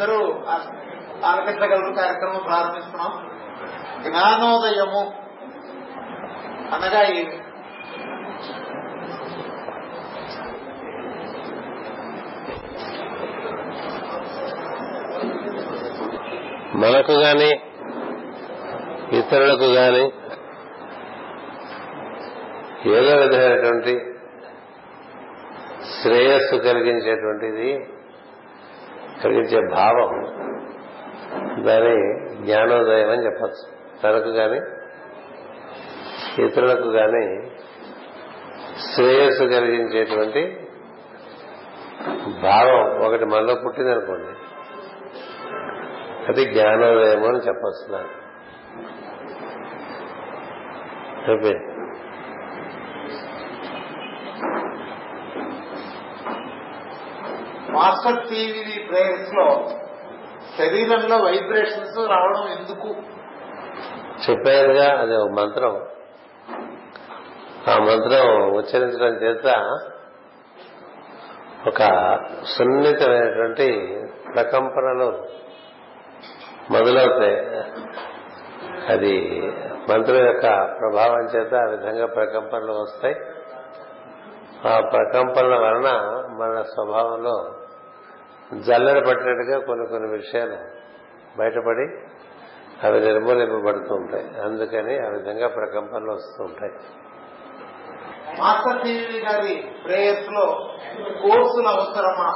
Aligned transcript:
అందరూ 0.00 0.18
ఆలకించగలరు 1.28 1.90
కార్యక్రమం 1.98 2.38
ప్రారంభిస్తున్నాం 2.46 3.10
జ్ఞానోదయము 4.04 5.02
అనగా 6.74 7.00
ఏమి 7.08 7.24
మనకు 16.84 17.14
గాని 17.26 17.52
ఇతరులకు 19.20 19.68
గాని 19.78 20.04
ఏదో 22.96 23.12
విధమైనటువంటి 23.22 23.96
శ్రేయస్సు 25.96 26.56
కలిగించేటువంటిది 26.68 27.70
కలిగించే 29.22 29.58
భావం 29.78 30.12
దాని 31.66 31.94
జ్ఞానోదయం 32.44 33.10
అని 33.14 33.24
చెప్పచ్చు 33.28 33.64
తనకు 34.02 34.30
కానీ 34.40 34.60
ఇతరులకు 36.46 36.88
కానీ 37.00 37.24
శ్రేయస్సు 38.88 39.44
కలిగించేటువంటి 39.56 40.42
భావం 42.46 42.84
ఒకటి 43.06 43.24
మనలో 43.32 43.54
పుట్టిందనుకోండి 43.64 44.32
అది 46.30 46.42
జ్ఞానోదయం 46.54 47.24
అని 47.30 47.40
చెప్పొస్తున్నాను 47.48 48.12
మాస్టర్ 57.76 58.20
టీవీ 58.30 58.76
ప్రేయర్స్ 58.88 59.32
లో 59.38 59.46
శరీరంలో 60.58 61.16
వైబ్రేషన్స్ 61.28 61.98
రావడం 62.12 62.44
ఎందుకు 62.56 62.90
చెప్పేదిగా 64.24 64.86
అది 65.02 65.14
ఒక 65.24 65.30
మంత్రం 65.40 65.74
ఆ 67.72 67.74
మంత్రం 67.90 68.26
ఉచ్చరించడం 68.58 69.14
చేత 69.24 69.48
ఒక 71.70 71.82
సున్నితమైనటువంటి 72.54 73.68
ప్రకంపనలు 74.34 75.08
మొదలవుతాయి 76.74 77.38
అది 78.94 79.14
మంత్రం 79.90 80.20
యొక్క 80.30 80.46
ప్రభావం 80.78 81.24
చేత 81.34 81.52
ఆ 81.64 81.70
విధంగా 81.74 82.06
ప్రకంపనలు 82.18 82.74
వస్తాయి 82.84 83.16
ఆ 84.72 84.74
ప్రకంపనల 84.94 85.54
వలన 85.64 85.90
మన 86.40 86.54
స్వభావంలో 86.72 87.36
జల్లెడ 88.68 88.98
పట్టినట్టుగా 89.08 89.56
కొన్ని 89.66 89.84
కొన్ని 89.92 90.08
విషయాలు 90.18 90.56
బయటపడి 91.40 91.84
అవి 92.86 92.98
నిర్మూలింపబడుతూ 93.06 93.92
ఉంటాయి 94.02 94.26
అందుకని 94.46 94.94
ఆ 95.06 95.08
విధంగా 95.16 95.48
ప్రకంపనలు 95.58 96.12
వస్తూ 96.18 96.40
ఉంటాయి 96.48 96.72
మాస్టర్ 98.40 98.80
గారి 99.26 99.54
ప్రేయర్స్ 99.84 100.28
లో 100.36 100.44
కోర్సులు 101.22 101.68
అవసరమా 101.74 102.28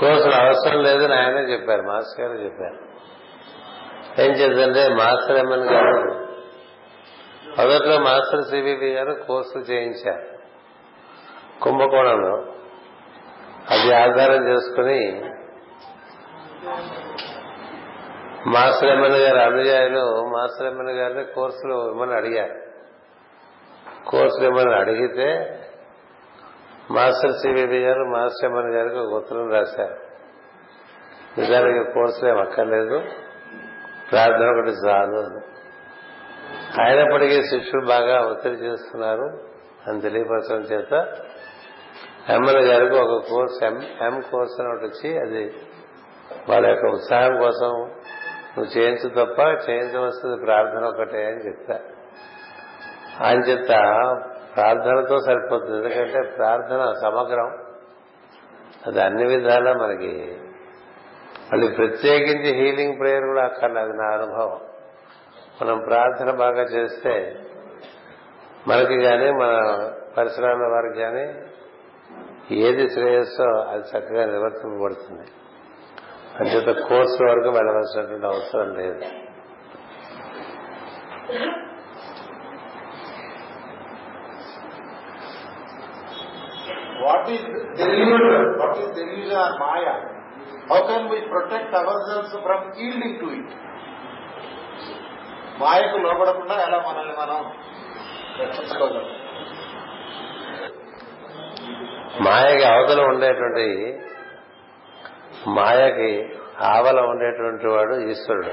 కోర్సులు 0.00 0.36
అవసరం 0.44 0.78
లేదని 0.88 1.16
ఆయనే 1.22 1.42
చెప్పారు 1.54 1.84
మాస్టర్ 1.90 2.20
గారు 2.24 2.38
చెప్పారు 2.46 2.78
ఏం 4.24 4.32
చేద్దంటే 4.40 4.82
మాస్టర్ 5.00 5.38
ఏమని 5.42 5.66
గారు 5.74 6.00
మొదట్లో 7.58 7.96
మాస్టర్ 8.06 8.44
సివివి 8.50 8.88
గారు 8.96 9.12
కోర్సు 9.28 9.58
చేయించారు 9.70 10.24
కుంభకోణంలో 11.64 12.34
అది 13.74 13.88
ఆధారం 14.04 14.40
చేసుకుని 14.50 14.98
మాస్టర్ 18.54 18.90
ఎమ్మెన్ 18.94 19.18
గారు 19.24 19.40
అనుయాయులు 19.46 20.02
మాస్టర్ 20.34 20.68
ఎమ్మెన్ 20.70 20.92
గారిని 21.00 21.24
కోర్సులు 21.36 21.74
ఇవ్వమని 21.86 22.14
అడిగారు 22.20 22.56
కోర్సులు 24.10 24.44
ఇవ్వమని 24.50 24.74
అడిగితే 24.82 25.28
మాస్టర్ 26.96 27.34
సివివి 27.42 27.80
గారు 27.86 28.02
మాస్టర్ 28.14 28.46
ఎమ్మెన్ 28.50 28.70
గారికి 28.76 29.00
ఒక 29.04 29.12
ఉత్తరం 29.20 29.48
రాశారు 29.56 29.96
నిజానికి 31.38 31.82
కోర్సులు 31.96 32.28
ఏమక్కర్లేదు 32.34 32.96
అక్కర్లేదు 33.00 33.24
ప్రార్థన 34.10 34.48
ఒకటి 34.56 34.72
చాలు 34.84 35.16
అని 35.26 35.40
ఆయనప్పటికీ 36.84 37.36
శిష్యులు 37.50 37.84
బాగా 37.94 38.16
ఒత్తిడి 38.30 38.58
చేస్తున్నారు 38.66 39.26
అని 39.86 39.98
తెలియపరచడం 40.04 40.62
చేత 40.72 40.92
ఎమ్మెల్యే 42.36 42.62
గారికి 42.70 42.96
ఒక 43.04 43.16
కోర్స్ 43.30 43.58
ఎం 43.68 43.76
ఎం 44.06 44.14
కోర్స్ 44.30 44.56
అని 44.60 44.68
ఒకటి 44.70 44.86
వచ్చి 44.90 45.10
అది 45.24 45.42
వాళ్ళ 46.50 46.64
యొక్క 46.72 46.86
ఉత్సాహం 46.96 47.34
కోసం 47.44 47.72
నువ్వు 48.54 48.70
చేయించు 48.76 49.08
తప్ప 49.20 49.38
చేయించవలసింది 49.66 50.36
ప్రార్థన 50.46 50.82
ఒకటే 50.92 51.20
అని 51.30 51.40
చెప్తా 51.46 51.76
అని 53.28 53.42
చెప్త 53.48 53.72
ప్రార్థనతో 54.54 55.16
సరిపోతుంది 55.26 55.76
ఎందుకంటే 55.80 56.20
ప్రార్థన 56.38 56.82
సమగ్రం 57.04 57.48
అది 58.88 59.00
అన్ని 59.06 59.24
విధాలా 59.32 59.72
మనకి 59.82 60.12
మళ్ళీ 61.50 61.66
ప్రత్యేకించి 61.78 62.50
హీలింగ్ 62.60 62.96
ప్రేయర్ 63.00 63.26
కూడా 63.32 63.42
అక్కర్లేదు 63.48 63.92
నా 64.02 64.06
అనుభవం 64.18 64.60
మనం 65.58 65.76
ప్రార్థన 65.88 66.30
బాగా 66.44 66.62
చేస్తే 66.76 67.12
మనకి 68.70 68.96
కానీ 69.06 69.28
మన 69.42 69.52
పరిసరాల 70.16 70.64
వారికి 70.74 70.98
కానీ 71.04 71.24
ఏది 72.66 72.84
శ్రేయస్సో 72.94 73.46
అది 73.70 73.84
చక్కగా 73.92 74.24
నివర్తింపబడుతుంది 74.32 75.26
అంచేత 76.38 76.70
కోర్సు 76.88 77.18
వరకు 77.30 77.50
వెళ్ళవలసినటువంటి 77.56 78.26
అవసరం 78.32 78.70
లేదు 78.80 79.00
what 87.04 87.30
is 87.36 87.48
what 88.60 88.78
is 88.84 89.32
maya 89.64 89.94
how 90.72 90.80
can 90.90 91.08
we 91.14 91.20
protect 91.34 91.74
our 91.82 92.02
selves 92.10 92.36
from 92.46 92.64
yielding 92.86 93.18
to 93.22 93.28
it 93.38 93.54
మాయకు 95.62 95.96
లోపడకుండా 96.06 96.56
ఎలా 96.66 96.78
మనల్ని 96.86 97.14
మనం 97.20 97.38
రక్షించుకోగలం 98.40 99.06
మాయకి 102.26 102.64
అవతల 102.72 103.00
ఉండేటువంటి 103.12 103.66
మాయకి 105.58 106.10
ఆవల 106.72 106.98
ఉండేటువంటి 107.12 107.66
వాడు 107.74 107.94
ఈశ్వరుడు 108.12 108.52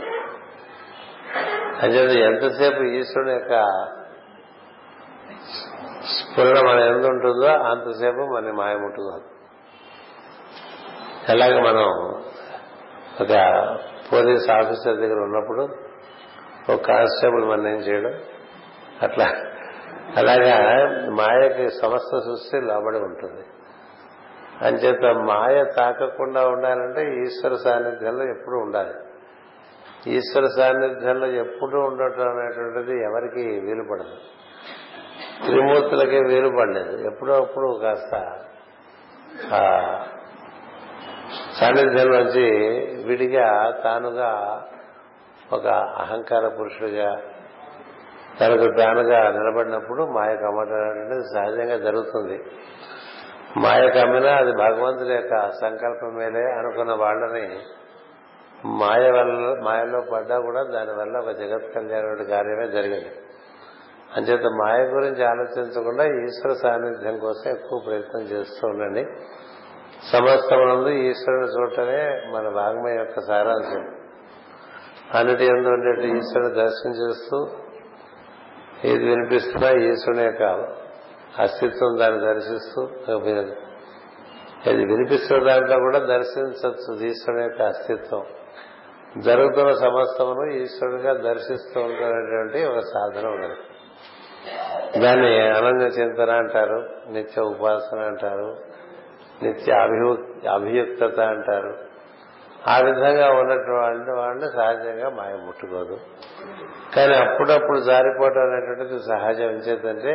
అంటే 1.84 2.00
ఎంతసేపు 2.30 2.82
ఈశ్వరుని 2.98 3.34
యొక్క 3.38 3.56
స్ఫురణ 6.16 6.58
మన 6.68 6.80
ఎంత 6.92 7.06
ఉంటుందో 7.14 7.50
అంతసేపు 7.72 8.24
మన 8.34 8.54
మాయ 8.62 8.74
ఉంటుందో 8.88 9.16
అలాగే 11.34 11.60
మనం 11.70 11.88
ఒక 13.24 13.34
పోలీస్ 14.12 14.48
ఆఫీసర్ 14.60 14.98
దగ్గర 15.04 15.20
ఉన్నప్పుడు 15.28 15.64
ఒక 16.72 16.78
కానిస్టేబుల్ 16.90 17.46
మన్నేం 17.52 17.80
చేయడం 17.88 18.14
అట్లా 19.06 19.28
అలాగా 20.20 20.58
మాయకి 21.20 21.66
సమస్త 21.82 22.14
సృష్టి 22.28 22.58
లోబడి 22.70 23.00
ఉంటుంది 23.08 23.44
అంచేత 24.68 25.06
మాయ 25.30 25.58
తాకకుండా 25.78 26.42
ఉండాలంటే 26.54 27.02
ఈశ్వర 27.24 27.54
సాన్నిధ్యంలో 27.66 28.26
ఎప్పుడూ 28.36 28.58
ఉండాలి 28.66 28.96
ఈశ్వర 30.18 30.46
సాన్నిధ్యంలో 30.58 31.28
ఎప్పుడూ 31.44 31.78
ఉండటం 31.90 32.28
అనేటువంటిది 32.34 32.96
ఎవరికి 33.08 33.46
వీలు 33.66 33.84
పడదు 33.92 34.18
త్రిమూర్తులకి 35.46 36.20
వీలు 36.32 36.50
పడలేదు 36.58 36.94
ఎప్పుడో 37.10 37.34
అప్పుడు 37.44 37.68
కాస్త 37.84 38.14
సాన్నిధ్యం 41.60 42.10
నుంచి 42.18 42.46
విడిగా 43.10 43.48
తానుగా 43.86 44.32
ఒక 45.58 45.66
అహంకార 46.04 46.44
పురుషుడిగా 46.58 47.10
తనకు 48.40 48.68
ప్రేమగా 48.78 49.20
నిలబడినప్పుడు 49.38 50.02
మాయ 50.18 50.32
కమ్మటం 50.44 51.22
సహజంగా 51.34 51.78
జరుగుతుంది 51.88 52.38
మాయ 53.64 53.82
కమ్మినా 53.98 54.32
అది 54.44 54.54
భగవంతుడి 54.64 55.14
యొక్క 55.20 55.36
సంకల్పమేలే 55.64 56.46
అనుకున్న 56.60 56.94
వాళ్ళని 57.04 57.46
మాయ 58.82 59.06
వల్ల 59.18 59.48
మాయలో 59.68 60.00
పడ్డా 60.12 60.36
కూడా 60.48 60.62
దానివల్ల 60.76 61.14
ఒక 61.24 61.32
జగత్ 61.42 61.68
కళ్యాణ 61.76 62.24
కార్యమే 62.34 62.68
జరిగింది 62.78 63.12
అంచేత 64.18 64.48
మాయ 64.62 64.80
గురించి 64.96 65.22
ఆలోచించకుండా 65.32 66.04
ఈశ్వర 66.26 66.52
సాన్నిధ్యం 66.64 67.16
కోసం 67.26 67.48
ఎక్కువ 67.56 67.78
ప్రయత్నం 67.88 68.24
చేస్తూ 68.34 68.64
ఉండండి 68.74 69.04
సమస్తమునందు 70.12 70.92
ఈశ్వరుని 71.10 71.50
చూడటమే 71.56 72.02
మన 72.34 72.46
వాగ్మయం 72.60 72.98
యొక్క 73.04 73.20
సారాంశం 73.30 73.84
అన్నిటి 75.18 75.44
ఎందుకు 75.54 75.72
ఉండేట్టు 75.78 76.06
ఈశ్వరుని 76.20 76.52
దర్శనం 76.62 76.94
చేస్తూ 77.02 77.38
ఏది 78.92 79.04
వినిపిస్తున్నా 79.12 79.70
ఈశ్వరుని 79.90 80.24
యొక్క 80.30 80.46
అస్తిత్వం 81.44 81.92
దాన్ని 82.02 82.20
దర్శిస్తూ 82.30 82.82
ఏది 84.72 84.84
వినిపిస్తున్న 84.92 85.40
దాంట్లో 85.52 85.78
కూడా 85.88 86.00
దర్శించవచ్చు 86.16 86.92
ఈశ్వరుని 87.12 87.44
యొక్క 87.48 87.62
అస్తిత్వం 87.72 88.24
జరుగుతున్న 89.26 89.72
సమస్తమును 89.86 90.44
ఈశ్వరుడిగా 90.64 91.14
దర్శిస్తూ 91.30 91.78
ఉంటున్నటువంటి 91.88 92.60
ఒక 92.72 92.80
సాధన 92.94 93.26
ఉన్నది 93.36 93.60
దాన్ని 95.04 95.32
అనన్య 95.58 95.86
చింతన 95.98 96.32
అంటారు 96.44 96.78
నిత్య 97.16 97.44
ఉపాసన 97.54 98.00
అంటారు 98.12 98.50
నిత్య 99.46 99.70
అభియుక్తత 100.58 101.18
అంటారు 101.34 101.72
ఆ 102.72 102.76
విధంగా 102.88 103.28
ఉన్నటువంటి 103.40 104.12
వాళ్ళని 104.20 104.48
సహజంగా 104.60 105.08
మాయ 105.18 105.34
ముట్టుకోదు 105.48 105.96
కానీ 106.94 107.14
అప్పుడప్పుడు 107.24 107.80
జారిపోవటం 107.90 108.44
అనేటువంటిది 108.50 108.98
సహజం 109.12 109.56
చేతంటే 109.68 110.14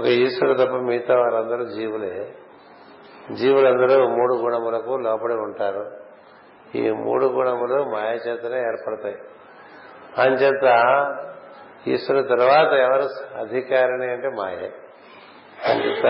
ఒక 0.00 0.06
ఈశ్వరుడు 0.24 0.56
తప్ప 0.60 0.76
మిగతా 0.90 1.14
వారందరూ 1.22 1.64
జీవులే 1.76 2.12
జీవులందరూ 3.40 3.96
మూడు 4.18 4.34
గుణములకు 4.44 4.92
లోపడి 5.06 5.36
ఉంటారు 5.46 5.84
ఈ 6.82 6.84
మూడు 7.04 7.26
గుణములు 7.36 7.78
మాయ 7.94 8.12
చేతనే 8.26 8.60
ఏర్పడతాయి 8.70 9.18
అంచేత 10.22 10.68
ఈశ్వరు 11.94 12.22
తర్వాత 12.32 12.70
ఎవరు 12.86 13.06
అధికారిని 13.42 14.08
అంటే 14.14 14.28
మాయే 14.40 14.68
అంచేత 15.70 16.04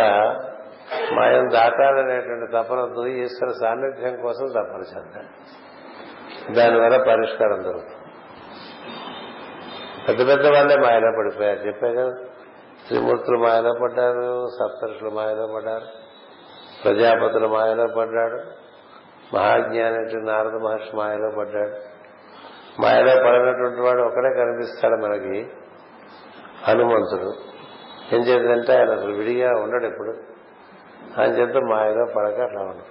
మాయం 1.16 1.44
దాటాలనేటువంటి 1.56 2.46
తపనతో 2.54 3.02
ఈశ్వర 3.24 3.50
సాన్నిధ్యం 3.62 4.14
కోసం 4.24 4.46
తపన 4.56 4.82
చెందా 4.92 5.22
దానివల్ల 6.56 6.96
పరిష్కారం 7.10 7.60
దొరుకుతుంది 7.66 7.96
పెద్ద 10.06 10.20
పెద్ద 10.30 10.44
వాళ్ళే 10.54 10.76
మాయలో 10.84 11.10
పడిపోయారు 11.18 11.60
చెప్పే 11.66 11.90
కదా 11.98 12.14
త్రిమూర్తులు 12.86 13.38
మాయలో 13.46 13.72
పడ్డారు 13.82 14.26
సప్తరుషులు 14.58 15.10
మాయలో 15.18 15.44
పడ్డారు 15.54 15.86
ప్రజాపతులు 16.82 17.48
మాయలో 17.56 17.86
పడ్డాడు 17.98 18.38
మహాజ్ఞాని 19.34 20.20
నారద 20.30 20.56
మహర్షి 20.66 20.92
మాయలో 21.00 21.28
పడ్డాడు 21.38 21.76
మాయలో 22.82 23.12
పడినటువంటి 23.26 23.80
వాడు 23.86 24.02
ఒకడే 24.08 24.30
కనిపిస్తాడు 24.40 24.98
మనకి 25.04 25.38
హనుమంతుడు 26.68 27.30
ఏం 28.14 28.22
చేద్దంటే 28.28 28.72
ఆయన 28.78 28.90
అసలు 28.98 29.12
విడిగా 29.20 29.50
ఉండడు 29.64 29.86
ఎప్పుడు 29.90 30.12
అని 31.22 31.32
చెప్పి 31.38 31.58
ఏదో 31.92 32.02
పడక 32.16 32.38
అట్లా 32.46 32.62
ఉంది 32.70 32.86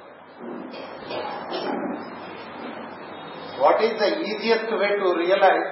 what 3.62 3.81
is 3.86 3.98
the 4.01 4.06
easiest 4.31 4.74
way 4.81 4.89
to 5.04 5.10
realise 5.24 5.69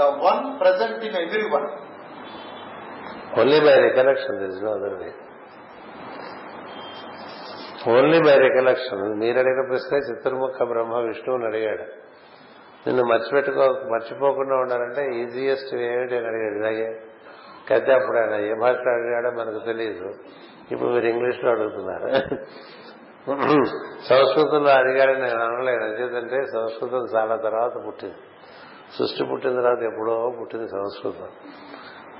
the 0.00 0.04
one 0.26 0.42
present 0.62 1.02
in 1.08 1.16
every 1.24 1.44
one 1.56 1.66
only 3.40 3.58
by 3.66 3.74
recollection 3.88 4.38
only 7.92 8.18
by 8.26 8.34
recollection 8.46 9.04
మీరు 9.20 9.38
అడిగిన 9.42 9.62
ప్రశ్నే 9.68 9.98
చిత్రముఖ 10.08 10.56
బ్రహ్మ 10.72 10.96
విష్ణువుని 11.08 11.46
అడిగాడు 11.50 11.86
నిన్ను 12.84 13.02
మర్చిపెట్టుకో 13.10 13.64
మర్చిపోకుండా 13.92 14.56
ఉండాలంటే 14.64 15.02
ఈజియెస్ట్ 15.22 15.72
ఏమిటి 15.92 16.14
అని 16.18 16.28
అడిగాడు 16.32 16.56
ఇలాగే 16.62 16.88
కదే 17.68 17.92
అప్పుడు 17.98 18.18
ఆయన 18.22 18.34
ఏ 18.50 18.54
భాష 18.64 18.80
అడిగాడో 18.98 19.30
మనకు 19.40 19.60
తెలియదు 19.70 20.10
ఇప్పుడు 20.74 20.88
మీరు 20.94 21.06
ఇంగ్లీష్లో 21.12 21.48
అడుగుతున్నారు 21.54 22.08
సంస్కృతంలో 24.10 24.70
అడిగాడని 24.80 25.20
నేను 25.26 25.40
అనలేదు 25.46 25.82
ఎందుకంటే 25.88 26.38
సంస్కృతం 26.56 27.02
చాలా 27.14 27.34
తర్వాత 27.46 27.74
పుట్టింది 27.86 28.18
సృష్టి 28.96 29.22
పుట్టిన 29.30 29.52
తర్వాత 29.60 29.82
ఎప్పుడో 29.90 30.14
పుట్టింది 30.38 30.68
సంస్కృతం 30.78 31.28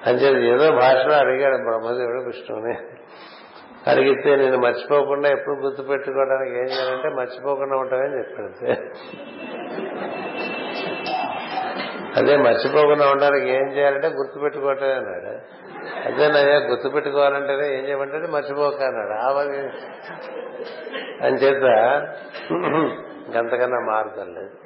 అంచేది 0.09 0.41
ఏదో 0.55 0.67
భాషలో 0.83 1.15
అడిగాడు 1.23 1.57
బ్రహ్మదేవుడు 1.69 2.21
విష్ణువుని 2.29 2.75
అడిగితే 3.91 4.31
నేను 4.43 4.57
మర్చిపోకుండా 4.67 5.29
ఎప్పుడు 5.37 5.55
గుర్తు 5.65 5.83
పెట్టుకోవడానికి 5.91 6.55
ఏం 6.63 6.69
చేయాలంటే 6.75 7.09
మర్చిపోకుండా 7.19 7.77
ఉంటామని 7.83 8.17
చెప్పాడు 8.21 8.51
అదే 12.21 12.35
మర్చిపోకుండా 12.47 13.05
ఉండడానికి 13.15 13.49
ఏం 13.59 13.67
చేయాలంటే 13.77 14.11
గుర్తు 14.21 14.67
అన్నాడు 15.01 15.33
అదే 16.07 16.43
గుర్తు 16.69 16.89
పెట్టుకోవాలంటేనే 16.95 17.67
ఏం 17.77 17.83
చేయమంటే 17.89 18.29
మర్చిపోక 18.37 18.81
అన్నాడు 18.91 19.15
అని 21.27 21.37
చేత 21.43 21.67
అంతకన్నా 23.43 23.79
మార్గం 23.93 24.29
లేదు 24.39 24.57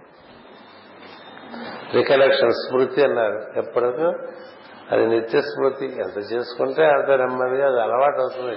రికలెక్షన్ 1.96 2.54
స్మృతి 2.64 3.00
అన్నారు 3.08 3.38
ఎప్పటికూ 3.62 4.06
అది 4.92 5.04
నిత్య 5.12 5.38
స్మృతి 5.50 5.86
ఎంత 6.04 6.18
చేసుకుంటే 6.30 6.82
అంత 6.94 7.10
నెమ్మదిగా 7.22 7.66
అది 7.72 7.80
అలవాటు 7.86 8.18
అవుతుంది 8.24 8.56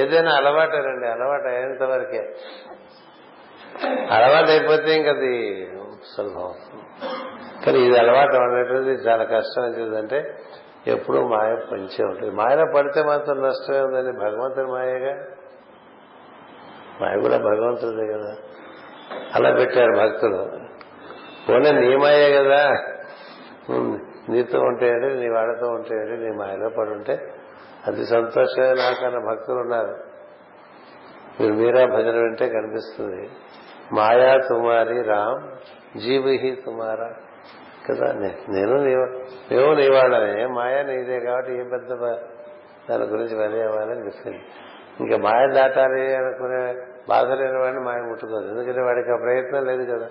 ఏదైనా 0.00 0.32
అలవాటేనండి 0.40 1.06
అలవాటు 1.14 1.48
అయ్యేంత 1.52 1.84
వరకే 1.92 2.22
అలవాటు 4.16 4.50
అయిపోతే 4.56 4.90
ఇంకా 5.00 5.12
అది 5.16 5.32
సులభం 6.12 6.52
కానీ 7.62 7.78
ఇది 7.86 7.96
అలవాటు 8.02 8.36
అనేటువంటిది 8.44 8.96
చాలా 9.08 9.24
కష్టం 9.34 9.64
అంటే 10.02 10.20
ఎప్పుడూ 10.94 11.18
మాయ 11.32 11.50
పంచే 11.70 12.02
ఉంటుంది 12.10 12.30
మాయలో 12.40 12.64
పడితే 12.76 13.00
మాత్రం 13.10 13.36
నష్టమే 13.46 13.80
ఉందండి 13.86 14.12
భగవంతుడి 14.24 14.70
మాయగా 14.76 15.12
మాయ 17.00 17.14
కూడా 17.24 17.38
భగవంతుడే 17.50 18.06
కదా 18.14 18.32
అలా 19.36 19.50
పెట్టారు 19.60 19.94
భక్తులు 20.02 20.40
పోనీ 21.46 21.70
నీ 21.82 21.90
మాయే 22.04 22.28
కదా 22.38 22.62
నీతో 24.32 24.58
ఉంటాయండి 24.70 25.08
నీ 25.22 25.28
వాడతో 25.36 25.66
ఉంటాయండి 25.76 26.16
నీ 26.24 26.30
మాయలో 26.40 26.68
పడి 26.78 26.92
ఉంటే 26.98 27.14
అది 27.88 28.02
సంతోషమే 28.14 28.70
నాకన్నా 28.84 29.20
భక్తులు 29.30 29.58
ఉన్నారు 29.66 29.94
మీరు 31.38 31.54
మీరా 31.60 31.82
భజన 31.96 32.16
వింటే 32.24 32.46
కనిపిస్తుంది 32.56 33.22
మాయా 33.98 34.32
తుమారి 34.50 34.96
రామ్ 35.12 35.42
జీవిహి 36.04 36.50
తుమారా 36.66 37.08
కదా 37.88 38.08
నేను 38.54 38.74
నేను 39.54 39.68
నీవాళ్ళమే 39.80 40.32
మాయా 40.58 40.80
నీదే 40.90 41.18
కాబట్టి 41.28 41.52
ఏ 41.60 41.64
పెద్ద 41.74 41.92
దాని 42.88 43.06
గురించి 43.14 43.34
వరి 43.40 43.58
అనిపిస్తుంది 43.96 44.40
ఇంకా 45.02 45.16
మాయ 45.26 45.42
దాటాలి 45.58 46.02
అనుకునే 46.20 46.58
బాధ 47.12 47.26
లేని 47.40 47.58
వాడిని 47.62 47.82
మాయ 47.88 48.00
ముట్టుకోదు 48.10 48.46
ఎందుకంటే 48.52 48.82
వాడికి 48.88 49.10
ఆ 49.16 49.18
ప్రయత్నం 49.26 49.62
లేదు 49.70 49.84
కదా 49.92 50.08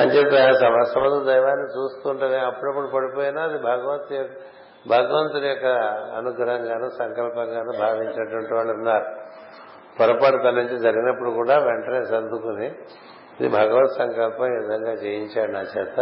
అని 0.00 0.10
చెప్పి 0.14 0.36
ఆ 0.44 0.46
సమస్త 0.62 1.12
దైవాన్ని 1.30 1.66
చూస్తుంటేనే 1.76 2.38
అప్పుడప్పుడు 2.50 2.88
పడిపోయినా 2.96 3.40
అది 3.48 3.58
భగవంతు 3.70 4.20
భగవంతుని 4.94 5.48
యొక్క 5.52 5.68
అనుగ్రహంగాను 6.18 6.86
సంకల్పంగాను 7.00 7.72
భావించేటువంటి 7.82 8.52
వాళ్ళు 8.58 8.72
ఉన్నారు 8.78 9.06
పొరపాటు 9.98 10.38
తన 10.44 10.54
నుంచి 10.62 10.76
జరిగినప్పుడు 10.86 11.30
కూడా 11.38 11.54
వెంటనే 11.68 12.00
సర్దుకుని 12.10 12.68
ఇది 13.38 13.48
భగవత్ 13.58 13.92
సంకల్పం 14.00 14.46
ఈ 14.52 14.56
విధంగా 14.62 14.92
చేయించాడు 15.02 15.50
నా 15.56 15.60
చేత 15.74 15.96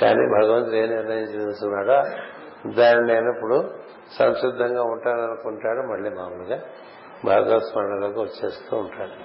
కానీ 0.00 0.22
భగవంతుడు 0.38 0.76
ఏ 0.82 0.86
నిర్ణయం 0.94 1.26
చేస్తున్నాడో 1.34 1.98
దాన్ని 2.78 3.04
నేను 3.12 3.28
ఇప్పుడు 3.34 3.58
సంసిద్ధంగా 4.20 4.82
ఉంటాననుకుంటాడు 4.92 5.82
మళ్ళీ 5.90 6.10
మామూలుగా 6.18 6.58
భగవత్ 7.28 7.66
స్మరణలోకి 7.70 8.20
వచ్చేస్తూ 8.26 8.72
ఉంటాడు 8.84 9.16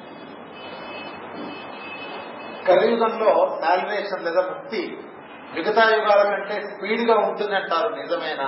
కలియుగంలో 2.68 3.32
లేదా 4.28 4.44
ముక్తి 4.52 4.82
మిగతా 5.56 5.84
యుగాల 5.98 6.22
కంటే 6.30 6.56
స్పీడ్ 6.70 7.04
గా 7.10 7.16
ఉంటుంది 7.28 7.56
అంటారు 7.62 7.90
నిజమేనా 8.02 8.48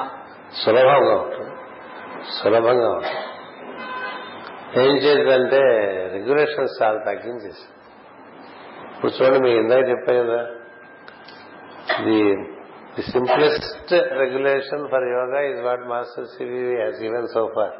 సులభంగా 0.61 1.15
ఉంటుంది 1.23 1.53
సులభంగా 2.39 2.87
ఉంటుంది 2.97 3.23
ఏం 4.83 4.93
చేద్దంటే 5.03 5.61
రెగ్యులేషన్స్ 6.15 6.73
చాలా 6.81 6.99
తగ్గించేసి 7.09 7.65
ఇప్పుడు 8.97 9.13
చూడండి 9.17 9.39
మీ 9.45 9.49
ఇందాక 9.61 9.81
చెప్పాను 9.93 10.19
కదా 10.25 10.37
the 12.05 12.15
the 12.93 13.03
simplest 13.13 13.91
regulation 14.21 14.83
for 14.91 15.05
yoga 15.15 15.39
is 15.49 15.59
what 15.67 15.83
master 15.91 16.25
CV 16.31 16.61
has 16.83 17.01
given 17.07 17.27
so 17.33 17.41
far 17.55 17.75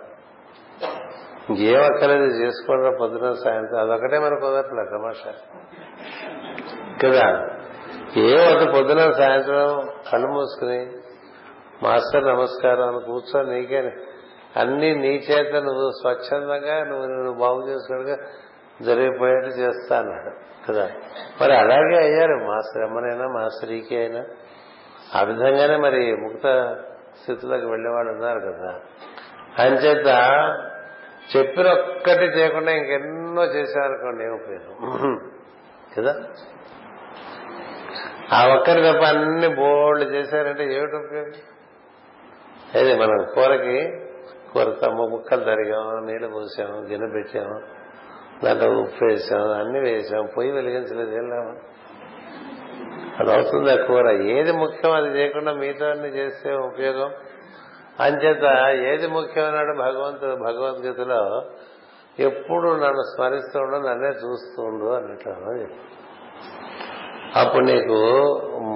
a 1.72 1.74
ఒక్కరది 1.88 2.30
చేసుకోండి 2.44 2.90
పొద్దున 3.02 3.28
సాయంత్రం 3.46 3.80
అదొకటే 3.86 4.18
మనకు 4.26 4.42
కుదరట్లే 4.46 4.86
తమాషా 4.96 5.34
కదా 7.04 7.28
ఏ 8.28 8.32
ఒక 8.54 8.64
పొద్దున 8.76 9.02
సాయంత్రం 9.24 9.68
కళ్ళు 10.10 10.30
మూసుకుని 10.38 10.80
మాస్టర్ 11.86 12.26
నమస్కారం 12.34 12.86
అని 12.92 13.02
కూర్చొని 13.12 13.50
నీకే 13.56 13.82
అన్ని 14.64 14.90
నీ 15.06 15.14
చేత 15.30 15.52
నువ్వు 15.70 15.88
స్వచ్ఛందంగా 16.02 16.78
నువ్వు 16.92 17.08
నువ్వు 17.16 17.34
బాగు 17.46 17.62
చేసుకున్నాడుగా 17.72 18.16
జరిగిపోయేట్టు 18.88 19.51
చేస్తా 19.62 19.93
అన్నాడు 20.01 20.31
కదా 20.65 20.86
మరి 21.39 21.53
అలాగే 21.62 21.98
అయ్యారు 22.07 22.36
మా 22.50 22.57
శ్రమనైనా 22.69 23.25
మా 23.38 23.43
స్త్రీకి 23.57 23.93
అయినా 24.01 24.22
ఆ 25.17 25.19
విధంగానే 25.29 25.75
మరి 25.86 26.01
ముక్త 26.24 26.46
స్థితిలోకి 27.19 27.67
వెళ్ళేవాళ్ళు 27.74 28.12
ఉన్నారు 28.15 28.41
కదా 28.48 28.72
అంచేత 29.63 30.10
చెప్పిన 31.34 31.67
ఒక్కటి 31.77 32.25
చేయకుండా 32.38 32.72
ఇంకెన్నో 32.79 33.46
చేశారనుకోండి 33.57 34.22
ఏమో 34.27 34.38
కదా 35.96 36.13
ఆ 38.38 38.39
ఒక్కరి 38.55 38.81
తప్ప 38.88 39.03
అన్ని 39.13 39.50
బోర్డు 39.62 40.05
చేశారంటే 40.15 40.63
ఏమిటి 40.77 40.96
ఉపయోగం 41.03 41.34
అదే 42.79 42.93
మనం 43.01 43.17
కూరకి 43.36 43.77
కూర 44.51 44.67
ముక్కలు 45.13 45.43
తరిగాము 45.50 45.93
నీళ్లు 46.10 46.29
పోసాము 46.36 46.77
గిన్నె 46.89 47.07
పెట్టాము 47.15 47.55
దాంట్లో 48.44 48.67
ఉప్పు 48.84 49.03
వేసాం 49.10 49.44
అన్ని 49.62 49.79
వేసాం 49.89 50.25
పొయ్యి 50.36 50.51
వెలిగించలేదు 50.58 51.13
వెళ్ళాము 51.20 51.53
అది 53.20 53.29
అవుతుంది 53.36 53.74
కూర 53.88 54.08
ఏది 54.34 54.51
ముఖ్యం 54.63 54.91
అది 54.98 55.10
చేయకుండా 55.17 55.51
మిగతా 55.62 55.86
అన్ని 55.94 56.10
చేస్తే 56.17 56.50
ఉపయోగం 56.70 57.12
అంచేత 58.06 58.48
ఏది 58.89 59.08
ముఖ్యమన్నాడు 59.17 59.74
భగవంతుడు 59.86 60.36
భగవద్గీతలో 60.48 61.22
ఎప్పుడు 62.27 62.67
నన్ను 62.84 63.03
స్మరిస్తూ 63.12 63.58
ఉండు 63.63 63.77
నన్నే 63.88 64.12
చూస్తూ 64.24 64.60
ఉండు 64.70 64.88
అన్నట్లు 65.00 65.34
అప్పుడు 67.41 67.65
నీకు 67.74 67.98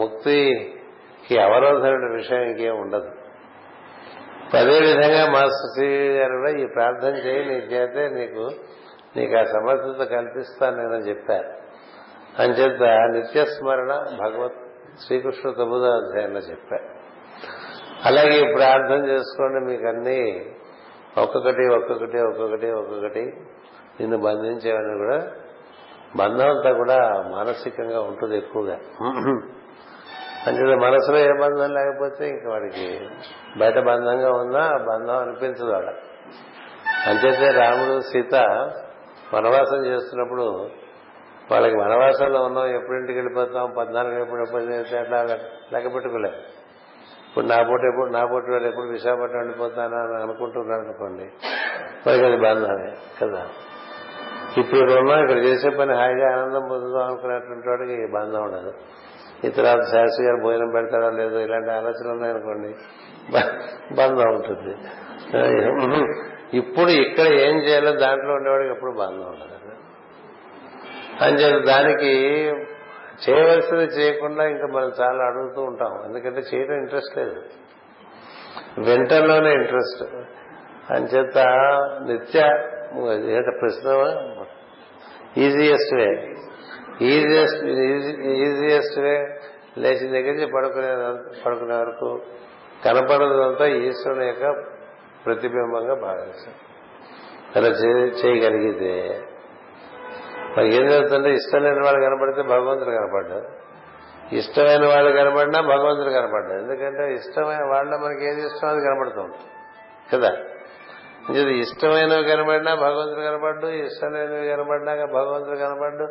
ముక్తికి 0.02 1.36
అవరోధమైన 1.48 2.08
విషయం 2.20 2.42
ఇంకేం 2.52 2.76
ఉండదు 2.84 3.10
అదేవిధంగా 4.60 4.96
విధంగా 4.98 5.24
మాస్టర్ 5.36 5.70
శ్రీ 5.74 5.88
గారు 6.20 6.34
కూడా 6.40 6.50
ఈ 6.64 6.66
ప్రార్థన 6.76 7.14
చేయి 7.26 7.44
నీ 7.50 7.58
చేతే 7.74 8.04
నీకు 8.20 8.44
నీకు 9.16 9.36
ఆ 9.42 9.44
సమర్థత 9.54 10.04
కల్పిస్తాను 10.16 10.76
నేనని 10.80 11.06
చెప్పారు 11.12 11.48
అంచేత 12.42 12.84
నిత్యస్మరణ 13.14 13.92
భగవత్ 14.24 14.60
శ్రీకృష్ణ 15.04 15.48
తొమ్మిదో 15.60 15.90
అధ్యాయంలో 16.02 16.42
చెప్పారు 16.52 16.88
అలాగే 18.10 18.38
ప్రార్థన 18.56 19.00
చేసుకోండి 19.14 19.60
మీకు 19.70 19.86
అన్ని 19.92 20.20
ఒక్కొక్కటి 21.24 21.64
ఒక్కొక్కటి 21.78 22.20
ఒక్కొక్కటి 22.30 22.70
ఒక్కొక్కటి 22.82 23.24
నిన్ను 24.00 24.18
బంధించేవని 24.28 24.94
కూడా 25.04 25.18
బంధం 26.22 26.48
అంతా 26.54 26.72
కూడా 26.82 26.98
మానసికంగా 27.36 28.00
ఉంటుంది 28.10 28.36
ఎక్కువగా 28.42 28.78
అంటే 30.48 30.78
మనసులో 30.86 31.18
ఏ 31.32 31.34
బంధం 31.44 31.70
లేకపోతే 31.80 32.24
ఇంక 32.36 32.46
వాడికి 32.54 32.88
బయట 33.62 33.78
బంధంగా 33.92 34.32
ఉన్నా 34.44 34.64
బంధం 34.92 35.16
అనిపించదు 35.26 35.72
వాడ 35.76 35.90
అంచేతే 37.10 37.48
రాముడు 37.62 37.96
సీత 38.12 38.36
వనవాసం 39.34 39.82
చేస్తున్నప్పుడు 39.92 40.46
వాళ్ళకి 41.52 41.76
వనవాసంలో 41.84 42.40
ఉన్నాం 42.48 42.68
ఎప్పుడింటికి 42.80 43.18
వెళ్ళిపోతాం 43.20 43.66
పద్నాలుగు 43.80 44.18
ఎప్పుడు 44.26 44.42
ఎప్పుడు 44.46 45.00
అట్లా 45.04 45.20
లెక్క 45.74 45.88
పెట్టుకోలేదు 45.96 46.40
ఇప్పుడు 47.30 47.46
నా 47.52 47.58
పూట 47.68 47.82
ఎప్పుడు 47.92 48.10
నా 48.16 48.22
పూట 48.30 48.44
వాళ్ళు 48.54 48.68
ఎప్పుడు 48.70 48.88
విశాఖపట్నం 48.96 49.40
వెళ్ళిపోతానా 49.42 50.00
అని 50.06 50.16
అనుకుంటున్నాడు 50.26 50.84
అనుకోండి 50.88 51.26
మనకి 52.06 52.24
అది 52.30 52.38
బంధమే 52.48 52.90
కదా 53.20 53.44
ఇప్పుడు 54.62 54.94
ఉన్నాం 55.02 55.18
ఇక్కడ 55.26 55.38
చేసే 55.48 55.70
పని 55.80 55.94
హాయిగా 56.00 56.26
ఆనందం 56.36 56.64
పొందుదాం 56.72 57.04
అనుకునేటువంటి 57.10 57.68
వాడికి 57.72 57.96
బంధం 58.18 58.42
ఉండదు 58.48 58.72
ఈ 59.48 59.52
తర్వాత 59.58 59.84
శాస్త్రి 59.94 60.26
గారు 60.28 60.40
భోజనం 60.46 60.72
పెడతారా 60.78 61.10
లేదో 61.22 61.38
ఇలాంటి 61.46 61.72
ఆలోచనలు 61.80 62.14
ఉన్నాయనుకోండి 62.18 62.72
బంధం 64.00 64.28
ఉంటుంది 64.40 64.74
ఇప్పుడు 66.60 66.92
ఇక్కడ 67.04 67.28
ఏం 67.48 67.56
చేయాలో 67.66 67.92
దాంట్లో 68.06 68.32
ఉండేవాడికి 68.38 68.72
ఎప్పుడు 68.76 68.94
బాధ 69.02 69.16
ఉండదు 69.32 69.60
చెప్పి 71.42 71.62
దానికి 71.72 72.14
చేయవలసింది 73.26 73.88
చేయకుండా 73.98 74.44
ఇంకా 74.54 74.68
మనం 74.76 74.92
చాలా 75.00 75.22
అడుగుతూ 75.30 75.62
ఉంటాం 75.72 75.92
ఎందుకంటే 76.08 76.42
చేయడం 76.52 76.76
ఇంట్రెస్ట్ 76.84 77.14
లేదు 77.20 77.40
వెంటలోనే 78.88 79.52
ఇంట్రెస్ట్ 79.60 80.02
అంచేత 80.96 81.40
నిత్య 82.10 82.40
ఏంటంటే 83.36 83.54
ప్రశ్న 83.62 83.88
easiest 85.48 85.94
way 86.00 86.08
easiest 87.14 87.62
easiest 88.48 88.98
way 89.06 89.16
లేచి 89.84 90.08
దగ్గర 90.16 90.34
నుంచి 90.36 90.50
పడుకునే 90.56 90.90
పడుకునే 91.44 91.76
వరకు 91.84 92.10
కనపడదంతా 92.86 93.66
ఈశ్వరుని 93.88 94.26
యొక్క 94.32 94.46
ప్రతిబింబంగా 95.26 95.96
భావిస్తాం 96.08 96.56
అలా 97.60 97.70
చేయగలిగితే 98.22 98.94
మనకి 100.54 100.74
ఏం 100.80 100.86
జరుగుతుంటే 100.92 101.30
ఇష్టం 101.40 101.62
లేని 101.66 101.82
వాళ్ళు 101.88 102.00
కనపడితే 102.08 102.42
భగవంతుడు 102.54 102.94
కనపడ్డాడు 103.00 103.50
ఇష్టమైన 104.40 104.84
వాళ్ళు 104.94 105.10
కనపడినా 105.20 105.60
భగవంతుడు 105.74 106.12
కనపడ్డాడు 106.20 106.60
ఎందుకంటే 106.64 107.04
ఇష్టమైన 107.20 107.64
వాళ్ళ 107.74 107.90
మనకి 108.04 108.24
ఏది 108.32 108.42
ఇష్టం 108.50 108.68
అది 108.74 108.82
కనపడుతుంది 108.88 109.38
కదా 110.12 110.32
ఇది 111.40 111.54
ఇష్టమైనవి 111.64 112.24
కనబడినా 112.32 112.72
భగవంతుడు 112.86 113.24
కనపడ్డు 113.30 113.68
ఇష్టమైనవి 113.88 114.46
కనపడినాక 114.54 115.04
భగవంతుడు 115.18 115.58
కనపడ్డు 115.66 116.06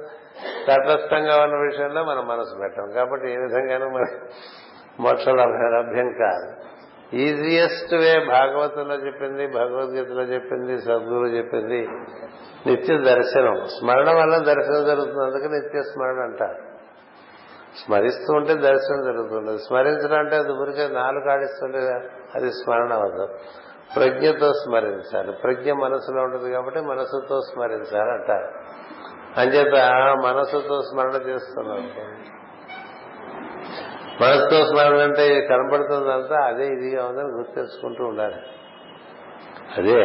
తటస్థంగా 0.69 1.35
ఉన్న 1.45 1.57
విషయంలో 1.69 2.03
మనం 2.11 2.25
మనసు 2.33 2.55
పెట్టాం 2.63 2.87
కాబట్టి 2.99 3.27
ఏ 3.35 3.39
విధంగానూ 3.47 3.89
మన 3.97 4.07
మోక్షం 5.05 5.35
లభ్యం 5.43 6.09
కాదు 6.23 6.47
ఈజియెస్ట్ 7.27 7.93
వే 8.03 8.11
భాగవతంలో 8.35 8.97
చెప్పింది 9.07 9.45
భగవద్గీతలో 9.61 10.25
చెప్పింది 10.35 10.75
సద్గురు 10.87 11.29
చెప్పింది 11.39 11.81
నిత్య 12.67 12.97
దర్శనం 13.11 13.57
స్మరణ 13.77 14.11
వల్ల 14.19 14.35
దర్శనం 14.51 14.83
జరుగుతుంది 14.91 15.25
అందుకే 15.29 15.49
నిత్య 15.57 15.81
స్మరణ 15.91 16.21
అంటారు 16.29 16.59
స్మరిస్తూ 17.83 18.31
ఉంటే 18.39 18.55
దర్శనం 18.69 19.01
జరుగుతుంది 19.09 19.53
స్మరించడం 19.67 20.19
అంటే 20.23 20.37
అది 20.45 20.53
ఊరికే 20.63 20.87
నాలుగు 21.01 21.29
ఆడిస్తుంటే 21.35 21.81
అది 22.39 22.49
స్మరణ 22.61 22.93
అవదు 23.01 23.27
ప్రజ్ఞతో 23.97 24.49
స్మరించాలి 24.65 25.33
ప్రజ్ఞ 25.45 25.71
మనసులో 25.85 26.21
ఉంటుంది 26.27 26.49
కాబట్టి 26.57 26.81
మనసుతో 26.93 27.39
స్మరించాలి 27.53 28.13
అంటారు 28.19 28.49
అంచేత 29.41 29.77
మనసుతో 30.29 30.77
స్మరణ 30.91 31.17
చేస్తున్నాం 31.31 31.83
మనస్తో 34.23 34.57
స్మరణ 34.71 34.99
అంటే 35.09 35.25
కనబడుతుందంతా 35.51 36.39
అదే 36.51 36.65
ఇదిగా 36.77 37.03
ఉందని 37.11 37.31
గుర్తెచ్చుకుంటూ 37.37 38.03
ఉండాలి 38.11 38.41
అదే 39.79 40.01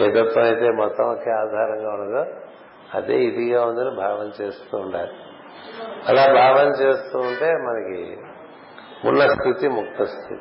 ఏ 0.00 0.08
తత్వం 0.16 0.74
మొత్తం 0.82 1.04
ఒకే 1.14 1.30
ఆధారంగా 1.42 1.90
ఉండదో 1.96 2.22
అదే 2.98 3.16
ఇదిగా 3.28 3.60
ఉందని 3.70 3.92
భావన 4.02 4.26
చేస్తూ 4.40 4.72
ఉండాలి 4.84 5.14
అలా 6.10 6.24
భావన 6.40 6.68
చేస్తూ 6.82 7.16
ఉంటే 7.28 7.48
మనకి 7.66 8.00
ఉన్న 9.08 9.22
స్థితి 9.36 9.66
ముక్త 9.78 9.98
స్థితి 10.14 10.38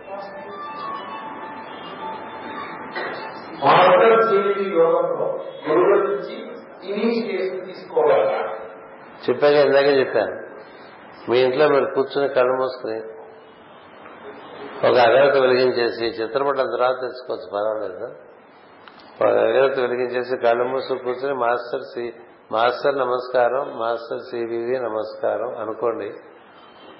చెప్పాక 9.25 9.55
ఇందాక 9.67 9.87
చెప్పాను 10.01 10.33
మీ 11.29 11.37
ఇంట్లో 11.47 11.65
మీరు 11.73 11.87
కూర్చుని 11.95 12.27
కళ్ళు 12.37 12.55
మూసుకుని 12.61 12.97
ఒక 14.87 14.95
అగరత 15.07 15.35
వెలిగించేసి 15.45 16.05
చిత్రపటం 16.17 16.67
తర్వాత 16.75 16.95
తెలుసుకోవచ్చు 17.03 17.47
పర్వాలేదు 17.55 18.07
ఒక 19.23 19.31
అగరత 19.49 19.75
వెలిగించేసి 19.85 20.35
కళ్ళు 20.45 20.65
మూసు 20.71 20.97
కూర్చుని 21.05 21.35
మాస్టర్ 21.43 21.85
సి 21.91 22.05
మాస్టర్ 22.55 22.97
నమస్కారం 23.03 23.65
మాస్టర్ 23.81 24.23
సివివి 24.29 24.75
నమస్కారం 24.87 25.49
అనుకోండి 25.63 26.09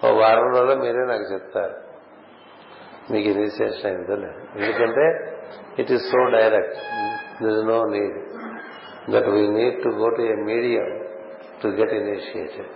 ఓ 0.05 0.11
వారం 0.21 0.47
రోజుల్లో 0.55 0.75
మీరే 0.85 1.03
నాకు 1.13 1.27
చెప్తారు 1.33 1.75
మీకు 3.13 3.27
ఇనిషియేషన్ 3.35 3.87
అయిందో 3.89 4.15
లేదు 4.23 4.39
ఎందుకంటే 4.59 5.05
it 5.83 5.91
is 5.97 6.05
so 6.13 6.21
direct 6.37 6.79
this 7.43 7.61
no 7.73 7.77
need 7.95 8.17
that 9.15 9.29
we 9.35 9.43
need 9.59 9.77
to 9.85 9.91
go 10.01 10.09
to 10.17 10.23
a 10.33 10.37
medium 10.51 10.89
to 11.63 11.69
get 11.81 11.93
initiated 12.01 12.71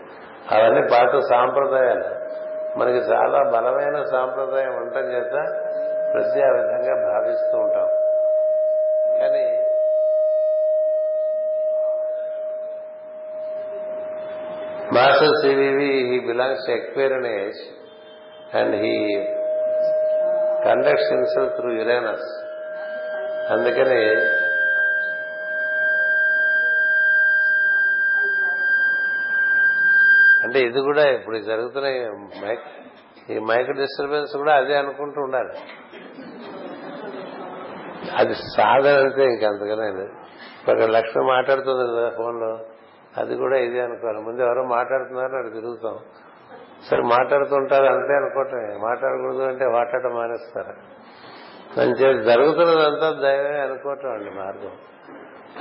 అవన్నీ 0.56 0.82
పాత 0.94 1.12
సాంప్రదాయాలు 1.34 2.08
మనకి 2.80 3.02
చాలా 3.12 3.40
బలమైన 3.56 3.98
సాంప్రదాయం 4.14 4.74
ఉండటం 4.82 5.06
చేత 5.16 5.36
ప్రతి 6.14 6.40
ఆ 6.48 6.52
విధంగా 6.60 6.94
భావిస్తూ 7.10 7.56
ఉంటాం 7.66 7.90
కానీ 9.20 9.44
master 14.96 15.36
CVV 15.42 15.92
he 16.10 16.18
belongs 16.32 16.70
Aquarian 16.78 17.28
age 17.40 17.62
and 18.62 18.76
he 18.84 18.96
conducts 20.68 21.10
himself 21.16 21.50
through 21.58 21.70
Uranus 21.80 22.30
అందుకని 23.54 24.00
అంటే 30.50 30.60
ఇది 30.68 30.80
కూడా 30.90 31.02
ఇప్పుడు 31.16 31.38
జరుగుతున్న 31.50 31.88
ఈ 33.34 33.36
మైక్ 33.50 33.70
డిస్టర్బెన్స్ 33.80 34.32
కూడా 34.42 34.54
అదే 34.60 34.76
అనుకుంటూ 34.84 35.20
ఉండాలి 35.26 35.52
అది 38.20 38.36
సాధన 38.56 38.94
అంటే 39.08 39.26
ఒక 40.74 40.88
లక్ష్మి 40.96 41.24
మాట్లాడుతుంది 41.34 41.84
కదా 41.92 42.08
ఫోన్లో 42.18 42.50
అది 43.22 43.36
కూడా 43.44 43.58
ఇదే 43.68 43.80
అనుకోవాలి 43.88 44.20
ముందు 44.30 44.42
ఎవరో 44.48 44.64
మాట్లాడుతున్నారు 44.78 45.32
అక్కడ 45.40 45.52
తిరుగుతాం 45.60 45.96
సరే 46.88 47.04
మాట్లాడుతుంటారు 47.16 47.88
అంతే 47.94 48.14
అనుకోవటం 48.22 48.60
మాట్లాడకూడదు 48.88 49.44
అంటే 49.52 49.66
మాట్లాడటం 49.78 50.14
మానేస్తారు 50.18 50.76
మంచిది 51.78 52.12
జరుగుతున్నదంతా 52.32 53.10
దైవమే 53.28 53.60
అనుకోవటం 53.68 54.12
అండి 54.18 54.34
మార్గం 54.42 54.76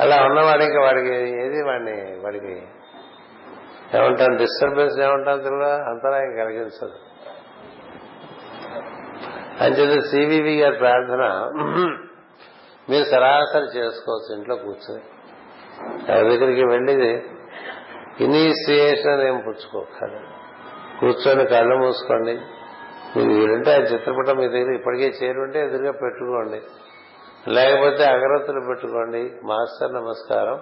అలా 0.03 0.19
ఉన్నవాడికి 0.29 0.79
వాడికి 0.87 1.15
ఏది 1.45 1.61
వాడిని 1.71 1.97
వాడికి 2.25 2.55
ఏమంటాను 3.97 4.37
డిస్టర్బెన్స్ 4.45 4.97
ఏమంటాను 5.05 5.43
తెలుగు 5.47 5.69
అంతరాయం 5.93 6.33
కలిగించదు 6.41 6.97
అంచేత 9.65 9.95
సివివి 10.11 10.53
గారి 10.63 10.77
ప్రార్థన 10.83 11.23
మీరు 12.91 13.07
సరాసరి 13.13 13.69
చేసుకోవచ్చు 13.79 14.31
ఇంట్లో 14.39 14.55
కూర్చొని 14.65 15.03
ఎవరి 16.13 16.29
దగ్గరికి 16.33 16.65
వెళ్ళి 16.75 16.95
ఇనీషియేషన్ 18.27 19.23
ఏం 19.31 19.37
పుచ్చుకోకండి 19.47 20.21
కూర్చొని 21.01 21.45
కళ్ళు 21.55 21.75
మూసుకోండి 21.83 22.35
మీరు 23.15 23.29
వీలుంటే 23.39 23.71
ఆ 23.79 23.83
చిత్రపటం 23.93 24.35
మీ 24.43 24.47
దగ్గర 24.55 24.73
ఇప్పటికే 24.79 25.09
చేరుంటే 25.21 25.59
ఎదురుగా 25.67 25.93
పెట్టుకోండి 26.05 26.61
లేకపోతే 27.57 28.03
అగరత్తులు 28.15 28.63
పెట్టుకోండి 28.71 29.23
మాస్టర్ 29.51 29.93
నమస్కారం 30.01 30.59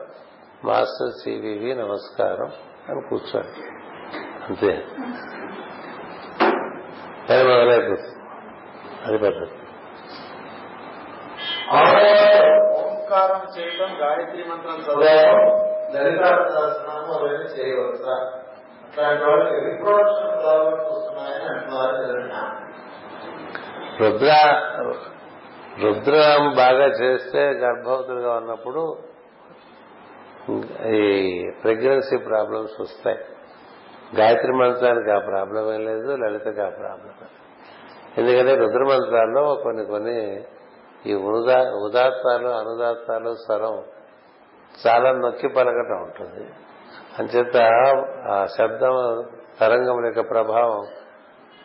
మాస్టర్ 0.69 1.15
సివివి 1.23 1.71
నమస్కారం 1.85 2.51
అని 2.91 3.01
కూర్చోండి 3.09 3.63
అంతే 4.47 4.71
పని 7.29 7.43
మొదలైపోతుంది 7.51 8.13
అది 9.07 9.17
పద్ధతి 9.25 9.57
ఓంకారం 12.81 13.43
చేయడం 13.57 13.91
గాయత్రి 14.03 14.43
మంత్రం 14.51 14.77
చదవడం 14.87 16.23
అవన్నీ 17.15 17.49
చేయవచ్చా 17.59 18.17
రుద్ర 24.03 24.31
రుద్రం 25.83 26.43
బాగా 26.61 26.87
చేస్తే 27.01 27.43
గర్భవతులుగా 27.63 28.31
ఉన్నప్పుడు 28.41 28.83
ఈ 30.99 31.01
ప్రెగ్నెన్సీ 31.63 32.17
ప్రాబ్లమ్స్ 32.31 32.75
వస్తాయి 32.85 33.21
గాయత్రి 34.19 34.53
మంత్రానికి 34.63 35.11
ఆ 35.17 35.21
ప్రాబ్లం 35.31 35.65
ఏం 35.77 35.83
లేదు 35.93 36.11
లలితకి 36.23 36.61
ఆ 36.67 36.69
ప్రాబ్లం 36.83 37.15
ఎందుకంటే 38.21 38.53
రుద్ర 38.63 38.83
మంత్రాల్లో 38.93 39.43
కొన్ని 39.65 39.85
కొన్ని 39.95 40.19
ఈ 41.11 41.15
ఉదాత్తాలు 41.87 42.51
అనుదాత్తాలు 42.61 43.33
స్వరం 43.45 43.77
చాలా 44.85 45.11
నొక్కి 45.23 45.49
పలకటం 45.57 45.99
ఉంటుంది 46.07 46.45
అంచేత 47.19 47.59
ఆ 48.33 48.37
శబ్దం 48.57 48.97
తరంగం 49.59 50.01
యొక్క 50.09 50.23
ప్రభావం 50.33 50.81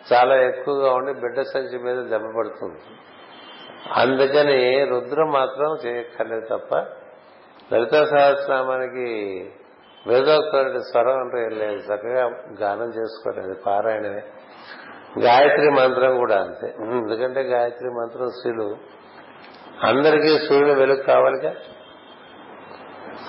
చాలా 0.09 0.35
ఎక్కువగా 0.49 0.89
ఉండి 0.97 1.11
బిడ్డ 1.23 1.39
సంచి 1.53 1.77
మీద 1.85 1.97
దెబ్బ 2.11 2.27
పడుతుంది 2.37 2.79
అందుకని 4.03 4.59
రుద్రం 4.93 5.29
మాత్రం 5.39 5.69
చేయక్కర్లేదు 5.83 6.45
తప్ప 6.53 6.71
లలిత 7.71 7.95
సహస్రనామానికి 8.11 9.07
వేదోక్తుడి 10.09 10.79
స్వరం 10.89 11.17
అంటే 11.23 11.41
లేదు 11.59 11.79
చక్కగా 11.89 12.23
గానం 12.61 12.89
చేసుకోలేదు 12.97 13.55
పారాయణమే 13.65 14.21
గాయత్రి 15.25 15.69
మంత్రం 15.81 16.11
కూడా 16.21 16.35
అంతే 16.45 16.67
ఎందుకంటే 16.99 17.41
గాయత్రి 17.53 17.89
మంత్రం 17.99 18.27
స్త్రీలు 18.37 18.67
అందరికీ 19.89 20.31
సూర్యుడు 20.47 20.73
వెలుగు 20.81 21.03
కావాలిగా 21.11 21.51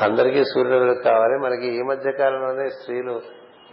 అందరికీ 0.07 0.43
సూర్యుడు 0.53 0.79
వెలుగు 0.85 1.01
కావాలి 1.11 1.37
మనకి 1.47 1.69
ఈ 1.79 1.83
మధ్య 1.91 2.11
కాలంలోనే 2.21 2.67
స్త్రీలు 2.79 3.17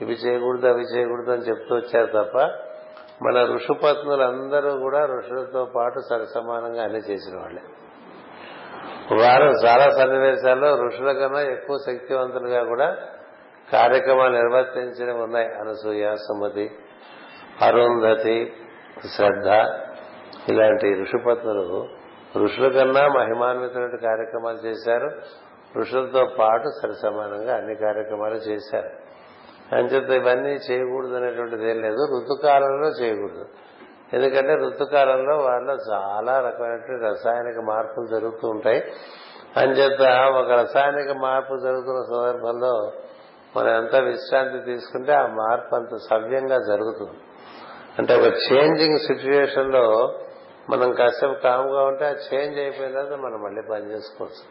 ఇవి 0.04 0.16
చేయకూడదు 0.24 0.68
అవి 0.74 0.86
చేయకూడదు 0.94 1.32
అని 1.36 1.46
చెప్తూ 1.50 1.72
వచ్చారు 1.82 2.10
తప్ప 2.20 2.36
మన 3.26 3.38
ఋషుపత్నులందరూ 3.58 4.72
కూడా 4.86 5.00
ఋషులతో 5.18 5.64
పాటు 5.78 6.02
సరసమానంగా 6.10 6.82
అన్ని 6.88 7.02
చేసిన 7.10 7.36
వాళ్ళే 7.44 7.64
వారు 9.22 9.48
చాలా 9.66 9.86
సన్నివేశాల్లో 10.00 10.70
ఋషుల 10.88 11.12
కన్నా 11.20 11.42
ఎక్కువ 11.56 11.75
శక్తివంతులుగా 11.88 12.62
కూడా 12.72 12.88
కార్యక్రమాలు 13.75 14.34
నిర్వర్తించడం 14.39 15.18
ఉన్నాయి 15.25 15.48
అనసూయ 15.62 16.10
సుమతి 16.25 16.66
అరుంధతి 17.68 18.38
శ్రద్ధ 19.16 19.50
ఇలాంటి 20.54 20.88
ఋషిపత్నులు 21.04 21.80
ఋషుల 22.46 22.68
కన్నా 22.78 23.04
మహిమాన్వితులైన 23.20 23.98
కార్యక్రమాలు 24.08 24.60
చేశారు 24.67 25.10
ఋషులతో 25.84 26.22
పాటు 26.39 26.67
సరి 26.80 26.95
సమానంగా 27.04 27.54
అన్ని 27.60 27.76
కార్యక్రమాలు 27.86 28.39
చేశారు 28.50 28.91
అంచేత 29.78 30.10
ఇవన్నీ 30.22 30.54
చేయకూడదు 30.67 31.15
అనేటువంటిది 31.19 31.65
ఏం 31.72 31.78
లేదు 31.88 32.04
ఋతుకాలంలో 32.13 32.88
చేయకూడదు 33.02 33.45
ఎందుకంటే 34.15 34.54
ఋతుకాలంలో 34.65 35.34
వాళ్ళ 35.50 35.69
చాలా 35.91 36.34
రకమైనటువంటి 36.45 37.04
రసాయనిక 37.10 37.60
మార్పులు 37.72 38.08
జరుగుతూ 38.13 38.45
ఉంటాయి 38.56 38.80
అంచేత 39.62 40.04
ఒక 40.39 40.50
రసాయనిక 40.62 41.12
మార్పు 41.26 41.54
జరుగుతున్న 41.65 42.00
సందర్భంలో 42.13 42.74
మనం 43.56 43.72
ఎంత 43.82 43.95
విశ్రాంతి 44.10 44.60
తీసుకుంటే 44.69 45.13
ఆ 45.22 45.26
మార్పు 45.41 45.72
అంత 45.80 45.93
సవ్యంగా 46.10 46.58
జరుగుతుంది 46.72 47.19
అంటే 48.00 48.12
ఒక 48.19 48.28
చేంజింగ్ 48.48 49.00
సిచ్యువేషన్ 49.10 49.72
లో 49.78 49.84
మనం 50.72 50.89
కాసేపు 51.00 51.38
కామ్గా 51.45 51.82
ఉంటే 51.91 52.06
ఆ 52.13 52.15
చేంజ్ 52.30 52.58
అయిపోయిన 52.65 52.93
తర్వాత 52.98 53.15
మనం 53.26 53.39
మళ్ళీ 53.45 53.62
పని 53.72 53.86
చేసుకోవచ్చు 53.93 54.43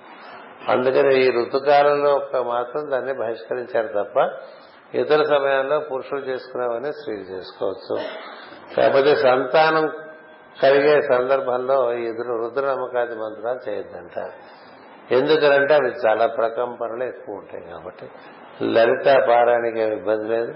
అందుకని 0.73 1.13
ఈ 1.25 1.29
ఋతుకాలంలో 1.39 2.11
ఒక్క 2.21 2.39
మాత్రం 2.55 2.83
దాన్ని 2.93 3.13
బహిష్కరించారు 3.23 3.91
తప్ప 3.99 4.17
ఇతర 5.03 5.21
సమయాల్లో 5.35 5.79
పురుషులు 5.91 6.23
చేసుకున్నామని 6.31 6.91
స్త్రీలు 6.99 7.27
చేసుకోవచ్చు 7.35 7.97
కాకపోతే 8.77 9.13
సంతానం 9.27 9.87
కలిగే 10.63 10.95
సందర్భంలో 11.13 11.77
రుద్ర 12.43 12.65
నమ్మకాది 12.71 13.17
మంత్రాలు 13.25 13.61
చేయొద్దంట 13.67 14.17
ఎందుకనంటే 15.19 15.73
అవి 15.81 15.91
చాలా 16.05 16.25
ప్రకంపనలు 16.39 17.05
ఎక్కువ 17.13 17.35
ఉంటాయి 17.41 17.65
కాబట్టి 17.73 18.07
లలిత 18.75 19.09
పారానికి 19.29 19.79
ఏమి 19.85 19.95
ఇబ్బంది 20.01 20.27
లేదు 20.35 20.53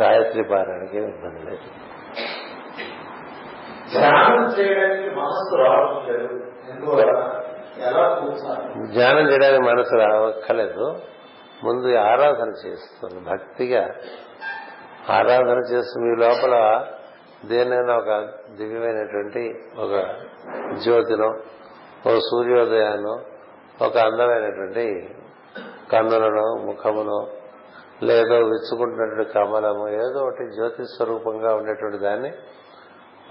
గాయత్రి 0.00 0.42
పారానికి 0.52 0.94
ఏమి 1.00 1.10
ఇబ్బంది 1.14 1.42
లేదు 1.50 1.66
ధ్యానం 3.94 4.46
చేయడానికి 4.58 5.10
మనసు 9.70 9.94
రావక్కర్లేదు 10.04 10.86
ముందు 11.66 11.88
ఆరాధన 12.10 12.50
చేస్తుంది 12.64 13.20
భక్తిగా 13.30 13.82
ఆరాధన 15.16 15.58
చేస్తూ 15.72 15.96
మీ 16.04 16.12
లోపల 16.24 16.54
దేనైనా 17.50 17.92
ఒక 18.02 18.12
దివ్యమైనటువంటి 18.58 19.42
ఒక 19.84 19.92
జ్యోతిలో 20.84 21.28
ఓ 22.08 22.14
సూర్యోదయాన్ని 22.28 23.14
ఒక 23.86 23.94
అందమైనటువంటి 24.06 24.84
కన్నులను 25.92 26.44
ముఖమును 26.68 27.18
లేదో 28.08 28.36
విచ్చుకుంటున్నటువంటి 28.50 29.26
కమలము 29.36 29.84
ఏదో 30.04 30.18
ఒకటి 30.26 30.44
జ్యోతి 30.56 30.82
స్వరూపంగా 30.94 31.50
ఉండేటువంటి 31.58 31.98
దాన్ని 32.06 32.30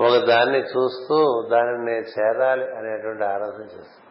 ఒక 0.08 0.16
దాన్ని 0.32 0.62
చూస్తూ 0.74 1.18
దానిని 1.54 1.84
నేను 1.90 2.08
చేరాలి 2.16 2.66
అనేటువంటి 2.80 3.26
ఆరాధన 3.34 3.66
చేస్తాను 3.76 4.04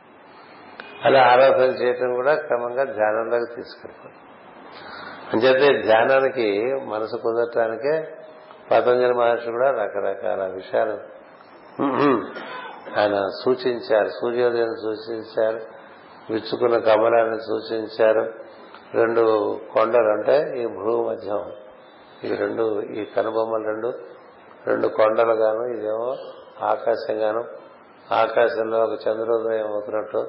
అలా 1.06 1.20
ఆరాధన 1.32 1.70
చేయటం 1.82 2.12
కూడా 2.20 2.32
క్రమంగా 2.46 2.84
ధ్యానంలోకి 2.98 3.48
తీసుకెళ్ళిపోతుంది 3.56 4.22
అంచేతే 5.32 5.68
ధ్యానానికి 5.88 6.48
మనసు 6.92 7.16
కుదరటానికే 7.24 7.94
పతంజలి 8.70 9.14
మహర్షి 9.20 9.50
కూడా 9.56 9.68
రకరకాల 9.80 10.42
విషయాలు 10.58 10.96
ఆయన 13.00 13.16
సూచించారు 13.42 14.10
సూర్యోదయం 14.18 14.70
సూచించారు 14.84 15.60
విచ్చుకున్న 16.32 16.76
కమలాన్ని 16.88 17.38
సూచించారు 17.50 18.24
రెండు 18.98 19.22
కొండలు 19.74 20.10
అంటే 20.16 20.36
ఈ 20.62 20.66
భూమధ్యం 20.78 21.44
ఈ 22.24 22.28
రెండు 22.42 22.64
ఈ 22.98 23.02
కనుబొమ్మలు 23.14 23.64
రెండు 23.72 23.90
రెండు 24.68 24.86
కొండలుగాను 24.98 25.64
ఇదేమో 25.76 26.08
ఆకాశంగాను 26.72 27.42
ఆకాశంలో 28.22 28.78
ఒక 28.86 28.94
చంద్రోదయం 29.06 29.66
అవుతున్నట్టు 29.74 30.20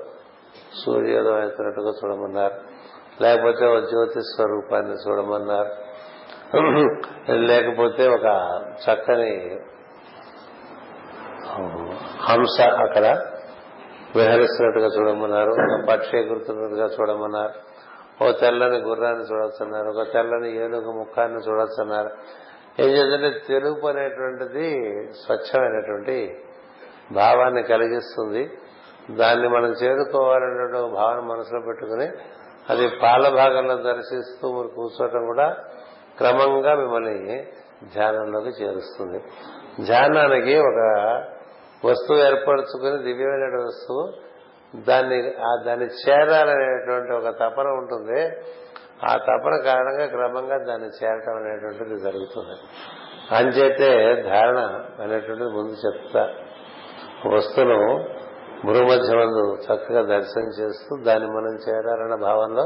సూర్యోదయం 0.81 1.39
అవుతున్నట్టుగా 1.43 1.91
చూడమన్నారు 1.99 2.55
లేకపోతే 3.23 3.63
ఒక 3.73 3.79
జ్యోతి 3.91 4.21
స్వరూపాన్ని 4.31 4.95
చూడమన్నారు 5.05 5.71
లేకపోతే 7.49 8.03
ఒక 8.17 8.27
చక్కని 8.85 9.31
హంస 12.29 12.55
అక్కడ 12.85 13.05
విహరిస్తున్నట్టుగా 14.17 14.89
చూడమన్నారు 14.97 15.51
ఒక 15.63 15.77
పక్షి 15.89 16.13
ఎగురుతున్నట్టుగా 16.21 16.87
చూడమన్నారు 16.97 17.53
ఓ 18.23 18.27
తెల్లని 18.41 18.77
గుర్రాన్ని 18.87 19.25
చూడొచ్చున్నారు 19.31 19.87
ఒక 19.93 20.03
తెల్లని 20.13 20.49
ఏనుగు 20.63 20.91
ముఖాన్ని 21.01 21.41
చూడొచ్చున్నారు 21.47 22.11
ఏం 22.83 22.89
చేద్దంటే 22.95 23.29
తెలుపు 23.49 23.85
అనేటువంటిది 23.91 24.67
స్వచ్ఛమైనటువంటి 25.23 26.17
భావాన్ని 27.19 27.63
కలిగిస్తుంది 27.73 28.41
దాన్ని 29.21 29.47
మనం 29.55 29.71
చేరుకోవాలనే 29.81 30.65
భావన 30.99 31.19
మనసులో 31.31 31.59
పెట్టుకుని 31.67 32.07
అది 32.71 32.85
పాల 33.03 33.23
భాగంలో 33.39 33.75
దర్శిస్తూ 33.89 34.45
మీరు 34.55 34.69
కూర్చోవటం 34.77 35.23
కూడా 35.31 35.47
క్రమంగా 36.19 36.71
మిమ్మల్ని 36.81 37.35
ధ్యానంలోకి 37.95 38.51
చేరుస్తుంది 38.59 39.19
ధ్యానానికి 39.89 40.55
ఒక 40.69 40.75
వస్తువు 41.87 42.19
ఏర్పరచుకుని 42.27 42.97
దివ్యమైన 43.07 43.45
వస్తువు 43.67 44.03
దాన్ని 44.87 45.17
దాన్ని 45.67 45.87
చేరాలనేటువంటి 46.03 47.11
ఒక 47.19 47.29
తపన 47.41 47.67
ఉంటుంది 47.81 48.19
ఆ 49.09 49.13
తపన 49.29 49.53
కారణంగా 49.69 50.05
క్రమంగా 50.15 50.57
దాన్ని 50.69 50.89
చేరటం 50.99 51.35
అనేటువంటిది 51.41 51.97
జరుగుతుంది 52.07 52.55
అంచేతే 53.37 53.89
ధారణ 54.31 54.59
అనేటువంటిది 55.05 55.51
ముందు 55.57 55.75
చెప్తా 55.85 56.23
వస్తువును 57.35 57.79
భూమధ్యమందు 58.65 59.43
చక్కగా 59.65 60.01
దర్శనం 60.13 60.47
చేస్తూ 60.59 60.93
దాన్ని 61.07 61.27
మనం 61.37 61.53
చేరాలన్న 61.65 62.15
భావంలో 62.27 62.65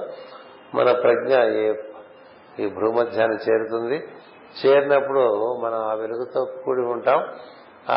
మన 0.77 0.89
ప్రజ్ఞ 1.03 1.31
ఏ 1.63 1.67
ఈ 2.63 2.67
భూమధ్యాన్ని 2.79 3.37
చేరుతుంది 3.47 3.97
చేరినప్పుడు 4.61 5.23
మనం 5.63 5.79
ఆ 5.91 5.95
వెలుగుతో 6.01 6.39
కూడి 6.63 6.83
ఉంటాం 6.95 7.19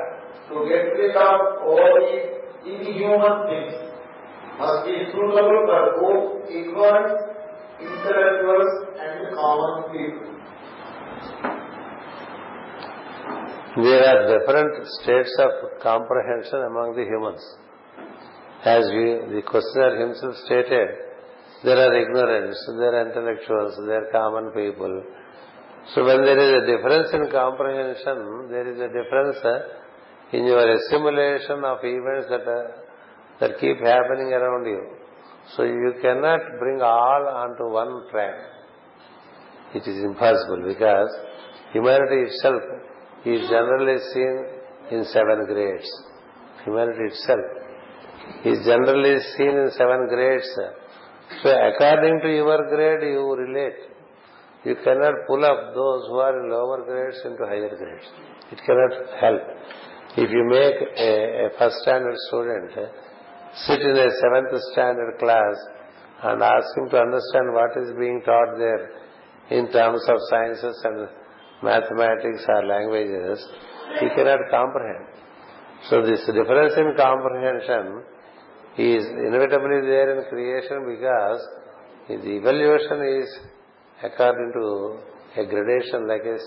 to 0.50 0.66
get 0.74 0.90
rid 1.04 1.16
of 1.16 1.66
all 1.70 2.00
these 2.02 2.41
in 2.66 2.82
human 2.98 3.38
beings, 3.50 3.76
must 4.60 4.86
be 4.86 4.96
suitable 5.12 5.62
for 5.70 5.84
both 6.02 6.26
intellectuals 6.50 8.74
and 9.06 9.16
common 9.36 9.76
people. 9.94 10.28
There 13.86 14.04
are 14.12 14.20
different 14.38 14.74
states 15.00 15.34
of 15.40 15.52
comprehension 15.82 16.60
among 16.70 16.88
the 16.96 17.06
humans. 17.10 17.44
As 18.66 18.84
we, 18.94 19.04
the 19.36 19.42
questioner 19.48 19.92
himself 20.06 20.34
stated, 20.46 20.88
there 21.64 21.78
are 21.82 21.94
ignorants, 21.98 22.62
there 22.78 22.94
are 22.94 23.02
intellectuals, 23.10 23.74
there 23.88 23.98
are 24.06 24.10
common 24.12 24.46
people. 24.54 25.04
So 25.96 26.04
when 26.06 26.22
there 26.26 26.38
is 26.38 26.50
a 26.62 26.66
difference 26.78 27.10
in 27.14 27.32
comprehension, 27.32 28.18
there 28.52 28.68
is 28.70 28.78
a 28.80 28.88
difference 28.94 29.38
uh, 29.42 29.60
in 30.34 30.46
your 30.46 30.64
assimilation 30.76 31.62
of 31.70 31.80
events 31.96 32.28
that 32.34 32.46
uh, 32.52 32.60
that 33.40 33.52
keep 33.60 33.80
happening 33.94 34.30
around 34.40 34.66
you. 34.74 34.82
So 35.54 35.64
you 35.64 35.92
cannot 36.02 36.40
bring 36.60 36.80
all 36.82 37.24
onto 37.42 37.66
one 37.74 37.94
track. 38.12 38.36
It 39.76 39.84
is 39.92 39.98
impossible 40.10 40.62
because 40.68 41.10
humanity 41.74 42.20
itself 42.28 42.64
is 43.26 43.42
generally 43.50 43.98
seen 44.14 44.36
in 44.92 45.04
seven 45.06 45.46
grades. 45.52 45.90
Humanity 46.66 47.06
itself 47.12 48.46
is 48.46 48.60
generally 48.66 49.20
seen 49.36 49.54
in 49.64 49.72
seven 49.78 50.08
grades. 50.08 50.50
So 51.44 51.50
according 51.52 52.20
to 52.22 52.30
your 52.30 52.60
grade, 52.70 53.12
you 53.12 53.26
relate. 53.44 53.80
You 54.64 54.76
cannot 54.84 55.14
pull 55.28 55.44
up 55.44 55.74
those 55.74 56.02
who 56.10 56.18
are 56.28 56.36
in 56.40 56.52
lower 56.52 56.86
grades 56.86 57.20
into 57.26 57.44
higher 57.50 57.76
grades. 57.76 58.08
It 58.52 58.60
cannot 58.66 59.20
help. 59.20 59.42
If 60.18 60.30
you 60.30 60.44
make 60.44 60.76
a, 61.00 61.50
first 61.58 61.78
standard 61.84 62.18
student 62.28 62.72
sit 63.64 63.80
in 63.80 63.96
a 63.96 64.10
seventh 64.20 64.52
standard 64.74 65.16
class 65.20 65.56
and 66.24 66.44
ask 66.44 66.68
him 66.76 66.90
to 66.90 66.98
understand 67.00 67.54
what 67.54 67.72
is 67.82 67.96
being 67.98 68.22
taught 68.26 68.58
there 68.58 68.92
in 69.52 69.72
terms 69.72 70.04
of 70.10 70.18
sciences 70.28 70.76
and 70.84 71.08
mathematics 71.64 72.44
or 72.50 72.66
languages, 72.66 73.40
he 74.02 74.10
cannot 74.10 74.40
comprehend. 74.52 75.06
So 75.90 76.02
this 76.06 76.20
difference 76.26 76.74
in 76.76 76.92
comprehension 76.98 78.04
is 78.78 79.06
inevitably 79.06 79.80
there 79.88 80.20
in 80.20 80.26
creation 80.28 80.78
because 80.92 81.40
the 82.10 82.36
evaluation 82.36 83.00
is 83.22 83.40
according 84.04 84.52
to 84.60 84.98
a 85.40 85.46
gradation 85.46 86.06
like 86.06 86.26
a, 86.26 86.38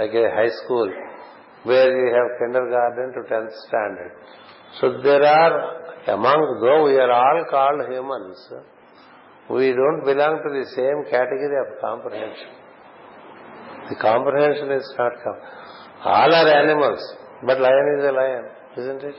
like 0.00 0.14
a 0.14 0.26
high 0.32 0.52
school 0.64 0.88
where 1.68 1.88
we 1.96 2.04
have 2.16 2.28
kindergarten 2.40 3.12
to 3.16 3.20
10th 3.32 3.52
standard. 3.68 4.12
So 4.80 5.02
there 5.02 5.22
are, 5.22 5.54
among, 6.08 6.40
though 6.62 6.84
we 6.86 6.96
are 6.98 7.10
all 7.12 7.44
called 7.50 7.80
humans, 7.90 8.38
we 9.50 9.72
don't 9.72 10.02
belong 10.04 10.40
to 10.46 10.50
the 10.58 10.66
same 10.76 11.04
category 11.10 11.56
of 11.64 11.80
comprehension. 11.80 12.50
The 13.90 13.96
comprehension 13.96 14.70
is 14.72 14.88
not 14.96 15.12
common. 15.24 15.40
All 16.04 16.32
are 16.34 16.48
animals, 16.48 17.02
but 17.46 17.60
lion 17.60 17.96
is 17.98 18.04
a 18.08 18.12
lion, 18.12 18.44
isn't 18.78 19.02
it? 19.02 19.16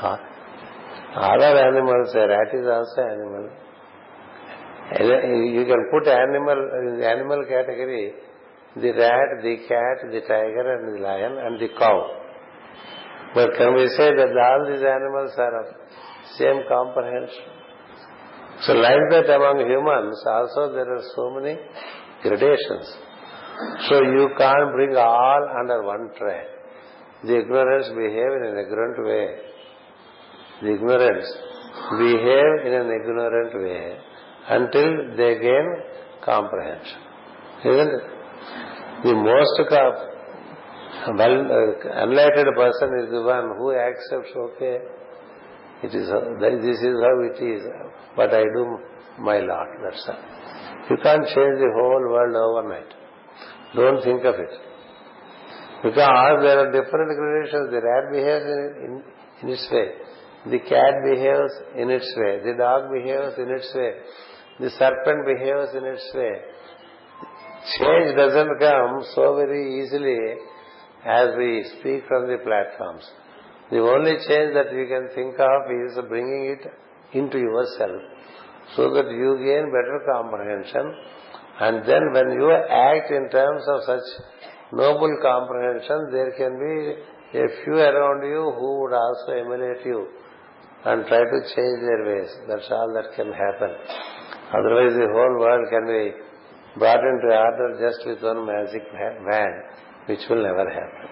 All 0.00 1.42
are 1.42 1.58
animals, 1.68 2.14
a 2.14 2.28
rat 2.28 2.54
is 2.54 2.64
also 2.64 3.02
animal. 3.02 3.50
You 5.50 5.64
can 5.66 5.82
put 5.90 6.08
animal 6.08 6.58
in 6.78 7.00
the 7.00 7.06
animal 7.10 7.44
category 7.46 8.14
the 8.80 8.92
rat, 8.92 9.28
the 9.42 9.54
cat, 9.66 9.98
the 10.12 10.22
tiger, 10.22 10.64
and 10.74 10.82
the 10.88 10.96
lion, 11.02 11.32
and 11.46 11.54
the 11.60 11.68
cow. 11.78 11.98
But 13.34 13.54
can 13.58 13.74
we 13.74 13.86
say 13.96 14.08
that 14.18 14.32
all 14.32 14.60
these 14.70 14.84
animals 14.84 15.32
are 15.36 15.54
of 15.62 15.66
same 16.38 16.58
comprehension? 16.70 17.46
So 18.66 18.74
like 18.74 19.04
that 19.14 19.28
among 19.38 19.62
humans 19.62 20.18
also 20.26 20.74
there 20.74 20.88
are 20.94 21.04
so 21.14 21.24
many 21.38 21.54
gradations. 22.22 22.86
So 23.88 24.00
you 24.02 24.24
can't 24.36 24.72
bring 24.72 24.96
all 24.96 25.42
under 25.60 25.82
one 25.84 26.10
tray. 26.18 26.42
The 27.24 27.38
ignorants 27.38 27.88
behave 28.00 28.30
in 28.38 28.42
an 28.48 28.56
ignorant 28.64 29.06
way. 29.06 29.26
The 30.62 30.74
ignorants 30.74 31.32
behave 32.02 32.52
in 32.66 32.72
an 32.82 32.88
ignorant 32.98 33.52
way 33.62 33.96
until 34.58 34.90
they 35.16 35.32
gain 35.38 35.66
comprehension. 36.24 37.02
Isn't 37.64 37.94
it? 37.94 38.04
the 39.02 39.14
most 39.14 39.72
well 39.72 41.36
uh, 41.58 42.04
enlightened 42.04 42.50
person 42.56 42.88
is 43.00 43.10
the 43.16 43.22
one 43.22 43.48
who 43.58 43.68
accepts 43.88 44.32
okay 44.44 44.78
it 45.86 45.92
is 45.98 46.08
uh, 46.10 46.46
this 46.66 46.78
is 46.88 46.96
how 47.06 47.14
it 47.30 47.38
is 47.50 47.62
but 48.16 48.34
i 48.40 48.42
do 48.56 48.62
my 49.28 49.38
lot 49.50 49.68
that's 49.84 50.04
all 50.10 50.24
you 50.90 50.96
can't 51.06 51.26
change 51.36 51.56
the 51.64 51.70
whole 51.80 52.02
world 52.14 52.34
overnight 52.46 52.90
don't 53.78 54.02
think 54.08 54.24
of 54.32 54.34
it 54.46 54.54
because 55.84 56.10
there 56.44 56.58
are 56.58 56.68
different 56.78 57.10
gradations 57.20 57.66
the 57.76 57.82
rat 57.88 58.04
behaves 58.16 58.50
in 59.42 59.48
its 59.56 59.66
way 59.76 59.86
the 60.54 60.58
cat 60.72 60.94
behaves 61.10 61.54
in 61.84 61.90
its 61.98 62.08
way 62.20 62.32
the 62.48 62.54
dog 62.66 62.90
behaves 62.96 63.38
in 63.44 63.48
its 63.58 63.68
way 63.80 63.92
the 64.64 64.70
serpent 64.80 65.20
behaves 65.32 65.74
in 65.80 65.84
its 65.94 66.08
way 66.20 66.32
Change 67.76 68.16
doesn't 68.16 68.54
come 68.60 68.92
so 69.14 69.36
very 69.36 69.60
easily 69.80 70.18
as 71.04 71.28
we 71.36 71.50
speak 71.74 72.06
from 72.08 72.26
the 72.30 72.38
platforms. 72.38 73.04
The 73.70 73.76
only 73.92 74.14
change 74.26 74.54
that 74.56 74.72
you 74.76 74.86
can 74.92 75.04
think 75.14 75.36
of 75.38 75.58
is 75.76 75.98
bringing 76.08 76.44
it 76.56 76.62
into 77.12 77.36
yourself 77.38 78.00
so 78.74 78.88
that 78.94 79.08
you 79.20 79.28
gain 79.44 79.66
better 79.76 79.96
comprehension. 80.10 80.86
And 81.60 81.84
then 81.84 82.08
when 82.14 82.32
you 82.40 82.48
act 82.52 83.10
in 83.10 83.28
terms 83.28 83.62
of 83.74 83.80
such 83.84 84.06
noble 84.72 85.12
comprehension, 85.20 85.98
there 86.10 86.32
can 86.40 86.56
be 86.64 87.38
a 87.42 87.46
few 87.64 87.74
around 87.90 88.22
you 88.32 88.42
who 88.60 88.68
would 88.80 88.94
also 88.94 89.32
emulate 89.42 89.84
you 89.84 90.08
and 90.86 91.06
try 91.06 91.20
to 91.24 91.38
change 91.54 91.78
their 91.90 92.02
ways. 92.08 92.32
That's 92.48 92.70
all 92.70 92.88
that 92.96 93.12
can 93.14 93.30
happen. 93.30 93.70
Otherwise, 94.56 94.94
the 94.96 95.08
whole 95.16 95.36
world 95.38 95.66
can 95.68 95.84
be 95.86 96.27
brought 96.78 97.04
into 97.12 97.28
order 97.42 97.68
just 97.84 98.06
with 98.06 98.22
one 98.22 98.40
magic 98.46 98.84
wand, 99.28 99.54
which 100.10 100.24
will 100.30 100.44
never 100.50 100.66
happen. 100.78 101.06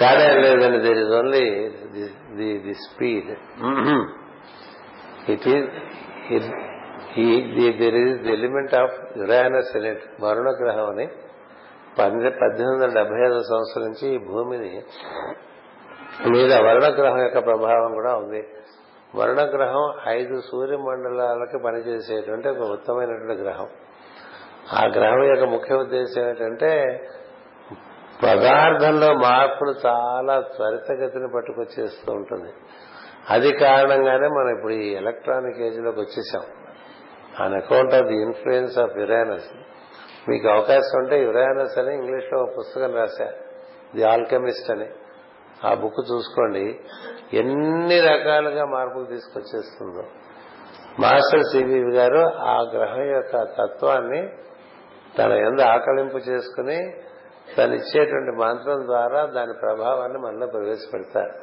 కాదేం 0.00 0.34
లేదండి 0.44 0.78
there 0.84 0.98
is 1.02 1.12
only 1.18 1.42
the 2.40 2.48
the 2.66 2.74
speed 2.84 3.28
it 5.34 5.46
is 6.36 6.48
there 7.82 7.98
is 8.04 8.16
the 8.24 8.30
element 8.38 8.74
of 8.82 8.94
Uranus 9.22 9.70
in 9.80 9.88
it 9.92 10.04
Varuna 10.24 10.50
గ్రహం 10.62 10.88
అని 10.94 11.06
పద్దెనిమిది 11.98 12.68
వందల 12.72 12.90
డెబ్బై 13.00 13.20
ఐదు 13.28 13.40
సంవత్సరం 13.52 13.84
నుంచి 13.88 14.06
ఈ 14.16 14.20
భూమిని 14.30 14.72
మీద 16.34 16.52
వరుణగ్రహం 16.66 17.18
యొక్క 17.26 17.40
ప్రభావం 17.48 17.90
కూడా 17.98 18.12
ఉంది 18.22 18.40
వరుణగ్రహం 19.18 19.84
ఐదు 20.18 20.36
సూర్య 20.48 20.76
మండలాలకి 20.86 21.58
పనిచేసేటువంటి 21.66 22.48
ఒక 22.54 22.62
ఉత్తమైనటువంటి 22.76 23.36
గ్రహం 23.44 23.68
ఆ 24.78 24.82
గ్రహం 24.96 25.22
యొక్క 25.32 25.46
ముఖ్య 25.54 25.74
ఉద్దేశం 25.84 26.22
ఏంటంటే 26.30 26.70
పదార్థంలో 28.24 29.08
మార్పులు 29.26 29.72
చాలా 29.86 30.34
త్వరితగతిని 30.54 31.28
పట్టుకొచ్చేస్తూ 31.36 32.08
ఉంటుంది 32.18 32.50
అది 33.34 33.50
కారణంగానే 33.64 34.26
మనం 34.36 34.50
ఇప్పుడు 34.56 34.74
ఈ 34.84 34.86
ఎలక్ట్రానిక్ 35.02 35.60
ఏజ్లోకి 35.66 36.00
వచ్చేసాం 36.04 36.44
on 37.44 37.54
account 37.62 37.94
of 38.00 38.06
the 38.10 38.18
influence 38.26 38.76
of 38.84 38.94
Uranus 39.02 39.48
మీకు 40.30 40.46
అవకాశం 40.56 40.94
ఉంటే 41.02 41.16
యురానస్ 41.28 41.74
అని 41.80 41.90
ఇంగ్లీష్లో 42.00 42.38
పుస్తకం 42.58 42.92
రాశారు 43.00 43.36
ది 43.96 44.04
ఆల్కెమిస్ట్ 44.12 44.68
అని 44.76 44.88
ఆ 45.68 45.72
బుక్ 45.82 46.00
చూసుకోండి 46.12 46.64
ఎన్ని 47.40 47.96
రకాలుగా 48.10 48.64
మార్పులు 48.74 49.06
తీసుకొచ్చేస్తుందో 49.14 50.04
మాస్టర్ 51.02 51.44
సివి 51.50 51.78
గారు 51.98 52.22
ఆ 52.54 52.56
గ్రహం 52.74 53.04
యొక్క 53.16 53.34
తత్వాన్ని 53.58 54.20
తన 55.18 55.32
ఎందు 55.46 55.62
ఆకలింపు 55.72 56.18
చేసుకుని 56.28 56.78
తను 57.56 57.72
ఇచ్చేటువంటి 57.80 58.32
మంత్రం 58.44 58.78
ద్వారా 58.90 59.20
దాని 59.36 59.54
ప్రభావాన్ని 59.64 60.18
మనలో 60.26 60.46
ప్రవేశపెడతారు 60.54 61.34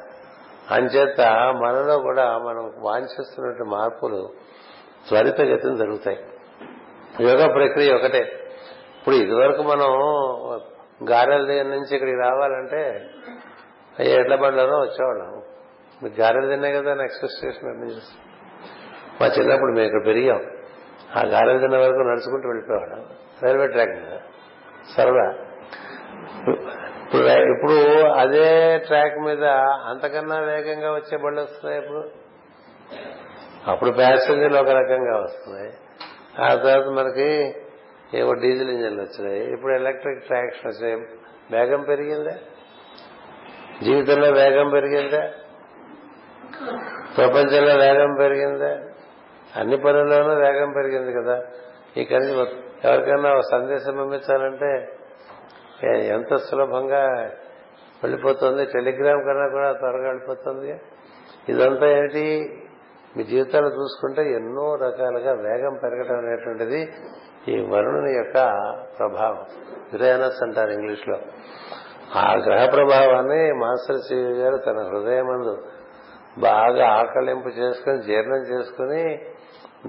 అంచేత 0.74 1.20
మనలో 1.62 1.94
కూడా 2.08 2.24
మనం 2.48 2.64
వాంఛిస్తున్నటువంటి 2.86 3.66
మార్పులు 3.76 4.20
త్వరితగతిని 5.08 5.74
జరుగుతాయి 5.82 6.20
యోగా 7.26 7.46
ప్రక్రియ 7.58 7.90
ఒకటే 7.98 8.22
ఇప్పుడు 8.98 9.16
ఇదివరకు 9.24 9.62
మనం 9.72 9.90
గారెల 11.10 11.42
దగ్గర 11.50 11.66
నుంచి 11.76 11.92
ఇక్కడికి 11.96 12.18
రావాలంటే 12.26 12.80
ఎడ్ల 14.20 14.34
బండ్లలో 14.42 14.76
వచ్చేవాళ్ళం 14.84 15.30
మీకు 16.00 16.14
గారెలు 16.20 16.46
తిన్నా 16.52 16.68
కదా 16.78 16.92
నెక్స్ట్ 17.02 17.24
స్టేషన్ 17.32 17.80
మా 19.18 19.26
చిన్నప్పుడు 19.36 19.72
మేము 19.76 19.86
ఇక్కడ 19.88 20.02
పెరిగాం 20.10 20.40
ఆ 21.18 21.20
గారెలు 21.34 21.58
తిన్న 21.64 21.76
వరకు 21.84 22.04
నడుచుకుంటూ 22.10 22.46
వెళ్ళిపోయేవాళ్ళం 22.50 23.02
రైల్వే 23.42 23.66
ట్రాక్ 23.74 23.94
మీద 23.98 24.14
సరదా 24.94 25.26
ఇప్పుడు 27.04 27.22
ఇప్పుడు 27.54 27.76
అదే 28.22 28.46
ట్రాక్ 28.88 29.18
మీద 29.28 29.44
అంతకన్నా 29.90 30.38
వేగంగా 30.50 30.90
వచ్చే 30.98 31.16
బళ్ళు 31.24 31.40
వస్తున్నాయి 31.46 31.78
ఇప్పుడు 31.82 32.02
అప్పుడు 33.72 33.90
ప్యాసింజర్లు 34.00 34.58
ఒక 34.62 34.72
రకంగా 34.80 35.14
వస్తున్నాయి 35.26 35.70
ఆ 36.44 36.48
తర్వాత 36.64 36.88
మనకి 37.00 37.28
ఏవో 38.20 38.32
డీజిల్ 38.44 38.70
ఇంజన్లు 38.76 39.02
వచ్చినాయి 39.06 39.44
ఇప్పుడు 39.54 39.72
ఎలక్ట్రిక్ 39.80 40.20
ట్రాక్షన్ 40.28 40.68
వచ్చాయి 40.72 40.96
వేగం 41.54 41.80
పెరిగిందే 41.90 42.34
జీవితంలో 43.86 44.28
వేగం 44.40 44.66
పెరిగిందా 44.74 45.22
ప్రపంచంలో 47.16 47.74
వేగం 47.84 48.10
పెరిగిందా 48.22 48.72
అన్ని 49.60 49.76
పనుల్లోనూ 49.86 50.32
వేగం 50.44 50.68
పెరిగింది 50.76 51.12
కదా 51.18 51.36
ఈ 52.00 52.04
కలిసి 52.12 52.34
ఎవరికైనా 52.86 53.30
సందేశం 53.54 53.94
పంపించాలంటే 54.00 54.70
ఎంత 56.16 56.32
సులభంగా 56.48 57.02
వెళ్ళిపోతుంది 58.02 58.62
టెలిగ్రామ్ 58.76 59.22
కన్నా 59.26 59.46
కూడా 59.56 59.68
త్వరగా 59.82 60.06
వెళ్ళిపోతుంది 60.12 60.70
ఇదంతా 61.52 61.86
ఏంటి 62.00 62.24
మీ 63.16 63.22
జీవితాలు 63.30 63.70
చూసుకుంటే 63.78 64.22
ఎన్నో 64.38 64.64
రకాలుగా 64.86 65.32
వేగం 65.46 65.74
పెరగడం 65.82 66.16
అనేటువంటిది 66.24 66.80
ఈ 67.52 67.56
వరుణుని 67.72 68.12
యొక్క 68.20 68.38
ప్రభావం 68.98 69.44
విరయనస్ 69.92 70.40
అంటారు 70.46 70.72
ఇంగ్లీష్ 70.76 71.04
లో 71.10 71.16
ఆ 72.24 72.26
గ్రహ 72.46 72.62
ప్రభావాన్ని 72.74 73.40
మాస్టర్ 73.62 74.00
శివ 74.08 74.26
గారు 74.42 74.56
తన 74.66 74.78
హృదయమందు 74.90 75.54
బాగా 76.48 76.84
ఆకలింపు 76.98 77.50
చేసుకుని 77.60 77.98
జీర్ణం 78.08 78.42
చేసుకుని 78.52 79.02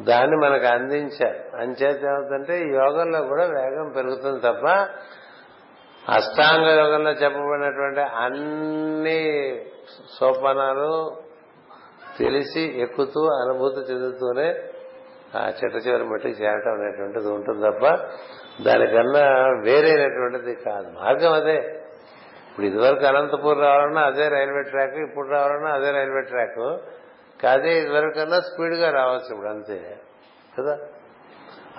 దాన్ని 0.09 0.37
మనకు 0.45 0.67
అందించారు 0.75 1.39
అంచేత 1.61 1.99
ఏమవుతుంటే 2.09 2.55
యోగంలో 2.79 3.19
కూడా 3.31 3.45
వేగం 3.57 3.87
పెరుగుతుంది 3.97 4.39
తప్ప 4.47 4.65
అష్టాంగ 6.17 6.65
యోగంలో 6.79 7.11
చెప్పబడినటువంటి 7.21 8.03
అన్ని 8.25 9.19
సోపానాలు 10.17 10.91
తెలిసి 12.19 12.63
ఎక్కుతూ 12.85 13.21
అనుభూతి 13.41 13.81
చెందుతూనే 13.89 14.49
ఆ 15.37 15.41
చెట్ట 15.59 15.75
చివరి 15.85 16.05
మట్టికి 16.11 16.35
చేరటం 16.43 16.73
అనేటువంటిది 16.79 17.29
ఉంటుంది 17.37 17.61
తప్ప 17.69 17.83
దానికన్నా 18.65 19.23
వేరైనటువంటిది 19.65 20.53
కాదు 20.67 20.89
మార్గం 20.99 21.33
అదే 21.39 21.57
ఇప్పుడు 22.55 22.67
ఇదివరకు 22.71 23.05
అనంతపూర్ 23.09 23.57
రావాలన్నా 23.67 24.01
అదే 24.09 24.25
రైల్వే 24.33 24.61
ట్రాక్ 24.73 24.93
ఇప్పుడు 25.05 25.25
రావాలన్నా 25.35 25.71
అదే 25.77 25.89
రైల్వే 25.95 26.21
ట్రాక్ 26.29 26.59
కాదే 27.41 27.71
ఇదివరకన్నా 27.79 28.37
స్పీడ్ 28.49 28.51
స్పీడ్గా 28.51 28.89
రావచ్చు 28.97 29.29
ఇప్పుడు 29.33 29.49
అంతే 29.53 29.77
కదా 30.57 30.73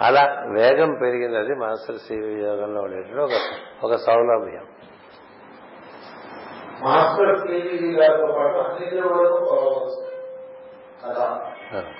అలా 0.07 0.25
వేగం 0.57 0.91
పెరిగింది 1.03 1.39
అది 1.43 1.55
మాస్టర్ 1.63 2.01
సివి 2.07 2.33
యోగంలో 2.49 2.81
ఉండేటువంటి 2.87 3.23
ఒక 3.29 3.41
ఒక 3.87 3.97
సౌలభ్యం 4.07 4.67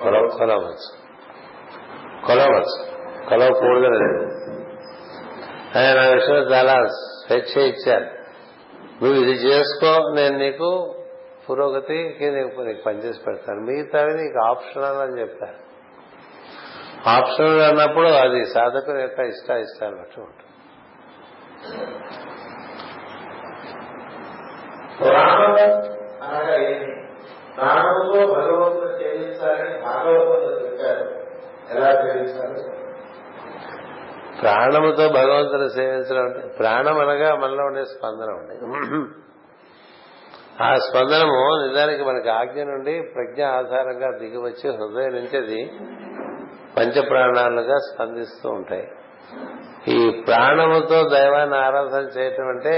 కొలవచ్చు 0.05 0.45
కొలవచ్చు 2.29 2.77
కొలవకూడదు 3.31 4.11
ఆయన 5.79 5.89
నా 6.01 6.05
విషయంలో 6.17 6.45
చాలా 6.53 6.77
స్వేచ్ఛ 7.23 7.55
ఇచ్చారు 7.73 8.07
నువ్వు 9.01 9.17
ఇది 9.23 9.35
చేసుకో 9.49 9.91
నేను 10.19 10.37
నీకు 10.45 10.69
పురోగతికి 11.47 12.27
నీకు 12.37 12.61
నీకు 12.69 12.81
పనిచేసి 12.87 13.21
పెడతాను 13.27 13.61
మిగతావి 13.69 14.13
నీకు 14.23 14.39
ఆప్షనల్ 14.51 15.01
అని 15.07 15.17
చెప్పారు 15.23 15.59
ఆప్షనల్ 17.17 17.61
అన్నప్పుడు 17.69 18.09
అది 18.23 18.41
సాధకుల 18.55 18.97
యొక్క 19.07 19.19
ఇష్ట 19.33 19.51
ఇష్టాలు 19.67 19.97
బట్టి 20.01 20.21
ఉంటుంది 20.27 20.45
భగవంతుడు 28.37 28.91
చెల్లించాలని 29.03 29.77
భాగవతంలో 29.87 30.91
ఎలా 31.75 31.91
చెల్లించాలి 32.05 32.65
ప్రాణముతో 34.43 35.05
భగవంతుని 35.19 35.69
సేవించడం 35.77 36.23
అంటే 36.29 36.41
ప్రాణం 36.61 36.97
అనగా 37.05 37.29
మనలో 37.43 37.65
ఉండే 37.71 37.85
స్పందన 37.95 38.31
ఉండే 38.41 38.57
ఆ 40.67 40.69
స్పందనము 40.87 41.39
నిజానికి 41.65 42.03
మనకి 42.09 42.31
ఆజ్ఞ 42.41 42.61
నుండి 42.73 42.95
ప్రజ్ఞ 43.15 43.41
ఆధారంగా 43.59 44.09
దిగివచ్చి 44.21 44.67
హృదయం 44.77 45.13
నుంచి 45.19 45.37
అది 45.43 45.61
పంచ 46.77 46.97
ప్రాణాలుగా 47.11 47.77
స్పందిస్తూ 47.89 48.49
ఉంటాయి 48.59 48.87
ఈ 49.99 50.01
ప్రాణముతో 50.29 50.99
దైవాన్ని 51.17 51.57
ఆరాధన 51.67 52.05
చేయటం 52.17 52.49
అంటే 52.55 52.75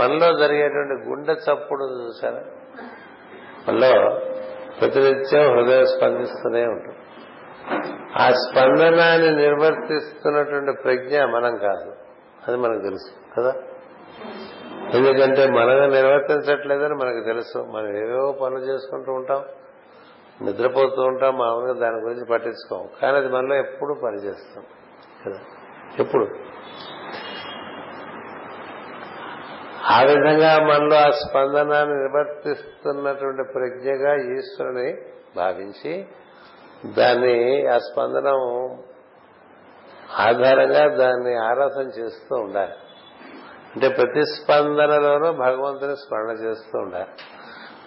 మనలో 0.00 0.28
జరిగేటువంటి 0.42 0.96
గుండె 1.08 1.34
చప్పుడు 1.46 1.86
చూసారా 2.02 2.42
మనలో 3.66 3.92
ప్రతినిత్యం 4.80 5.44
హృదయం 5.56 5.86
స్పందిస్తూనే 5.96 6.62
ఉంటుంది 6.74 6.93
ఆ 8.22 8.24
స్పందనాన్ని 8.44 9.30
నిర్వర్తిస్తున్నటువంటి 9.42 10.72
ప్రజ్ఞ 10.84 11.14
మనం 11.36 11.52
కాదు 11.66 11.88
అది 12.46 12.56
మనకు 12.64 12.82
తెలుసు 12.88 13.10
కదా 13.34 13.52
ఎందుకంటే 14.96 15.42
మనమే 15.58 15.86
నిర్వర్తించట్లేదని 15.98 16.96
మనకు 17.02 17.22
తెలుసు 17.30 17.58
మనం 17.74 17.88
ఏవేవో 18.02 18.28
పనులు 18.42 18.64
చేసుకుంటూ 18.70 19.10
ఉంటాం 19.20 19.40
నిద్రపోతూ 20.46 21.00
ఉంటాం 21.10 21.32
మామూలుగా 21.42 21.74
దాని 21.82 21.98
గురించి 22.06 22.24
పట్టించుకోం 22.32 22.84
కానీ 23.00 23.14
అది 23.20 23.28
మనలో 23.36 23.56
ఎప్పుడు 23.66 23.92
పనిచేస్తాం 24.04 24.64
కదా 25.22 25.40
ఎప్పుడు 26.04 26.26
ఆ 29.96 29.98
విధంగా 30.10 30.50
మనలో 30.70 30.96
ఆ 31.06 31.10
స్పందనాన్ని 31.22 31.94
నిర్వర్తిస్తున్నటువంటి 32.02 33.42
ప్రజ్ఞగా 33.56 34.12
ఈశ్వరుని 34.36 34.88
భావించి 35.40 35.92
దాన్ని 36.98 37.36
ఆ 37.74 37.76
స్పందనం 37.88 38.40
ఆధారంగా 40.26 40.82
దాన్ని 41.02 41.32
ఆరాసం 41.50 41.86
చేస్తూ 41.98 42.34
ఉండాలి 42.46 42.74
అంటే 43.74 43.88
ప్రతి 43.98 44.22
స్పందనలోనూ 44.36 45.28
భగవంతుని 45.46 45.94
స్మరణ 46.02 46.32
చేస్తూ 46.46 46.76
ఉండాలి 46.84 47.10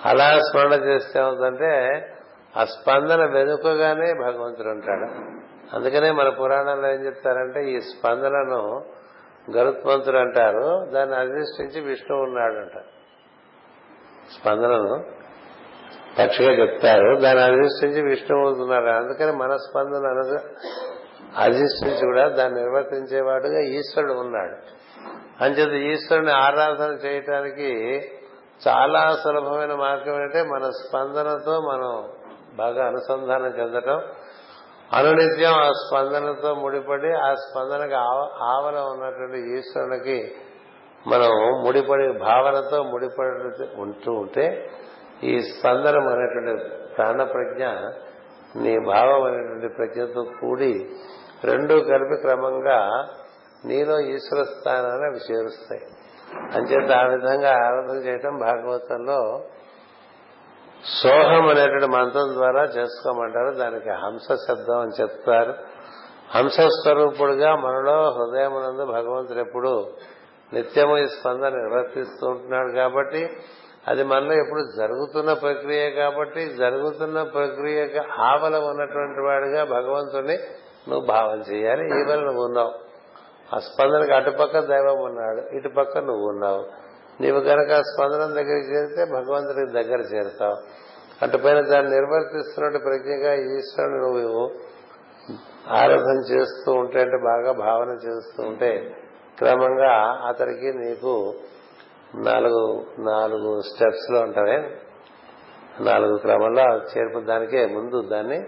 అలా 0.09 0.25
స్మరణ 0.47 0.75
చేస్తే 0.89 1.19
ఉందంటే 1.31 1.71
ఆ 2.59 2.63
స్పందన 2.75 3.21
వెనుకగానే 3.35 4.09
భగవంతుడు 4.25 4.69
ఉంటాడు 4.75 5.07
అందుకనే 5.77 6.09
మన 6.19 6.27
పురాణంలో 6.41 6.87
ఏం 6.95 7.01
చెప్తారంటే 7.07 7.59
ఈ 7.73 7.77
స్పందనను 7.91 8.61
గరుత్మంతుడు 9.55 10.19
అంటారు 10.25 10.65
దాన్ని 10.95 11.15
అధిష్ఠించి 11.23 11.81
విష్ణువు 11.89 12.23
ఉన్నాడు 12.29 12.57
అంటారు 12.63 12.89
స్పందనను 14.37 14.95
పక్షిగా 16.17 16.51
చెప్తారు 16.61 17.09
దాన్ని 17.23 17.41
అధిష్ఠించి 17.49 18.01
విష్ణు 18.09 18.33
అవుతున్నారు 18.43 18.89
అందుకని 18.99 19.33
మనస్పందన 19.43 20.11
అధిష్ఠించి 21.45 22.03
కూడా 22.09 22.25
దాన్ని 22.37 22.55
నిర్వర్తించేవాడుగా 22.61 23.59
ఈశ్వరుడు 23.77 24.13
ఉన్నాడు 24.25 24.55
అంచేత 25.45 25.73
ఈశ్వరుని 25.89 26.33
ఆరాధన 26.45 26.91
చేయటానికి 27.05 27.71
చాలా 28.65 29.01
సులభమైన 29.23 29.73
మార్గం 29.85 30.13
ఏంటంటే 30.21 30.39
మన 30.53 30.63
స్పందనతో 30.81 31.55
మనం 31.71 31.91
బాగా 32.61 32.81
అనుసంధానం 32.91 33.51
చెందటం 33.59 33.99
అనునిత్యం 34.97 35.53
ఆ 35.65 35.67
స్పందనతో 35.83 36.49
ముడిపడి 36.63 37.11
ఆ 37.27 37.29
స్పందనకు 37.43 37.97
ఆవల 38.53 38.75
ఉన్నటువంటి 38.93 39.39
ఈశ్వరునికి 39.57 40.17
మనం 41.11 41.31
ముడిపడి 41.65 42.05
భావనతో 42.27 42.77
ముడిపడి 42.93 43.51
ఉంటూ 43.85 44.11
ఉంటే 44.23 44.45
ఈ 45.31 45.35
స్పందనం 45.51 46.05
అనేటువంటి 46.13 46.53
ప్రాణ 46.95 47.21
ప్రజ్ఞ 47.33 47.65
నీ 48.63 48.73
భావం 48.93 49.21
అనేటువంటి 49.29 49.69
ప్రజ్ఞతో 49.77 50.21
కూడి 50.41 50.73
రెండూ 51.49 51.75
కలిపి 51.89 52.17
క్రమంగా 52.25 52.79
నీలో 53.69 53.95
ఈశ్వర 54.15 54.41
స్థానాన్ని 54.55 55.05
అవి 55.09 55.19
చేరుస్తాయి 55.29 55.83
అంచేత 56.55 56.91
ఆ 57.01 57.05
విధంగా 57.13 57.51
ఆరాధన 57.65 57.97
చేయటం 58.07 58.33
భాగవతంలో 58.47 59.19
సోహం 61.01 61.43
అనేటువంటి 61.51 61.89
మంత్రం 61.97 62.27
ద్వారా 62.37 62.63
చేసుకోమంటారు 62.77 63.51
దానికి 63.61 63.91
హంస 64.03 64.27
శబ్దం 64.45 64.79
అని 64.85 64.95
చెప్తారు 65.01 65.53
స్వరూపుడుగా 66.79 67.49
మనలో 67.67 67.97
హృదయమునందు 68.17 68.85
భగవంతుడు 68.97 69.41
ఎప్పుడు 69.45 69.71
నిత్యము 70.55 70.95
ఈ 71.05 71.07
స్పందన 71.15 71.49
నిర్వర్తిస్తూ 71.61 72.23
ఉంటున్నాడు 72.33 72.71
కాబట్టి 72.81 73.21
అది 73.91 74.03
మనలో 74.11 74.33
ఎప్పుడు 74.43 74.61
జరుగుతున్న 74.79 75.31
ప్రక్రియ 75.43 75.83
కాబట్టి 75.99 76.41
జరుగుతున్న 76.61 77.17
ప్రక్రియకు 77.35 78.01
ఆవల 78.29 78.55
ఉన్నటువంటి 78.71 79.21
వాడిగా 79.27 79.61
భగవంతుని 79.75 80.35
నువ్వు 80.89 81.03
భావం 81.13 81.39
చేయాలి 81.51 81.85
ఈవల 81.99 82.19
నువ్వు 82.29 82.43
ఉన్నావు 82.49 82.73
ఆ 83.53 83.57
స్పందనకు 83.67 84.13
అటుపక్క 84.19 84.57
దైవం 84.71 84.99
ఉన్నాడు 85.09 85.41
ఇటుపక్క 85.57 85.95
నువ్వు 86.09 86.25
ఉన్నావు 86.33 86.61
నీవు 87.23 87.39
గనక 87.49 87.73
స్పందన 87.91 88.23
దగ్గరికి 88.39 88.67
చేరితే 88.73 89.01
భగవంతుడికి 89.17 89.69
దగ్గర 89.79 89.99
చేరుతావు 90.13 90.57
అటుపైన 91.25 91.59
దాన్ని 91.71 91.89
నిర్వర్తిస్తున్నట్టు 91.97 92.79
ప్రజ్ఞగా 92.87 93.31
ఈశ్వరుడు 93.55 93.99
నువ్వు 94.05 94.43
ఆరాధన 95.77 96.19
చేస్తూ 96.33 96.69
ఉంటే 96.81 96.97
అంటే 97.05 97.17
బాగా 97.31 97.51
భావన 97.65 97.91
చేస్తూ 98.07 98.39
ఉంటే 98.51 98.69
క్రమంగా 99.39 99.93
అతడికి 100.29 100.69
నీకు 100.83 101.13
నాలుగు 102.29 102.61
నాలుగు 103.11 103.49
స్టెప్స్ 103.69 104.07
లో 104.13 104.19
ఉంటాయి 104.27 104.57
నాలుగు 105.89 106.15
క్రమంలో 106.25 106.65
దానికే 107.31 107.61
ముందు 107.77 107.97
దాన్ని 108.13 108.39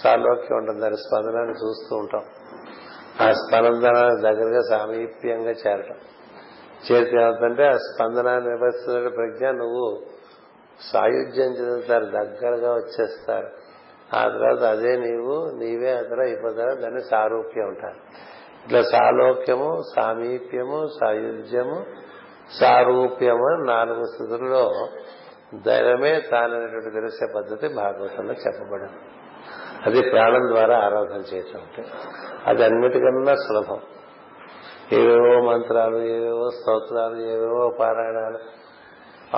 సాలోక్యం 0.00 0.56
ఉంటుంది 0.60 0.80
దాని 0.84 0.98
స్పందనాన్ని 1.04 1.54
చూస్తూ 1.62 1.92
ఉంటాం 2.02 2.24
ఆ 3.24 3.26
స్పందన 3.42 3.98
దగ్గరగా 4.26 4.60
సామీప్యంగా 4.72 5.52
చేరటం 5.62 6.00
చేరితే 6.86 7.14
ఏమవుతుందంటే 7.20 7.64
ఆ 7.74 7.76
స్పందనాన్ని 7.88 8.44
నిర్వహిస్తున్న 8.52 9.08
ప్రజ్ఞ 9.20 9.46
నువ్వు 9.62 9.86
సాయుధ్యం 10.90 11.50
చెందుతారు 11.58 12.08
దగ్గరగా 12.18 12.70
వచ్చేస్తారు 12.80 13.48
ఆ 14.18 14.22
తర్వాత 14.34 14.62
అదే 14.74 14.92
నీవు 15.06 15.36
నీవే 15.60 15.92
అతర 16.02 16.20
అయిపోతారు 16.28 16.74
దాన్ని 16.82 17.02
సారూప్యం 17.12 17.66
ఉంటారు 17.72 17.98
ఇట్లా 18.66 18.82
సాలోక్యము 18.94 19.70
సామీప్యము 19.94 20.78
సాయుధ్యము 20.98 21.78
సారూప్యము 22.58 23.48
నాలుగు 23.72 24.04
స్థితుల్లో 24.12 24.62
దైవమే 25.68 26.12
తాననేటువంటి 26.30 26.90
తెలిసే 26.98 27.26
పద్ధతి 27.36 27.66
భాగవతంలో 27.82 28.34
చెప్పబడింది 28.44 29.00
అది 29.86 30.00
ప్రాణం 30.12 30.44
ద్వారా 30.52 30.74
ఆరాధన 30.86 31.22
చేయటం 31.32 31.60
అంటే 31.66 31.82
అది 32.50 32.62
అన్నిటికన్నా 32.68 33.34
సులభం 33.46 33.80
ఏవేవో 35.00 35.34
మంత్రాలు 35.50 35.98
ఏవేవో 36.14 36.46
స్తోత్రాలు 36.56 37.16
ఏవేవో 37.34 37.62
పారాయణాలు 37.80 38.40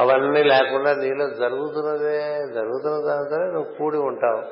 అవన్నీ 0.01 0.43
లేకుండా 0.53 0.91
నీలో 1.03 1.27
జరుగుతున్నదే 1.43 2.17
జరుగుతున్న 2.57 2.97
దానితోనే 3.09 3.47
నువ్వు 3.57 3.71
కూడి 3.81 3.99
ఉంటావు 4.11 4.43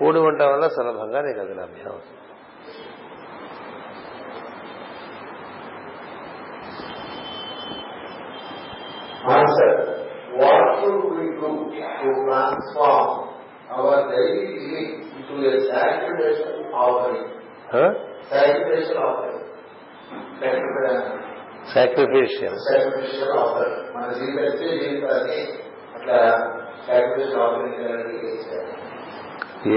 కూడి 0.00 0.20
ఉంటావు 0.30 0.50
వల్ల 0.54 0.66
సులభంగా 0.78 1.20
నీకు 1.28 1.40
అది 1.46 1.54
లభ్యం 1.60 1.88
అవుతుంది 1.92 2.14
Answer. 9.24 10.04
What 10.36 10.84
should 10.84 11.08
we 11.16 11.40
do 11.40 11.48
to 11.48 12.08
transform 12.28 13.32
our 13.72 13.96
daily 14.12 14.52
living 14.52 14.90
into 15.16 15.48
a 15.48 15.64
sanctification 15.64 16.68
offering? 16.82 17.24
Huh? 17.76 17.90
Sanctification 18.32 18.96
offering. 19.08 19.32
Sacrificial 21.74 22.56
sacrificial 22.64 23.30
offer 23.42 23.70
మన 23.94 24.06
జీవితమే 24.18 24.48
జీవితాన్ని 24.80 25.38
అట్లా 25.96 26.18
సాక్రిఫిషియల్ 26.86 27.40
ఆఫరింగ్ 27.44 27.78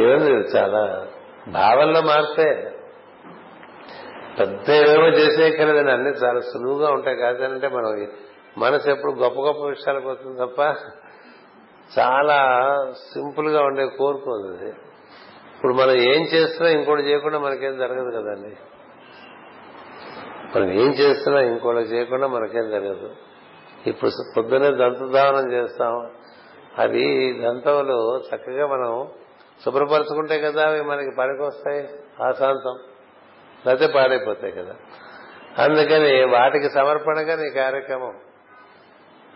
ఏముంది 0.03 0.31
చాలా 0.55 0.81
భావనలో 1.57 2.01
మార్పే 2.09 2.49
పెద్ద 4.39 4.67
ఏమో 4.95 5.07
చేసే 5.19 5.45
కదా 5.59 5.75
అన్ని 5.95 6.11
చాలా 6.23 6.41
సులువుగా 6.51 6.89
ఉంటాయి 6.97 7.17
కాదంటే 7.23 7.69
మనం 7.77 7.91
మనసు 8.63 8.87
ఎప్పుడు 8.93 9.11
గొప్ప 9.23 9.37
గొప్ప 9.47 9.61
విషయాలకు 9.73 10.05
పోతుంది 10.09 10.37
తప్ప 10.43 10.59
చాలా 11.97 12.37
సింపుల్ 13.11 13.49
గా 13.55 13.61
ఉండే 13.69 13.83
కోరుకుంది 13.99 14.69
ఇప్పుడు 15.55 15.73
మనం 15.81 15.95
ఏం 16.11 16.21
చేస్తున్నా 16.33 16.69
ఇంకోటి 16.77 17.03
చేయకుండా 17.09 17.37
మనకేం 17.45 17.75
జరగదు 17.83 18.11
కదండి 18.17 18.51
మనం 20.53 20.67
ఏం 20.81 20.89
చేస్తున్నా 21.01 21.39
ఇంకోటి 21.51 21.83
చేయకుండా 21.93 22.27
మనకేం 22.35 22.67
జరగదు 22.75 23.09
ఇప్పుడు 23.91 24.11
పొద్దునే 24.35 24.69
దంతధావనం 24.81 25.47
చేస్తాం 25.55 25.95
అవి 26.83 27.05
దంతములు 27.43 27.97
చక్కగా 28.29 28.65
మనం 28.73 28.91
శుభ్రపరచుకుంటే 29.63 30.35
కదా 30.45 30.63
అవి 30.71 30.81
మనకి 30.91 31.11
పనికొస్తాయి 31.21 31.81
ఆశాంతం 32.27 32.75
లేకపోతే 33.65 33.87
పాడైపోతాయి 33.97 34.53
కదా 34.59 34.73
అందుకని 35.65 36.11
వాటికి 36.37 36.67
సమర్పణగా 36.77 37.35
నీ 37.41 37.47
కార్యక్రమం 37.61 38.13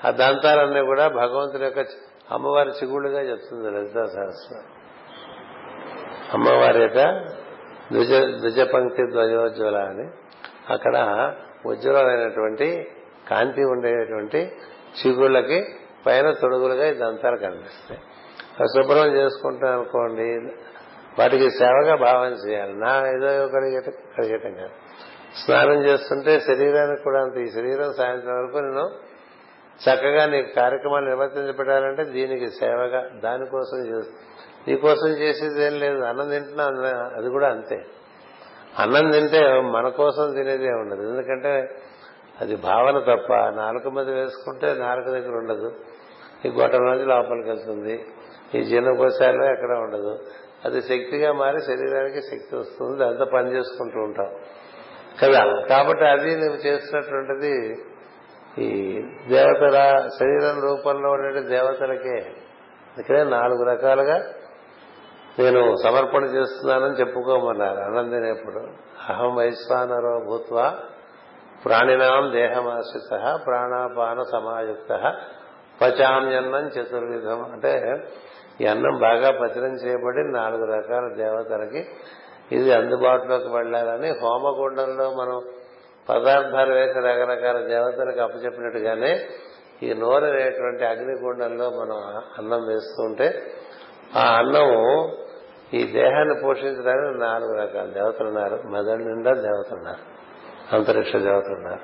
ఆ 0.06 0.10
దంతాలన్నీ 0.22 0.82
కూడా 0.92 1.06
భగవంతుని 1.22 1.66
యొక్క 1.70 1.82
అమ్మవారి 2.36 2.72
చిగుళ్ళుగా 2.80 3.22
చెప్తుంది 3.30 3.70
లలితా 3.76 4.04
సహస్రం 4.16 4.64
అమ్మవారి 6.36 6.80
యొక్క 6.86 7.02
ద్విజ 7.94 8.14
ద్విజ 8.42 8.60
పంక్తి 8.74 9.04
ధ్వజోజ్వల 9.14 9.78
అని 9.92 10.06
అక్కడ 10.74 10.96
ఉజ్వలమైనటువంటి 11.72 12.68
కాంతి 13.30 13.64
ఉండేటువంటి 13.74 14.40
చిగుళ్ళకి 15.00 15.60
పైన 16.06 16.28
తొడుగులుగా 16.42 16.86
ఈ 16.92 16.96
దంతాలు 17.04 17.38
కనిపిస్తాయి 17.46 18.02
శుభ్రం 18.76 19.10
చేసుకుంటాం 19.20 19.72
అనుకోండి 19.78 20.30
వాటికి 21.20 21.48
సేవగా 21.60 21.96
భావన 22.08 22.32
చేయాలి 22.46 22.74
నా 22.86 22.92
ఏదో 23.16 23.30
కడిగేట 23.54 23.90
కడిగేటం 24.16 24.54
కాదు 24.62 24.76
స్నానం 25.42 25.80
చేస్తుంటే 25.88 26.34
శరీరానికి 26.48 27.02
కూడా 27.08 27.20
అంత 27.26 27.36
ఈ 27.46 27.50
శరీరం 27.58 27.92
సాయంత్రం 28.00 28.36
వరకు 28.40 28.60
నేను 28.68 28.86
చక్కగా 29.86 30.24
నీకు 30.34 30.50
కార్యక్రమాలు 30.60 31.06
నిర్వర్తించబెట్టాలంటే 31.12 32.04
దీనికి 32.16 32.48
సేవగా 32.62 33.02
దానికోసం 33.26 33.80
చేస్తా 33.92 34.16
నీకోసం 34.66 35.12
చేసేది 35.22 35.62
ఏం 35.68 35.76
లేదు 35.84 36.02
అన్నం 36.10 36.28
తింటున్నా 36.34 36.66
అది 37.20 37.30
కూడా 37.36 37.48
అంతే 37.56 37.78
అన్నం 38.84 39.08
తింటే 39.16 39.40
మన 39.76 39.88
కోసం 40.02 40.28
తినేది 40.38 40.68
ఉండదు 40.84 41.02
ఎందుకంటే 41.12 41.54
అది 42.44 42.56
భావన 42.68 42.98
తప్ప 43.10 43.32
నాలుక 43.62 43.88
మీద 43.98 44.10
వేసుకుంటే 44.20 44.68
నాలుక 44.86 45.08
దగ్గర 45.16 45.34
ఉండదు 45.42 45.70
ఈ 46.48 46.52
గొట్టలోంచి 46.60 47.08
లోపలికి 47.14 47.50
వెళ్తుంది 47.54 47.96
ఈ 48.58 48.62
జీర్ణకోశాల్లో 48.70 49.46
ఎక్కడ 49.56 49.74
ఉండదు 49.86 50.14
అది 50.68 50.80
శక్తిగా 50.90 51.30
మారి 51.42 51.60
శరీరానికి 51.70 52.22
శక్తి 52.30 52.54
వస్తుంది 52.62 52.96
దాంతో 53.04 53.26
పని 53.36 53.50
చేసుకుంటూ 53.56 54.00
ఉంటాం 54.08 54.30
కదా 55.22 55.42
కాబట్టి 55.72 56.06
అది 56.16 56.32
నువ్వు 56.44 56.60
చేస్తున్నటువంటిది 56.68 57.54
ఈ 58.66 58.70
దేవతల 59.34 59.78
శరీరం 60.20 60.56
రూపంలో 60.68 61.10
ఉండే 61.16 61.42
దేవతలకే 61.56 62.16
అందుకనే 62.92 63.22
నాలుగు 63.38 63.64
రకాలుగా 63.72 64.18
నేను 65.40 65.62
సమర్పణ 65.84 66.24
చేస్తున్నానని 66.38 66.96
చెప్పుకోమన్నారు 67.02 67.80
ఆనందినేప్పుడు 67.90 68.62
అహం 69.12 69.32
వైశ్వానరో 69.38 70.14
భూత్వ 70.30 70.58
ప్రాణినాం 71.66 72.26
దేహమాశ్రిత 72.40 73.12
ప్రాణాపాన 73.48 74.20
సమాయుక్త 74.34 74.92
పచాన్యన్నం 75.82 76.66
చతుర్విధం 76.76 77.40
అంటే 77.54 77.74
ఈ 78.62 78.66
అన్నం 78.74 78.96
బాగా 79.08 79.30
పచనం 79.42 79.74
చేయబడి 79.84 80.24
నాలుగు 80.40 80.66
రకాల 80.76 81.06
దేవతలకి 81.22 81.82
ఇది 82.58 82.70
అందుబాటులోకి 82.80 83.50
వెళ్లాలని 83.58 84.10
హోమగుండంలో 84.22 85.06
మనం 85.20 85.38
పదార్థాలు 86.10 86.74
వేసి 86.80 87.00
రకరకాల 87.08 87.58
దేవతలకు 87.74 88.22
అప్పచెప్పినట్టుగానే 88.26 89.12
ఈ 89.86 89.90
నోరు 90.02 90.26
అనేటువంటి 90.32 90.84
అగ్నిగుండంలో 90.92 91.68
మనం 91.80 91.98
అన్నం 92.40 92.62
వేస్తూ 92.72 93.00
ఉంటే 93.10 93.28
ఆ 94.22 94.26
అన్నము 94.42 94.80
ఈ 95.78 95.82
దేహాన్ని 96.00 96.36
పోషించడానికి 96.44 97.16
నాలుగు 97.28 97.54
రకాల 97.62 97.88
దేవతలు 97.98 98.28
ఉన్నారు 98.34 98.56
మెదడు 98.74 99.04
నిండా 99.10 99.34
దేవతలు 99.48 99.78
ఉన్నారు 99.84 100.04
అంతరిక్ష 100.76 101.12
దేవతలు 101.28 101.56
ఉన్నారు 101.62 101.84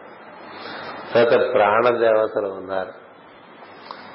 తర్వాత 1.11 1.35
ప్రాణ 1.55 1.83
దేవతలు 2.05 2.49
ఉన్నారు 2.61 2.93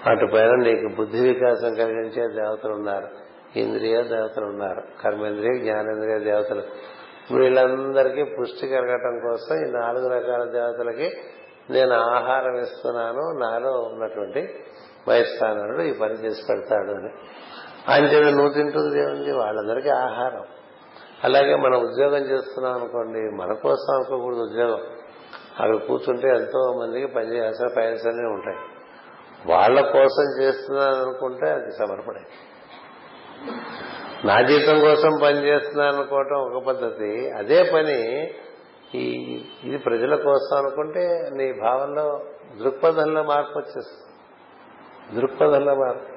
వాటిపైన 0.04 0.52
నీకు 0.68 0.88
బుద్ధి 0.98 1.20
వికాసం 1.30 1.72
కలిగించే 1.80 2.22
దేవతలు 2.40 2.74
ఉన్నారు 2.80 3.08
ఇంద్రియ 3.62 3.96
దేవతలు 4.14 4.46
ఉన్నారు 4.52 4.82
కర్మేంద్రియ 5.02 5.52
జ్ఞానేంద్రియ 5.64 6.16
దేవతలు 6.30 6.64
వీళ్ళందరికీ 7.40 8.22
పుష్టి 8.36 8.66
కలగటం 8.72 9.14
కోసం 9.26 9.52
ఈ 9.64 9.66
నాలుగు 9.80 10.06
రకాల 10.14 10.42
దేవతలకి 10.54 11.08
నేను 11.74 11.94
ఆహారం 12.16 12.54
ఇస్తున్నాను 12.64 13.24
నాలో 13.44 13.72
ఉన్నటువంటి 13.88 14.40
వయస్థానుడు 15.08 15.82
ఈ 15.90 15.92
పని 16.02 16.16
చేసి 16.24 16.42
పెడతాడు 16.48 16.90
అని 16.98 17.10
ఆయన 17.92 18.04
చేత 18.12 18.26
నువ్వు 18.38 18.52
తింటుంది 18.56 18.96
ఏముంది 19.04 19.32
వాళ్ళందరికీ 19.42 19.90
ఆహారం 20.06 20.44
అలాగే 21.28 21.54
మనం 21.64 21.78
ఉద్యోగం 21.86 22.22
చేస్తున్నాం 22.32 22.74
అనుకోండి 22.80 23.22
మన 23.40 23.50
కోసం 23.64 23.90
అనుకోకూడదు 23.96 24.42
ఉద్యోగం 24.48 24.82
అవి 25.62 25.74
కూర్చుంటే 25.88 26.28
ఎంతో 26.38 26.60
మందికి 26.80 27.08
పనిచేయాల్సిన 27.16 27.68
ప్రయాసాలే 27.76 28.28
ఉంటాయి 28.36 28.60
వాళ్ళ 29.52 29.78
కోసం 29.96 30.26
చేస్తున్నాను 30.40 30.98
అనుకుంటే 31.06 31.48
అది 31.58 31.70
సమర్పణ 31.80 32.16
నా 34.28 34.34
జీతం 34.48 34.76
కోసం 34.86 35.12
పనిచేస్తున్నాను 35.24 35.92
అనుకోవటం 35.96 36.38
ఒక 36.48 36.58
పద్ధతి 36.68 37.12
అదే 37.40 37.58
పని 37.74 37.98
ఈ 39.02 39.04
ఇది 39.66 39.78
ప్రజల 39.86 40.14
కోసం 40.28 40.52
అనుకుంటే 40.60 41.04
నీ 41.38 41.46
భావంలో 41.64 42.04
దృక్పథంలో 42.60 43.22
మార్పు 43.30 43.54
వచ్చేస్తుంది 43.60 44.08
దృక్పథంలో 45.18 45.74
మార్పు 45.82 46.08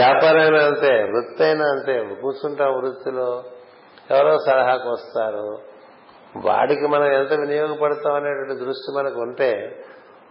వ్యాపారమైనా 0.00 0.62
అంతే 0.70 0.92
వృత్తి 1.12 1.42
అయినా 1.48 1.64
అంతే 1.74 1.94
కూర్చుంటా 2.22 2.66
వృత్తిలో 2.78 3.28
ఎవరో 4.12 4.32
సలహాకు 4.46 4.88
వస్తారు 4.96 5.46
వాడికి 6.48 6.86
మనం 6.94 7.08
ఎంత 7.18 7.32
వినియోగపడతాం 7.42 8.14
అనేటువంటి 8.20 8.56
దృష్టి 8.64 8.90
మనకు 8.98 9.18
ఉంటే 9.26 9.50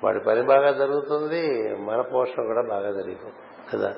వాడి 0.04 0.20
పని 0.28 0.42
బాగా 0.52 0.72
జరుగుతుంది 0.84 1.44
మన 1.90 2.00
పోషణ 2.14 2.42
కూడా 2.52 2.64
బాగా 2.76 2.90
జరిగిపోతుంది 3.00 3.64
కదా 3.72 3.92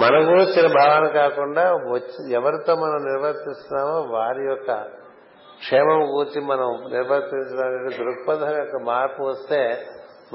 మన 0.00 0.14
గురించిన 0.30 0.66
భావాలు 0.80 1.08
కాకుండా 1.20 1.62
వచ్చి 1.94 2.20
ఎవరితో 2.38 2.72
మనం 2.82 2.98
నిర్వర్తిస్తున్నామో 3.10 3.96
వారి 4.16 4.42
యొక్క 4.50 4.70
క్షేమం 5.62 6.00
కూర్చి 6.12 6.38
మనం 6.50 6.68
నిర్వర్తించడానికి 6.92 7.90
దృక్పథం 7.98 8.52
యొక్క 8.60 8.76
మార్పు 8.90 9.22
వస్తే 9.30 9.60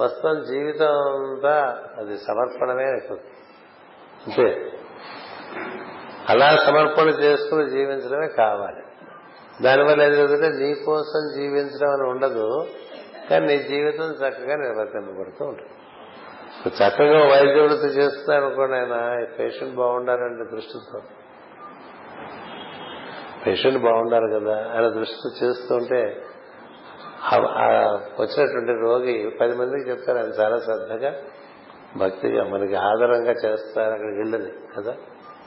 మొత్తం 0.01 0.33
జీవితం 0.49 0.93
అంతా 1.29 1.55
అది 2.01 2.15
సమర్పణమే 2.27 2.87
అయిపోతుంది 2.95 3.35
అంతే 4.25 4.49
అలా 6.33 6.49
సమర్పణ 6.67 7.07
చేసుకుని 7.25 7.65
జీవించడమే 7.75 8.29
కావాలి 8.43 8.83
దానివల్ల 9.65 10.01
ఏదైతే 10.25 10.49
నీ 10.61 10.71
కోసం 10.87 11.21
జీవించడం 11.37 11.91
అని 11.95 12.05
ఉండదు 12.13 12.47
కానీ 13.29 13.43
నీ 13.51 13.57
జీవితం 13.71 14.07
చక్కగా 14.23 14.55
నిర్వర్తింపబడుతూ 14.65 15.41
ఉంటుంది 15.51 15.75
చక్కగా 16.80 17.20
వైద్యవృత్తి 17.32 17.89
చేస్తున్నాడు 17.99 18.45
అనుకోండి 18.47 18.76
ఆయన 18.80 18.95
పేషెంట్ 19.39 19.76
బాగుండాలంటే 19.82 20.45
దృష్టితో 20.53 20.99
పేషెంట్ 23.43 23.80
బాగుండాలి 23.88 24.28
కదా 24.38 24.55
ఆయన 24.72 24.88
దృష్టితో 24.99 25.30
చేస్తుంటే 25.41 26.01
వచ్చినటువంటి 28.22 28.74
రోగి 28.86 29.16
పది 29.39 29.53
మందికి 29.60 29.86
చెప్తారు 29.91 30.18
ఆయన 30.22 30.34
చాలా 30.41 30.58
శ్రద్ధగా 30.68 31.12
భక్తిగా 32.01 32.41
మనకి 32.53 32.76
ఆధారంగా 32.89 33.34
చేస్తారు 33.45 33.91
అక్కడికి 33.95 34.20
వెళ్ళని 34.24 34.51
కదా 34.76 34.93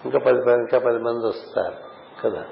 ఇంకా 0.08 0.18
పది 0.26 0.40
ఇంకా 0.64 0.78
పది 0.88 1.00
మంది 1.06 1.24
వస్తారు 1.32 1.76
కదా 2.22 2.42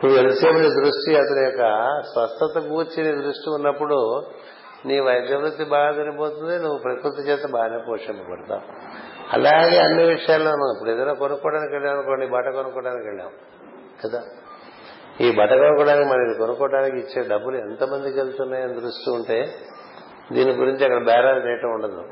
నువ్వు 0.00 0.16
ఎంతసేపు 0.20 0.58
దృష్టి 0.84 1.10
అతని 1.22 1.42
యొక్క 1.48 1.64
స్వస్థత 2.12 2.58
కూర్చి 2.70 3.02
దృష్టి 3.26 3.48
ఉన్నప్పుడు 3.58 3.98
నీ 4.88 4.96
వైద్య 5.06 5.38
వృత్తి 5.40 5.64
బాగా 5.72 5.88
జరిగిపోతుంది 5.98 6.54
నువ్వు 6.64 6.78
ప్రకృతి 6.84 7.22
చేత 7.28 7.46
బాగానే 7.56 7.78
పోషింపబడతావు 7.88 8.62
అలాగే 9.36 9.78
అన్ని 9.86 10.04
విషయాల్లోనూ 10.12 10.66
ఇప్పుడు 10.74 10.90
ఏదైనా 10.92 11.14
కొనుక్కోవడానికి 11.22 11.72
వెళ్ళాం 11.76 11.92
అనుకోండి 11.96 12.24
బట్ట 12.36 12.48
కొనుక్కోవడానికి 12.60 13.06
వెళ్ళాం 13.10 13.30
కదా 14.02 14.20
ఈ 15.24 15.28
బట్ట 15.38 15.50
కొనుక్కోవడానికి 15.62 16.06
మనకి 16.12 16.34
కొనుక్కోవడానికి 16.42 16.96
ఇచ్చే 17.02 17.22
డబ్బులు 17.32 17.56
ఎంతమందికి 17.66 18.18
వెళ్తున్నాయని 18.22 18.74
దృష్టి 18.82 19.08
ఉంటే 19.18 19.38
దీని 20.36 20.52
గురించి 20.62 20.82
అక్కడ 20.86 21.00
బేరాలు 21.10 21.42
చేయటం 21.48 21.70
ఉండదు 21.76 22.02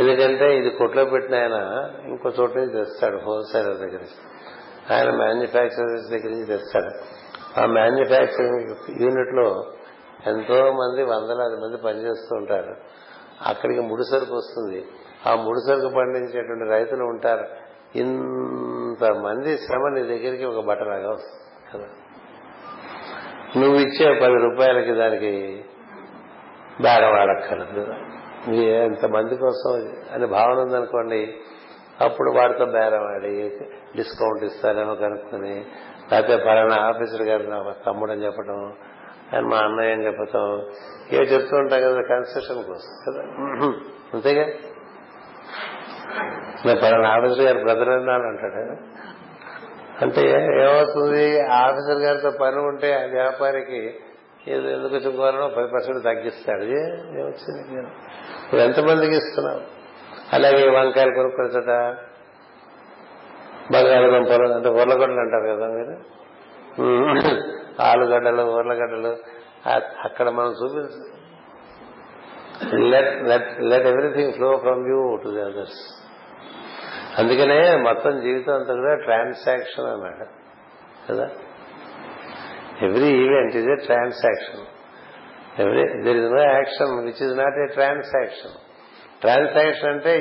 ఎందుకంటే 0.00 0.46
ఇది 0.58 0.70
కొట్లో 0.80 1.02
పెట్టిన 1.14 1.34
ఆయన 1.42 1.56
ఇంకో 2.12 2.28
చోట 2.38 2.52
నుంచి 2.60 2.74
తెస్తాడు 2.78 3.16
హోల్సేలర్ 3.26 3.76
దగ్గర 3.84 4.00
నుంచి 4.04 4.20
ఆయన 4.94 5.08
మ్యానుఫ్యాక్చరర్స్ 5.22 6.08
దగ్గర 6.14 6.30
నుంచి 6.34 6.48
తెస్తాడు 6.52 6.90
ఆ 7.60 7.64
మ్యానుఫ్యాక్చరింగ్ 7.78 8.70
యూనిట్ 9.02 9.32
లో 9.40 9.46
ఎంతో 10.30 10.56
మంది 10.80 11.02
వందలాది 11.12 11.56
మంది 11.62 11.76
పనిచేస్తూ 11.86 12.32
ఉంటారు 12.40 12.74
అక్కడికి 13.50 13.82
ముడిసరుకు 13.90 14.34
వస్తుంది 14.40 14.80
ఆ 15.28 15.32
ముడిసరుకు 15.46 15.90
పండించేటువంటి 15.98 16.66
రైతులు 16.74 17.04
ఉంటారు 17.12 17.44
ఇంత 18.02 19.02
మంది 19.26 19.50
శ్రమ 19.64 19.82
నీ 19.96 20.02
దగ్గరికి 20.12 20.44
ఒక 20.52 20.60
బట్టలాగా 20.68 21.08
వస్తుంది 21.16 21.88
నువ్వు 23.60 23.78
ఇచ్చే 23.86 24.06
పది 24.22 24.36
రూపాయలకి 24.46 24.92
దానికి 25.02 25.32
బాగా 26.86 27.08
వాడక్కర్లేదు 27.14 27.80
ఎంతమంది 28.88 29.34
కోసం 29.42 29.72
అని 30.14 30.26
భావన 30.36 30.56
ఉందనుకోండి 30.66 31.20
అప్పుడు 32.06 32.28
వాడితో 32.36 32.64
బేరవాడి 32.76 33.32
డిస్కౌంట్ 33.98 34.42
ఇస్తారేమో 34.50 34.94
కనుక్కొని 35.02 35.54
లేకపోతే 36.10 36.36
పలానా 36.46 36.76
ఆఫీసర్ 36.88 37.24
గారు 37.30 37.44
నా 37.52 37.58
తమ్ముడు 37.86 38.12
అని 38.14 38.24
చెప్పడం 38.26 38.58
అని 39.36 39.46
మా 39.52 39.58
అన్నయ్య 39.66 39.94
అని 39.96 40.04
చెప్పతాం 40.08 40.46
ఏ 41.16 41.20
చెప్తూ 41.32 41.54
ఉంటాం 41.62 41.80
కదా 41.86 42.00
కన్స్ట్రక్షన్ 42.12 42.60
కోసం 42.70 42.92
కదా 43.04 43.22
అంతేగా 44.14 44.44
నేను 46.66 46.78
పలానా 46.84 47.08
ఆఫీసర్ 47.16 47.44
గారు 47.48 47.60
బ్రదర్ 47.66 47.90
అన్నాను 47.98 48.26
అంటాడు 48.30 48.62
అంటే 50.04 50.20
ఏమవుతుంది 50.64 51.24
ఆఫీసర్ 51.64 52.00
గారితో 52.06 52.30
పని 52.42 52.60
ఉంటే 52.70 52.88
ఆ 53.00 53.04
వ్యాపారికి 53.18 53.80
ఏదో 54.54 54.66
ఎందుకు 54.76 54.94
చెప్పుకోవాలనో 55.04 55.46
పది 55.56 55.68
పర్సెంట్ 55.74 56.00
తగ్గిస్తాడు 56.08 56.64
ఏమొచ్చింది 57.20 57.60
ఇప్పుడు 58.44 58.62
ఎంతమందికి 58.68 59.16
ఇస్తున్నాం 59.20 59.58
అలాగే 60.36 60.62
వంకాయలు 60.78 61.14
కొనుక్కొచ్చట 61.20 61.72
బంగాళదుంపలు 63.74 64.52
అంటే 64.58 64.70
ఉర్లగొడ్డలు 64.80 65.20
అంటారు 65.24 65.46
కదా 65.52 65.66
మీరు 65.78 65.94
ఆలుగడ్డలు 67.88 68.42
ఊర్లగడ్డలు 68.56 69.12
అక్కడ 70.06 70.26
మనం 70.38 70.52
చూపించ 70.60 70.90
let 72.92 73.12
let 73.30 73.48
let 73.70 73.86
everything 73.92 74.32
flow 74.38 74.48
from 74.64 74.82
you 74.92 74.98
to 75.22 75.28
the 75.36 75.40
others 75.48 75.80
అందుకనే 77.20 77.60
మొత్తం 77.86 78.12
జీవితం 78.24 78.52
అంతా 78.58 78.74
కూడా 78.80 78.92
ట్రాన్సాక్షన్ 79.06 79.88
అన్నాడు 79.94 80.26
కదా 81.06 81.26
every 82.86 83.08
event 83.22 83.56
is 83.60 83.68
a 83.74 83.76
transaction 83.88 84.62
every 85.62 85.82
there 86.04 86.18
is 86.22 86.30
no 86.36 86.42
action 86.56 86.92
which 87.08 87.22
is 87.26 87.34
not 87.42 87.56
a 87.64 87.66
transaction 87.78 88.54
transaction 89.24 89.90
అంటే 89.94 90.14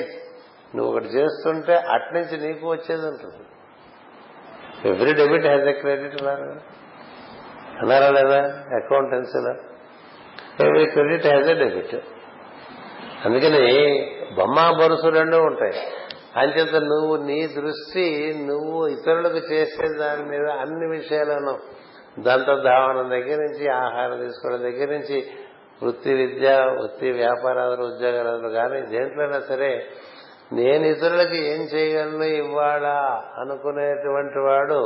నువ్వు 0.75 0.89
ఒకటి 0.91 1.09
చేస్తుంటే 1.19 1.75
అట్నుంచి 1.95 2.35
నీకు 2.45 2.65
వచ్చేది 2.75 3.05
ఉంటుంది 3.11 3.39
every 4.91 5.13
debit 5.21 5.47
has 5.49 5.67
a 5.71 5.75
credit 5.81 6.15
అన్నారు 6.21 6.51
అన్నారా 7.81 8.09
లేదా 8.17 8.39
అకౌంటెన్సీలో 8.79 9.53
ఏవి 10.65 10.83
క్రెడిట్ 10.95 11.25
యాజ్ 11.33 11.47
ఎ 11.53 11.55
డెబిట్ 11.61 11.95
అందుకని 13.27 13.63
బొమ్మ 14.37 14.57
బరుసు 14.79 15.09
రెండూ 15.19 15.37
ఉంటాయి 15.49 15.77
అంచేత 16.41 16.75
నువ్వు 16.91 17.13
నీ 17.29 17.39
దృష్టి 17.59 18.05
నువ్వు 18.49 18.77
ఇతరులకు 18.95 19.39
చేసే 19.51 19.87
దాని 20.01 20.23
మీద 20.33 20.45
అన్ని 20.63 20.87
విషయాలను 20.97 21.53
దంత 22.27 22.51
ధావనం 22.67 23.07
దగ్గర 23.15 23.37
నుంచి 23.47 23.65
ఆహారం 23.83 24.17
తీసుకోవడం 24.25 24.61
దగ్గర 24.67 24.87
నుంచి 24.97 25.17
వృత్తి 25.81 26.13
విద్య 26.21 26.47
వృత్తి 26.79 27.09
వ్యాపారాలు 27.21 27.77
ఉద్యోగాలు 27.89 28.49
కానీ 28.59 28.79
దేంట్లోనైనా 28.93 29.41
సరే 29.51 29.71
నేను 30.59 30.85
ఇతరులకి 30.93 31.39
ఏం 31.53 31.61
చేయగలను 31.73 32.29
ఇవ్వాలా 32.43 32.97
అనుకునేటువంటి 33.43 34.39
వాడు 34.47 34.79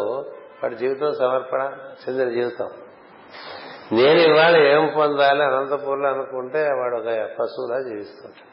వాడి 0.61 0.75
జీవితం 0.83 1.13
సమర్పణ 1.21 1.61
చెందిన 2.03 2.29
జీవితం 2.37 2.69
నేను 3.97 4.19
ఇవాళ 4.31 4.53
ఏం 4.73 4.83
పొందాలి 4.97 5.41
అనంతపూర్లో 5.47 6.07
అనుకుంటే 6.13 6.61
వాడు 6.79 6.95
ఒక 6.99 7.09
పశువులా 7.37 7.77
జీవిస్తుంటాడు 7.89 8.51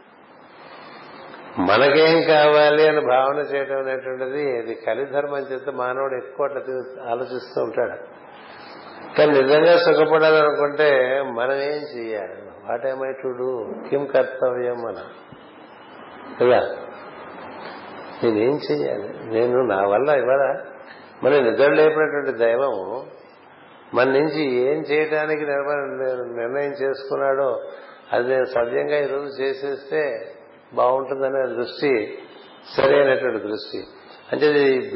మనకేం 1.68 2.16
కావాలి 2.32 2.82
అని 2.90 3.00
భావన 3.12 3.38
చేయడం 3.52 3.78
అనేటువంటిది 3.84 4.42
ఇది 4.60 4.74
కలిధర్మం 4.86 5.42
చేస్తే 5.50 5.72
మానవుడు 5.82 6.14
ఎక్కువ 6.22 6.48
ఆలోచిస్తూ 7.12 7.58
ఉంటాడు 7.68 7.96
కానీ 9.16 9.30
నిజంగా 9.40 9.74
సుఖపడాలనుకుంటే 9.86 10.90
మనం 11.38 11.58
ఏం 11.72 11.82
చేయాలి 11.94 12.36
వాట్ 12.66 12.86
చూడు 12.86 13.18
టు 13.22 13.30
డూ 13.40 13.48
కిం 13.88 14.02
కర్తవ్యం 14.14 14.78
మన 14.86 14.98
కదా 16.38 16.60
నేనేం 18.20 18.56
చేయాలి 18.68 19.10
నేను 19.34 19.58
నా 19.72 19.80
వల్ల 19.92 20.10
ఇవాళ 20.22 20.44
మన 21.24 21.32
నిద్ర 21.46 21.68
లేపినటువంటి 21.80 22.32
దైవం 22.44 22.76
మన 23.96 24.06
నుంచి 24.18 24.42
ఏం 24.68 24.78
చేయడానికి 24.90 25.44
నిర్ణయం 26.40 26.72
చేసుకున్నాడో 26.82 27.48
అది 28.14 28.24
నేను 28.32 28.46
సవ్యంగా 28.56 28.98
ఈరోజు 29.06 29.30
చేసేస్తే 29.42 30.02
బాగుంటుందనే 30.78 31.42
దృష్టి 31.56 31.90
సరైనటువంటి 32.74 33.40
దృష్టి 33.48 33.80
అంటే 34.32 34.46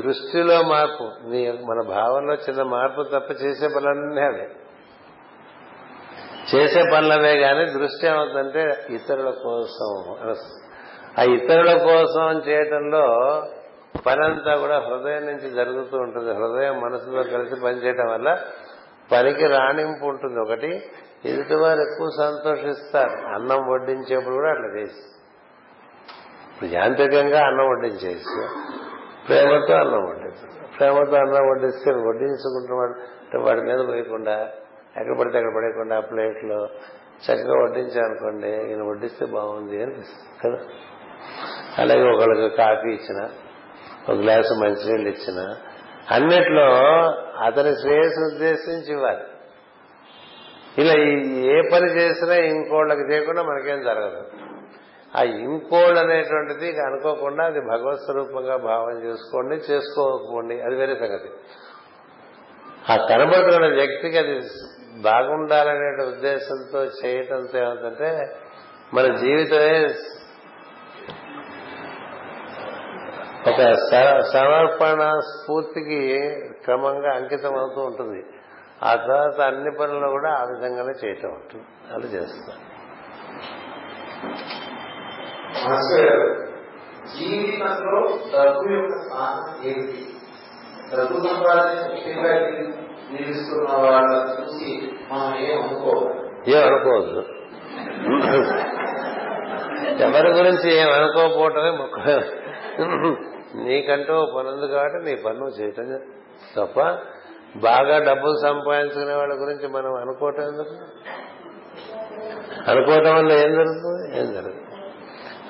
దృష్టిలో 0.03 0.57
మార్పు 0.75 1.07
నీ 1.31 1.41
మన 1.71 1.81
భావంలో 1.97 2.35
చిన్న 2.47 2.63
మార్పు 2.77 3.01
తప్ప 3.15 3.29
చేసే 3.45 3.67
పనులన్నీ 3.75 4.23
అవే 4.29 4.47
చేసే 6.53 6.81
పనులవే 6.95 7.33
కానీ 7.45 7.65
దృష్టి 7.79 8.05
ఏమవుతుందంటే 8.11 8.63
ఇతరుల 8.99 9.31
కోసం 9.47 9.91
ఆ 11.21 11.25
ఇతరుల 11.39 11.73
కోసం 11.89 12.41
చేయటంలో 12.49 13.05
పనంతా 14.07 14.53
కూడా 14.63 14.77
హృదయం 14.87 15.23
నుంచి 15.31 15.49
జరుగుతూ 15.59 15.97
ఉంటుంది 16.07 16.31
హృదయం 16.39 16.77
మనసులో 16.87 17.21
కలిసి 17.35 17.57
పనిచేయటం 17.67 18.09
వల్ల 18.15 18.31
పనికి 19.13 19.47
రాణింపు 19.57 20.05
ఉంటుంది 20.13 20.39
ఒకటి 20.45 20.71
ఎదుటి 21.31 21.57
వారు 21.63 21.81
ఎక్కువ 21.87 22.09
సంతోషిస్తారు 22.23 23.15
అన్నం 23.37 23.61
వడ్డించేప్పుడు 23.73 24.35
కూడా 24.39 24.51
అట్లా 24.55 24.71
చేసి 24.79 25.03
ఇప్పుడు 26.51 26.69
యాంత్రికంగా 26.79 27.41
అన్నం 27.49 27.67
వడ్డించేసి 27.73 28.37
ప్రేమతో 29.29 29.75
అన్నం 29.85 30.03
వడ్డిస్తారు 30.11 30.55
ప్రేమతో 30.77 31.17
అన్నం 31.25 31.45
వడ్డిస్తే 31.53 31.91
వడ్డించుకుంటున్నాడు 32.09 32.97
వాడి 33.47 33.63
మీద 33.69 33.81
పోయకుండా 33.91 34.37
ఎక్కడ 35.01 35.15
పడితే 35.21 35.37
అక్కడ 35.41 35.53
పడేయకుండా 35.57 35.97
ప్లేట్లో 36.11 36.59
చక్కగా 37.25 37.57
వడ్డించానుకోండి 37.65 38.53
ఈయన 38.71 38.83
వడ్డిస్తే 38.91 39.25
బాగుంది 39.37 39.77
అని 39.85 40.03
కదా 40.43 40.59
అలాగే 41.83 42.05
ఒకళ్ళకి 42.13 42.49
కాఫీ 42.63 42.89
ఇచ్చిన 42.99 43.21
ఒక 44.07 44.15
గ్లాసు 44.23 44.55
మంచినీళ్ళు 44.63 45.09
ఇచ్చిన 45.15 45.39
అన్నిట్లో 46.15 46.67
అతని 47.47 47.71
శ్రేయస్సు 47.83 48.21
ఉద్దేశించి 48.31 48.91
ఇవ్వాలి 48.97 49.25
ఇలా 50.83 50.95
ఏ 51.53 51.57
పని 51.73 51.87
చేసినా 52.01 52.35
ఇంకోళ్ళకి 52.53 53.05
చేయకుండా 53.11 53.43
మనకేం 53.51 53.79
జరగదు 53.89 54.23
ఆ 55.19 55.23
ఇంకోళ్ళు 55.47 55.99
అనేటువంటిది 56.05 56.69
అనుకోకుండా 56.87 57.43
అది 57.51 57.61
భగవత్ 57.73 58.03
స్వరూపంగా 58.07 58.57
భావం 58.71 58.97
చేసుకోండి 59.07 59.57
చేసుకోకపోండి 59.69 60.57
అది 60.67 60.75
వేరే 60.81 60.97
సంగతి 61.03 61.31
ఆ 62.93 62.97
కనబడుతున్న 63.11 63.69
వ్యక్తికి 63.79 64.19
అది 64.25 64.35
బాగుండాలనే 65.07 65.89
ఉద్దేశంతో 66.13 66.83
చేయటంతో 67.01 67.57
ఏమంటే 67.65 68.11
మన 68.97 69.07
జీవితమే 69.23 69.73
ఒక 73.51 73.63
సమర్పణ 74.35 75.03
స్ఫూర్తికి 75.31 75.99
క్రమంగా 76.65 77.11
అంకితం 77.19 77.53
అవుతూ 77.61 77.81
ఉంటుంది 77.91 78.21
ఆ 78.89 78.93
తర్వాత 79.03 79.39
అన్ని 79.51 79.71
పనులు 79.79 80.09
కూడా 80.15 80.31
ఆ 80.39 80.43
విధంగానే 80.53 80.95
చేయటం 81.03 81.31
ఉంటుంది 81.39 81.67
అలా 81.93 82.09
చేస్తాం 82.17 82.57
ఏమనుకోవద్దు 95.51 97.23
ఎవరి 100.07 100.31
గురించి 100.39 100.69
ఏం 100.83 100.89
అనుకోకపోవటమే 100.99 101.71
ముఖ్యం 101.85 102.23
నీకంటూ 103.67 104.15
పని 104.35 104.49
ఉంది 104.55 104.67
కాబట్టి 104.75 104.99
నీ 105.09 105.15
పన్ను 105.27 105.47
చేయటం 105.59 105.89
తప్ప 106.57 106.79
బాగా 107.67 107.97
డబ్బులు 108.09 108.35
సంపాదించుకునే 108.47 109.15
వాళ్ళ 109.21 109.35
గురించి 109.43 109.67
మనం 109.77 109.93
అనుకోవటం 110.03 110.45
ఎందుకు 110.53 110.75
అనుకోవటం 112.71 113.13
వల్ల 113.19 113.33
ఏం 113.45 113.51
జరుగుతుంది 113.59 114.05
ఏం 114.21 114.29
జరుగుతుంది 114.37 114.63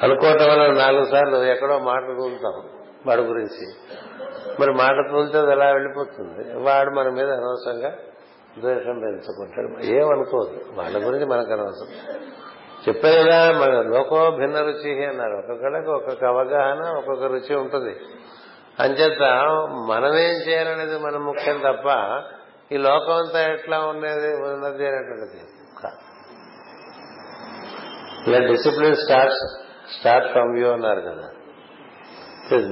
అనుకోవటం 0.06 0.46
వల్ల 0.52 0.64
నాలుగు 0.84 1.06
సార్లు 1.12 1.38
ఎక్కడో 1.54 1.76
మాట 1.90 2.06
తూలుతాం 2.20 2.56
వాడి 3.08 3.22
గురించి 3.32 3.66
మరి 4.60 4.72
మాట 4.82 4.96
తూలితే 5.12 5.38
అది 5.44 5.52
ఎలా 5.56 5.66
వెళ్ళిపోతుంది 5.76 6.44
వాడు 6.66 6.90
మన 6.98 7.08
మీద 7.18 7.28
అనవసరంగా 7.38 7.90
ద్వేషం 8.62 8.98
పెంచుకుంటాడు 9.04 9.70
ఏమనుకోవద్దు 9.96 10.60
వాళ్ళ 10.78 10.94
గురించి 11.06 11.26
మనకు 11.32 11.50
అనవసరం 11.56 11.90
చెప్పాను 12.86 13.16
కదా 13.22 13.38
మన 13.62 13.74
లోకో 13.92 14.18
భిన్న 14.40 14.58
రుచి 14.68 14.92
అన్నారు 15.12 15.34
ఒక్కొక్కడికి 15.40 15.90
ఒక్కొక్క 15.98 16.24
అవగాహన 16.32 16.82
ఒక్కొక్క 17.00 17.24
రుచి 17.34 17.54
ఉంటుంది 17.62 17.92
అంచేత 18.84 19.24
మనమేం 19.90 20.36
చేయాలనేది 20.46 20.96
మన 21.06 21.16
ముఖ్యం 21.28 21.58
తప్ప 21.68 21.86
ఈ 22.74 22.78
లోకం 22.88 23.16
అంతా 23.22 23.40
ఎట్లా 23.54 23.78
ఉండేది 23.92 24.30
ఉన్నది 24.54 24.84
అనేటువంటిది 24.90 25.42
ఇలా 28.28 28.38
discipline 28.52 28.98
start 29.04 29.34
start 29.96 30.26
from 30.32 30.52
you 30.60 30.68
అన్నారు 30.76 31.02
కదా 31.10 31.26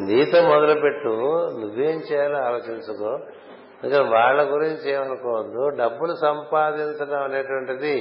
నీతో 0.09 0.39
మొదలుపెట్టు 0.53 1.13
నువ్వేం 1.61 1.99
చేయాలో 2.09 2.39
ఆలోచించుకో 2.49 3.13
ఇంకా 3.87 4.01
వాళ్ళ 4.15 4.41
గురించి 4.55 4.87
ఏమనుకోవద్దు 4.97 5.63
డబ్బులు 5.81 6.13
సంపాదించడం 6.27 7.21
అనేటువంటిది 7.29 7.97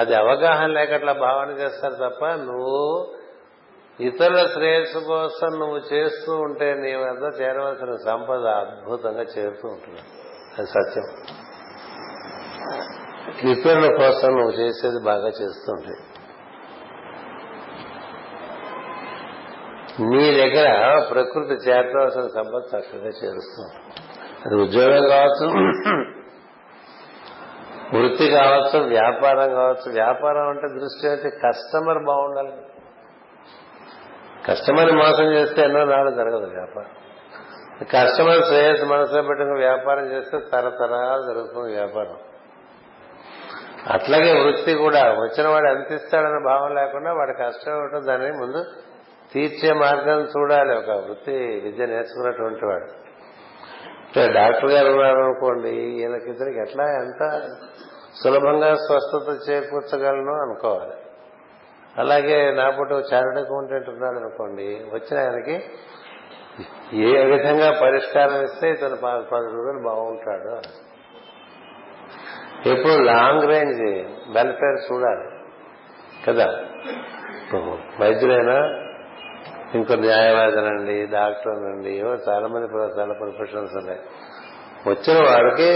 అది 0.00 0.12
అవగాహన 0.22 0.68
లేక 0.78 0.92
అట్లా 0.98 1.12
భావన 1.26 1.48
చేస్తారు 1.62 1.96
తప్ప 2.04 2.22
నువ్వు 2.48 2.82
ఇతరుల 4.08 4.42
శ్రేయస్సు 4.52 5.00
కోసం 5.12 5.50
నువ్వు 5.62 5.78
చేస్తూ 5.92 6.32
ఉంటే 6.46 6.66
నీ 6.82 6.92
వద్ద 7.04 7.24
చేరవలసిన 7.40 7.94
సంపద 8.08 8.44
అద్భుతంగా 8.62 9.24
చేరుతూ 9.34 9.66
ఉంటుంది 9.74 10.02
అది 10.56 10.68
సత్యం 10.76 11.08
ఇతరుల 13.54 13.88
కోసం 14.02 14.30
నువ్వు 14.38 14.54
చేసేది 14.60 15.00
బాగా 15.10 15.30
చేస్తుంటే 15.40 15.96
నీ 20.12 20.24
దగ్గర 20.40 20.68
ప్రకృతి 21.12 21.56
చేరవలసిన 21.66 22.26
సంపద 22.38 22.62
చక్కగా 22.74 23.12
చేరుస్తుంది 23.22 23.76
అది 24.46 24.54
ఉద్యోగం 24.66 25.04
కావచ్చు 25.14 25.46
వృత్తి 27.94 28.26
కావచ్చు 28.38 28.78
వ్యాపారం 28.96 29.48
కావచ్చు 29.60 29.88
వ్యాపారం 30.00 30.46
అంటే 30.52 30.66
దృష్టి 30.78 31.04
అయితే 31.12 31.28
కస్టమర్ 31.44 32.00
బాగుండాలి 32.08 32.52
కస్టమర్ 34.48 34.90
మోసం 35.02 35.26
చేస్తే 35.36 35.60
ఎన్నో 35.68 35.82
నాడు 35.94 36.10
జరగదు 36.20 36.48
వ్యాపారం 36.58 36.92
కస్టమర్ 37.94 38.42
శ్రేయస్సు 38.48 38.86
మనసులో 38.92 39.22
పెట్టుకుని 39.28 39.58
వ్యాపారం 39.66 40.06
చేస్తే 40.14 40.36
తరతరాలు 40.52 41.22
జరుగుతుంది 41.30 41.68
వ్యాపారం 41.78 42.16
అట్లాగే 43.96 44.32
వృత్తి 44.42 44.72
కూడా 44.84 45.02
వచ్చిన 45.24 45.46
వాడు 45.52 45.68
ఎంత 45.74 45.90
ఇస్తాడన్న 45.98 46.40
భావం 46.50 46.72
లేకుండా 46.80 47.10
వాడు 47.18 47.34
కష్టం 47.44 47.76
ఉంటుంది 47.84 48.06
దాన్ని 48.10 48.30
ముందు 48.42 48.60
తీర్చే 49.34 49.70
మార్గం 49.84 50.20
చూడాలి 50.34 50.72
ఒక 50.80 50.92
వృత్తి 51.04 51.36
విద్య 51.64 51.84
నేర్చుకున్నటువంటి 51.92 52.64
వాడు 52.70 52.88
డాక్టర్ 54.38 54.70
గారు 54.74 54.88
ఉన్నారనుకోండి 54.94 55.72
ఈయనకిద్దరికి 56.00 56.58
ఎట్లా 56.66 56.84
ఎంత 57.02 57.22
సులభంగా 58.20 58.70
స్వస్థత 58.86 59.28
చేకూర్చగలను 59.46 60.34
అనుకోవాలి 60.44 60.96
అలాగే 62.02 62.38
నాపటి 62.58 62.96
చారిటీ 63.12 63.40
అకౌంటెంట్ 63.44 63.88
ఉన్నాడు 63.94 64.18
అనుకోండి 64.22 64.66
వచ్చిన 64.96 65.16
ఆయనకి 65.24 65.56
ఏ 67.10 67.22
విధంగా 67.32 67.68
పరిష్కారం 67.84 68.38
ఇస్తే 68.48 68.66
ఇతను 68.76 68.98
పది 69.32 69.46
రోజులు 69.56 69.80
బాగుంటాడు 69.88 70.54
ఎప్పుడు 72.72 72.94
లాంగ్ 73.12 73.46
రేంజ్ 73.52 73.84
వెల్ఫేర్ 74.36 74.78
చూడాలి 74.88 75.26
కదా 76.26 76.48
వైద్యులైనా 78.00 78.58
ఇంకో 79.78 79.94
న్యాయవాదులండి 80.06 80.94
డాక్టర్లండి 81.18 81.92
చాలా 82.28 82.46
మంది 82.54 82.68
చాలా 83.00 83.14
ప్రొఫెషనల్స్ 83.22 83.74
ఉన్నాయి 83.80 84.00
వచ్చిన 84.90 85.16
వారికి 85.28 85.70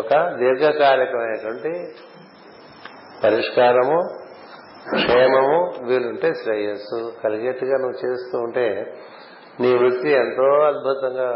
ఒక 0.00 0.08
దీర్ఘకాలికమైనటువంటి 0.40 1.72
పరిష్కారము 3.22 3.98
క్షేమము 4.98 5.58
వీలుంటే 5.88 6.28
శ్రేయస్సు 6.40 7.00
కలిగేట్టుగా 7.22 7.76
నువ్వు 7.82 7.98
చేస్తూ 8.04 8.36
ఉంటే 8.46 8.66
నీ 9.62 9.70
వృత్తి 9.80 10.10
ఎంతో 10.22 10.46
అద్భుతంగా 10.70 11.28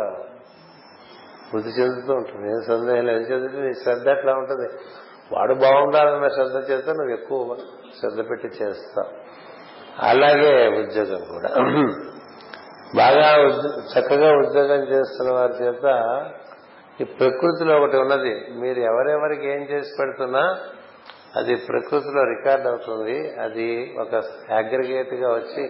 వృద్ధి 1.51 1.73
చెందుతూ 1.79 2.13
ఉంటుంది 2.21 2.43
నేను 2.51 2.63
సందేహం 2.73 3.05
లేదు 3.11 3.25
చెందుతుంది 3.33 3.67
నీ 3.71 3.75
శ్రద్ధ 3.85 4.07
అట్లా 4.17 4.33
ఉంటుంది 4.43 4.67
వాడు 5.35 5.55
బాగుండాలన్న 5.65 6.29
శ్రద్ధ 6.39 6.57
చేస్తే 6.71 6.91
నువ్వు 7.01 7.13
ఎక్కువ 7.19 7.57
శ్రద్ధ 7.99 8.21
పెట్టి 8.31 8.49
చేస్తావు 8.61 9.13
అలాగే 10.11 10.51
ఉద్యోగం 10.81 11.23
కూడా 11.35 11.51
బాగా 13.01 13.29
చక్కగా 13.93 14.29
ఉద్యోగం 14.43 14.83
చేస్తున్న 14.93 15.31
వారి 15.39 15.55
చేత 15.63 15.87
ఈ 17.03 17.05
ప్రకృతిలో 17.19 17.73
ఒకటి 17.79 17.97
ఉన్నది 18.03 18.35
మీరు 18.61 18.81
ఎవరెవరికి 18.91 19.47
ఏం 19.55 19.63
చేసి 19.73 19.91
పెడుతున్నా 19.99 20.45
అది 21.39 21.55
ప్రకృతిలో 21.69 22.21
రికార్డ్ 22.35 22.67
అవుతుంది 22.73 23.17
అది 23.47 23.69
ఒక 24.03 24.13
అగ్రిగేట్ 24.61 25.15
గా 25.23 25.31
వచ్చి 25.39 25.65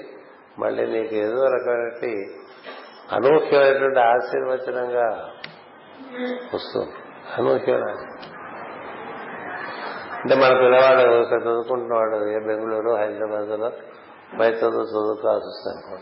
మళ్ళీ 0.62 0.84
నీకు 0.94 1.14
ఏదో 1.24 1.40
రకమైనటువంటి 1.54 2.12
అనూహ్యమైనటువంటి 3.16 4.00
ఆశీర్వచనంగా 4.12 5.08
వస్తుంది 6.54 6.94
అనూహ్యమైన 7.38 7.88
అంటే 10.22 10.36
మన 10.42 10.52
పిల్లవాడు 10.60 11.02
చదువుకుంటున్నవాడు 11.32 12.16
ఏ 12.36 12.38
బెంగళూరు 12.46 12.92
హైదరాబాద్లో 13.00 13.68
పై 14.38 14.48
చదువుకోవాల్సి 14.60 15.52
చదువుతూ 15.64 15.94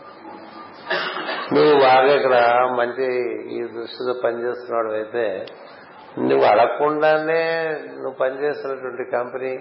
నువ్వు 1.55 1.73
బాగా 1.87 2.11
ఇక్కడ 2.19 2.35
మంచి 2.79 3.07
ఈ 3.55 3.59
దృష్టితో 3.75 4.13
పనిచేస్తున్నాడు 4.25 4.91
అయితే 4.99 5.25
నువ్వు 6.27 6.45
అడగకుండానే 6.51 7.43
నువ్వు 8.01 8.15
పనిచేస్తున్నటువంటి 8.23 9.05
కంపెనీ 9.15 9.53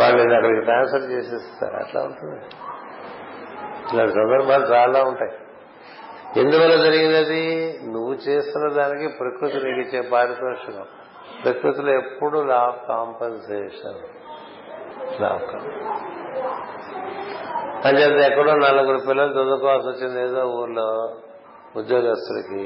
వాళ్ళు 0.00 0.20
అక్కడికి 0.38 0.62
ట్రాన్స్ఫర్ 0.68 1.06
చేసేస్తారు 1.14 1.76
అట్లా 1.82 2.00
ఉంటుంది 2.08 2.40
ఇలా 3.92 4.02
సందర్భాలు 4.18 4.66
చాలా 4.74 5.00
ఉంటాయి 5.10 5.34
ఎందువల్ల 6.42 6.74
జరిగినది 6.86 7.44
నువ్వు 7.94 8.12
చేస్తున్న 8.26 8.66
దానికి 8.80 9.06
ప్రకృతి 9.20 9.58
నీకు 9.66 9.80
ఇచ్చే 9.84 10.02
పారితోషికం 10.12 10.88
ప్రకృతిలో 11.44 11.92
ఎప్పుడు 12.02 12.38
లాభ 12.52 12.70
కాంపన్సేషన్ 12.92 14.00
లా 15.24 15.32
కాంపన్సేషన్ 15.50 16.09
అంచేత 17.88 18.16
ఎక్కడో 18.30 18.52
నలుగురు 18.66 18.98
పిల్లలు 19.08 19.32
చదువుకోవాల్సి 19.36 19.86
వచ్చింది 19.90 20.18
ఏదో 20.26 20.40
ఊర్లో 20.60 20.86
ఉద్యోగస్తులకి 21.80 22.64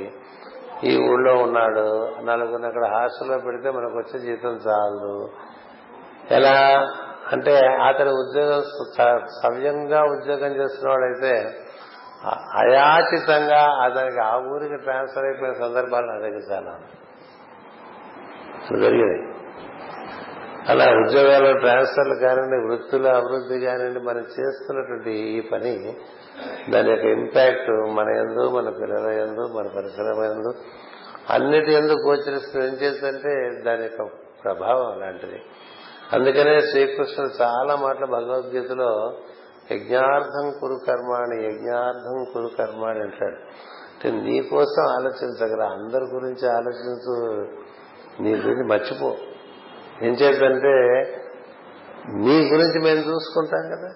ఈ 0.91 0.93
ఊళ్ళో 1.09 1.33
ఉన్నాడు 1.47 1.85
నలుగురిని 2.29 2.67
అక్కడ 2.71 2.87
హాస్టల్లో 2.95 3.37
పెడితే 3.45 3.69
మనకు 3.77 3.97
వచ్చే 4.01 4.17
జీతం 4.27 4.55
చాలు 4.67 5.13
ఎలా 6.39 6.55
అంటే 7.35 7.55
అతని 7.89 8.13
ఉద్యోగం 8.23 8.61
సవ్యంగా 9.43 10.01
ఉద్యోగం 10.15 10.53
చేస్తున్న 10.61 10.91
వాడైతే 10.95 11.35
అయాచితంగా 12.63 13.63
అతనికి 13.87 14.21
ఆ 14.31 14.33
ఊరికి 14.55 14.79
ట్రాన్స్ఫర్ 14.87 15.29
అయిపోయిన 15.31 15.55
సందర్భాలు 15.65 16.07
నా 16.11 16.33
చాలా 16.53 16.75
అలా 20.73 20.85
ఉద్యోగాలు 21.01 21.49
ట్రాన్స్ఫర్లు 21.63 22.15
కానివ్వండి 22.23 22.59
వృత్తుల 22.67 23.07
అభివృద్ధి 23.21 23.57
కానివ్వండి 23.65 24.01
మనం 24.11 24.25
చేస్తున్నటువంటి 24.37 25.13
ఈ 25.39 25.41
పని 25.53 25.73
దాని 26.73 26.89
యొక్క 26.93 27.07
ఇంపాక్ట్ 27.17 27.71
మన 27.99 28.09
ఎందు 28.23 28.45
మన 28.57 28.69
పిల్లల 28.79 29.09
ఎందు 29.25 29.43
మన 29.57 29.67
పరిసరం 29.77 30.21
ఎందు 30.31 30.53
అన్నిటి 31.35 31.71
ఎందుకు 31.81 32.01
గోచరిస్తుంది 32.07 32.65
ఏం 32.69 32.75
చేస్తుంటే 32.85 33.33
దాని 33.67 33.85
యొక్క 33.89 34.07
ప్రభావం 34.45 34.89
అలాంటిది 34.95 35.39
అందుకనే 36.17 36.55
శ్రీకృష్ణుడు 36.71 37.31
చాలా 37.43 37.75
మాటలు 37.85 38.09
భగవద్గీతలో 38.17 38.91
యజ్ఞార్థం 39.75 40.47
కురు 40.63 40.77
కర్మ 40.87 41.11
అని 41.27 41.39
యజ్ఞార్థం 41.49 42.17
కురు 42.33 42.49
కర్మ 42.59 42.83
అని 42.93 43.01
అంటాడు 43.07 43.39
అంటే 43.93 44.09
నీ 44.25 44.37
కోసం 44.53 44.83
ఆలోచించగల 44.97 45.63
అందరి 45.77 46.09
గురించి 46.17 46.47
ఆలోచించు 46.59 47.17
నీ 48.25 48.33
గురించి 48.45 48.65
మర్చిపో 48.73 49.11
ఏం 50.07 50.13
చేద్దంటే 50.23 50.73
నీ 52.25 52.35
గురించి 52.53 52.79
మేము 52.87 53.03
చూసుకుంటాం 53.11 53.65
కదా 53.75 53.91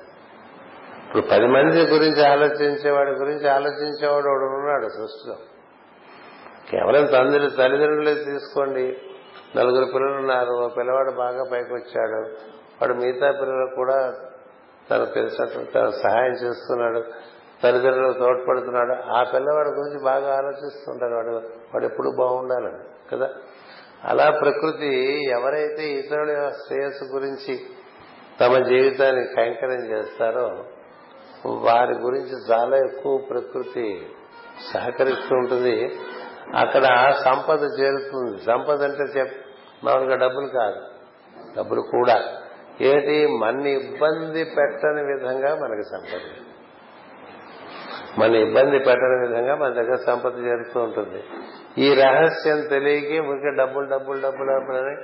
ఇప్పుడు 1.07 1.23
పది 1.33 1.47
మంది 1.57 1.81
గురించి 1.95 2.23
ఆలోచించేవాడి 2.33 3.13
గురించి 3.23 3.47
ఆలోచించేవాడు 3.57 4.29
వాడు 4.33 4.47
ఉన్నాడు 4.59 4.87
సృష్టిలో 4.97 5.37
కేవలం 6.71 7.05
తండ్రి 7.15 7.47
తల్లిదండ్రులే 7.61 8.15
తీసుకోండి 8.31 8.85
నలుగురు 9.57 9.87
పిల్లలు 9.95 10.17
ఉన్నారు 10.23 10.53
ఓ 10.65 10.67
పిల్లవాడు 10.79 11.13
బాగా 11.23 11.43
పైకి 11.53 11.73
వచ్చాడు 11.79 12.21
వాడు 12.81 12.95
మిగతా 13.03 13.29
పిల్లలకు 13.41 13.75
కూడా 13.83 13.99
తను 14.89 15.07
తెలిసినట్లు 15.17 15.63
తన 15.77 15.87
సహాయం 16.03 16.35
చేస్తున్నాడు 16.45 17.01
తల్లిదండ్రులు 17.63 18.15
తోడ్పడుతున్నాడు 18.23 18.95
ఆ 19.19 19.23
పిల్లవాడి 19.33 19.71
గురించి 19.79 20.01
బాగా 20.11 20.29
ఆలోచిస్తుంటాడు 20.41 21.15
వాడు 21.21 21.33
వాడు 21.73 21.85
ఎప్పుడు 21.91 22.11
బాగుండాలని 22.23 22.81
కదా 23.13 23.29
అలా 24.11 24.27
ప్రకృతి 24.43 24.91
ఎవరైతే 25.37 25.85
ఇతరుల 26.01 26.33
శ్రేయస్సు 26.61 27.07
గురించి 27.15 27.55
తమ 28.41 28.53
జీవితాన్ని 28.71 29.25
కైంకర్యం 29.37 29.83
చేస్తారో 29.95 30.47
వారి 31.67 31.95
గురించి 32.07 32.37
చాలా 32.51 32.77
ఎక్కువ 32.89 33.15
ప్రకృతి 33.31 33.87
సహకరిస్తూ 34.71 35.33
ఉంటుంది 35.43 35.77
అక్కడ 36.63 36.85
సంపద 37.27 37.63
చేరుతుంది 37.79 38.37
సంపద 38.49 38.81
అంటే 38.89 39.07
చెప్ 39.17 39.35
మామూలుగా 39.87 40.17
డబ్బులు 40.25 40.49
కాదు 40.61 40.81
డబ్బులు 41.57 41.83
కూడా 41.95 42.17
ఏంటి 42.91 43.15
మన్ని 43.43 43.71
ఇబ్బంది 43.83 44.43
పెట్టని 44.57 45.03
విధంగా 45.13 45.51
మనకి 45.63 45.85
సంపద 45.93 46.23
మన 48.21 48.37
ఇబ్బంది 48.47 48.79
పెట్టని 48.87 49.17
విధంగా 49.25 49.55
మన 49.63 49.71
దగ్గర 49.79 49.97
సంపద 50.09 50.35
చేరుతూ 50.47 50.79
ఉంటుంది 50.87 51.21
ఈ 51.85 51.89
రహస్యం 52.03 52.61
తెలియక 52.73 53.11
ఊరికే 53.31 53.51
డబ్బులు 53.61 53.87
డబ్బులు 53.95 54.19
డబ్బులు 54.27 54.49
డబ్బులని 54.55 54.95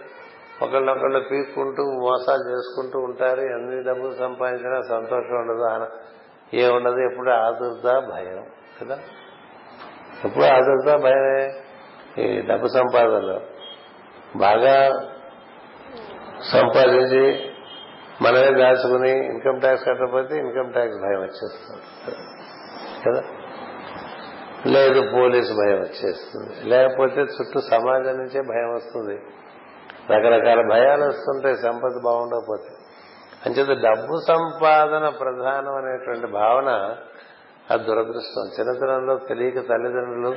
ఒకళ్ళొకళ్ళు 0.65 1.21
పీక్కుంటూ 1.31 1.83
మోసాలు 2.05 2.45
చేసుకుంటూ 2.51 2.99
ఉంటారు 3.09 3.43
ఎన్ని 3.55 3.79
డబ్బులు 3.89 4.13
సంపాదించినా 4.25 4.79
సంతోషం 4.95 5.37
ఉండదు 5.43 5.65
ఏ 6.63 6.67
ఉండదు 6.77 7.01
ఎప్పుడు 7.09 7.31
ఆదుర్ద 7.45 7.89
భయం 8.13 8.43
కదా 8.79 8.97
ఎప్పుడు 10.27 10.45
ఆదుర్ద 10.57 10.91
భయమే 11.07 11.41
ఈ 12.23 12.27
డబ్బు 12.51 12.67
సంపాదనలో 12.79 13.39
బాగా 14.45 14.77
సంపాదించి 16.55 17.25
మనమే 18.25 18.51
దాచుకుని 18.63 19.13
ఇన్కమ్ 19.33 19.61
ట్యాక్స్ 19.65 19.85
కట్టకపోతే 19.89 20.35
ఇన్కమ్ 20.45 20.71
ట్యాక్స్ 20.77 20.99
భయం 21.05 21.21
వచ్చేస్తుంది 21.27 21.85
కదా 23.07 23.23
లేదు 24.75 25.01
పోలీసు 25.15 25.55
భయం 25.61 25.79
వచ్చేస్తుంది 25.87 26.53
లేకపోతే 26.73 27.23
చుట్టూ 27.37 27.59
సమాజం 27.73 28.15
నుంచే 28.23 28.41
భయం 28.53 28.71
వస్తుంది 28.77 29.17
రకరకాల 30.13 30.61
భయాలు 30.75 31.05
వస్తుంటాయి 31.13 31.57
సంపద 31.67 31.99
బాగుండకపోతే 32.07 32.71
అంచేత 33.47 33.73
డబ్బు 33.87 34.15
సంపాదన 34.31 35.07
ప్రధానం 35.23 35.75
అనేటువంటి 35.81 36.29
భావన 36.41 36.71
ఆ 37.73 37.77
దురదృష్టం 37.87 38.47
చిన్నతనంలో 38.57 39.15
తెలియక 39.29 39.59
తల్లిదండ్రులు 39.71 40.33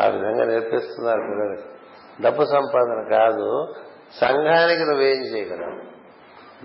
ఆ 0.00 0.04
విధంగా 0.14 0.44
నేర్పిస్తున్నారు 0.50 1.22
పిల్లలకి 1.28 1.66
డబ్బు 2.24 2.42
సంపాదన 2.56 3.00
కాదు 3.16 3.46
సంఘానికి 4.22 4.84
నువ్వేం 4.90 5.20
చేయగలవు 5.32 5.76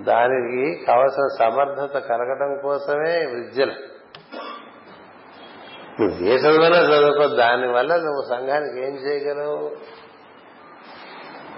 దానికి 0.09 0.63
కావలసిన 0.88 1.28
సమర్థత 1.41 1.93
కలగడం 2.09 2.51
కోసమే 2.65 3.13
విద్యలు 3.36 3.75
నువ్వు 5.99 6.15
ఏ 6.31 6.33
చదువునా 6.43 6.79
చదువుకో 6.91 7.25
దానివల్ల 7.43 7.93
నువ్వు 8.07 8.21
సంఘానికి 8.33 8.77
ఏం 8.87 8.93
చేయగలవు 9.05 9.59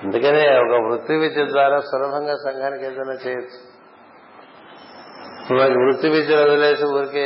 అందుకనే 0.03 0.43
ఒక 0.65 0.75
వృత్తి 0.85 1.15
విద్య 1.21 1.43
ద్వారా 1.53 1.77
సులభంగా 1.89 2.35
సంఘానికి 2.47 2.83
ఏదైనా 2.89 3.15
చేయొచ్చు 3.25 3.57
నువ్వు 5.59 5.81
వృత్తి 5.85 6.07
విద్య 6.13 6.35
వదిలేసి 6.43 6.85
ఊరికే 6.97 7.25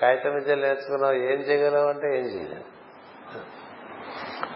కాగితం 0.00 0.32
విద్య 0.36 0.54
నేర్చుకున్నావు 0.66 1.16
ఏం 1.30 1.40
చేయగలవు 1.48 1.88
అంటే 1.94 2.08
ఏం 2.18 2.26
చేయలేవు 2.34 2.68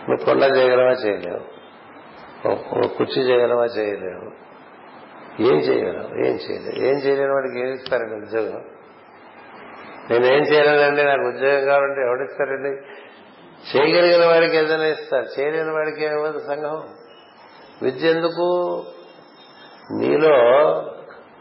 నువ్వు 0.06 0.20
కొండ 0.28 0.44
చేయగలవా 0.56 0.94
చేయలేవు 1.06 1.42
కుర్చీ 2.98 3.20
చేయగలవా 3.30 3.66
చేయలేవు 3.78 4.28
ఏం 5.50 5.58
చేయగలవు 5.68 6.10
ఏం 6.28 6.34
చేయలేవు 6.46 6.76
ఏం 6.90 6.96
చేయలేని 7.04 7.34
వాడికి 7.38 7.58
ఏం 7.64 7.70
ఇస్తారండి 7.78 8.16
ఉద్యోగం 8.24 8.64
నేనేం 10.08 10.42
చేయలేదండి 10.50 11.02
నాకు 11.10 11.24
ఉద్యోగం 11.32 11.62
కావాలంటే 11.70 12.00
ఎవడిస్తారండి 12.08 12.72
చేయగలిగిన 13.70 14.24
వాడికి 14.30 14.56
ఏదైనా 14.62 14.88
ఇస్తారు 14.96 15.28
చేయలేని 15.36 15.72
వాడికి 15.76 16.02
ఏమవుతుంది 16.08 16.42
సంఘం 16.50 16.74
విద్య 17.84 18.10
ఎందుకు 18.16 18.46
నీలో 20.00 20.34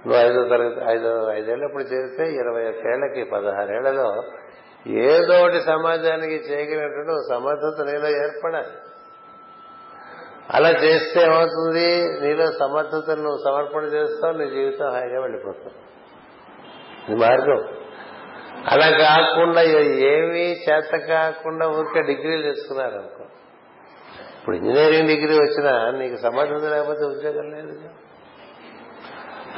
నువ్వు 0.04 0.16
ఐదో 0.28 0.40
తరగతి 0.54 0.80
ఐదు 1.40 1.52
ఇప్పుడు 1.70 1.86
చేస్తే 1.94 2.24
ఇరవై 2.42 2.64
ఒకేళ్లకి 2.72 3.22
పదహారేళ్లలో 3.36 4.08
ఏదో 5.10 5.34
ఒకటి 5.42 5.60
సమాజానికి 5.74 6.38
చేయగలిగినటువంటి 6.48 7.14
సమర్థత 7.34 7.78
నీలో 7.92 8.10
ఏర్పడాలి 8.24 8.74
అలా 10.56 10.72
చేస్తే 10.86 11.20
ఏమవుతుంది 11.28 11.88
నీలో 12.24 12.46
సమర్థతను 12.64 13.22
నువ్వు 13.28 13.40
సమర్పణ 13.48 13.84
చేస్తావు 14.00 14.34
నీ 14.42 14.48
జీవితం 14.58 14.90
హాయిగా 14.96 15.20
వెళ్ళిపోతావు 15.26 15.78
ఇది 17.08 17.18
మార్గం 17.24 17.62
అలా 18.72 18.88
కాకుండా 19.06 19.62
ఏమీ 20.16 20.44
చేత 20.66 20.94
కాకుండా 21.14 21.66
ఊరికే 21.78 22.02
డిగ్రీలు 22.10 22.44
తెచ్చుకున్నారు 22.50 22.96
అనుకో 23.02 23.24
ఇప్పుడు 24.38 24.56
ఇంజనీరింగ్ 24.60 25.10
డిగ్రీ 25.14 25.34
వచ్చినా 25.46 25.74
నీకు 26.00 26.18
సమాధానం 26.26 26.70
లేకపోతే 26.76 27.04
ఉద్యోగం 27.14 27.48
లేదు 27.56 27.74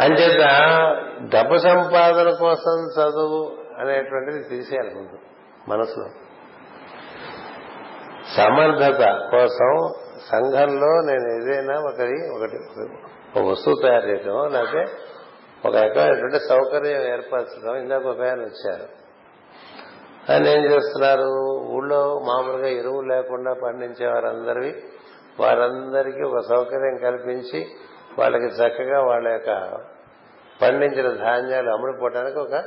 అంచేత 0.04 0.44
డబ్బు 1.34 1.56
సంపాదన 1.70 2.30
కోసం 2.46 2.76
చదువు 2.98 3.42
అనేటువంటిది 3.82 4.42
తీసేయాలి 4.52 4.92
ముందు 4.98 5.18
మనసులో 5.72 6.08
సమర్థత 8.38 9.04
కోసం 9.34 9.72
సంఘంలో 10.32 10.92
నేను 11.10 11.28
ఏదైనా 11.38 11.76
ఒకటి 11.90 12.18
ఒకటి 12.36 12.58
ఒక 13.38 13.44
వస్తువు 13.52 13.78
తయారు 13.86 14.06
చేయటం 14.12 14.38
లేకపోతే 14.56 14.84
ఒక 15.66 15.72
రకమైనటువంటి 15.84 16.40
సౌకర్యం 16.52 17.02
ఏర్పరచడం 17.14 17.76
ఇందాక 17.82 18.06
ఒక 18.14 18.22
ఆయన 18.28 18.42
వచ్చారు 18.50 18.88
ఆయన 20.32 20.46
ఏం 20.56 20.62
చేస్తున్నారు 20.72 21.28
ఊళ్ళో 21.76 22.00
మామూలుగా 22.30 22.70
ఎరువులు 22.80 23.08
లేకుండా 23.14 23.52
పండించే 23.64 24.06
వారందరివి 24.14 24.72
వారందరికీ 25.42 26.22
ఒక 26.32 26.40
సౌకర్యం 26.52 26.96
కల్పించి 27.08 27.60
వాళ్ళకి 28.20 28.50
చక్కగా 28.60 29.00
వాళ్ళ 29.10 29.26
యొక్క 29.38 29.52
పండించిన 30.62 31.08
ధాన్యాలు 31.26 31.78
పోవడానికి 32.02 32.38
ఒక 32.48 32.60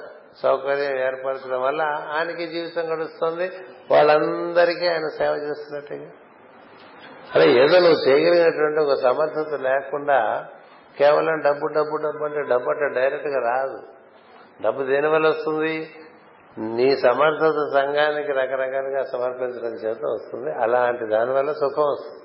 సౌకర్యం 0.42 0.94
ఏర్పరచడం 1.06 1.60
వల్ల 1.68 1.82
ఆయనకి 2.16 2.44
జీవితం 2.54 2.84
గడుస్తుంది 2.92 3.46
వాళ్ళందరికీ 3.92 4.86
ఆయన 4.92 5.06
సేవ 5.20 5.32
చేస్తున్నట్టుగా 5.46 6.08
అలా 7.34 7.46
ఏదో 7.62 7.76
నువ్వు 7.86 8.00
చేయగలిగినటువంటి 8.06 8.80
ఒక 8.86 8.94
సమర్థత 9.06 9.54
లేకుండా 9.68 10.18
కేవలం 11.00 11.38
డబ్బు 11.46 11.66
డబ్బు 11.76 11.96
డబ్బు 12.04 12.22
అంటే 12.28 12.42
డబ్బు 12.52 12.68
అంటే 12.74 12.86
డైరెక్ట్గా 12.98 13.40
రాదు 13.50 13.78
డబ్బు 14.64 14.80
దేని 14.90 15.08
వల్ల 15.14 15.26
వస్తుంది 15.34 15.74
నీ 16.76 16.86
సమర్థత 17.06 17.58
సంఘానికి 17.76 18.32
రకరకాలుగా 18.38 19.02
సమర్పించడం 19.12 19.74
చేత 19.82 20.02
వస్తుంది 20.14 20.50
అలాంటి 20.64 21.04
దానివల్ల 21.14 21.50
సుఖం 21.62 21.86
వస్తుంది 21.94 22.16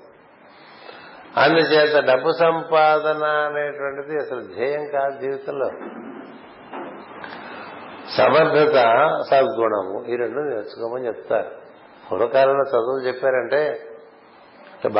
అందుచేత 1.42 2.00
డబ్బు 2.10 2.30
సంపాదన 2.44 3.22
అనేటువంటిది 3.46 4.14
అసలు 4.24 4.42
ధ్యేయం 4.56 4.84
కాదు 4.96 5.16
జీవితంలో 5.22 5.68
సమర్థత 8.16 8.78
సద్గుణము 9.30 9.96
ఈ 10.12 10.16
రెండు 10.22 10.40
నేర్చుకోమని 10.50 11.06
చెప్తారు 11.10 11.50
పూర్వకాలంలో 12.08 12.64
చదువులు 12.74 13.02
చెప్పారంటే 13.08 13.60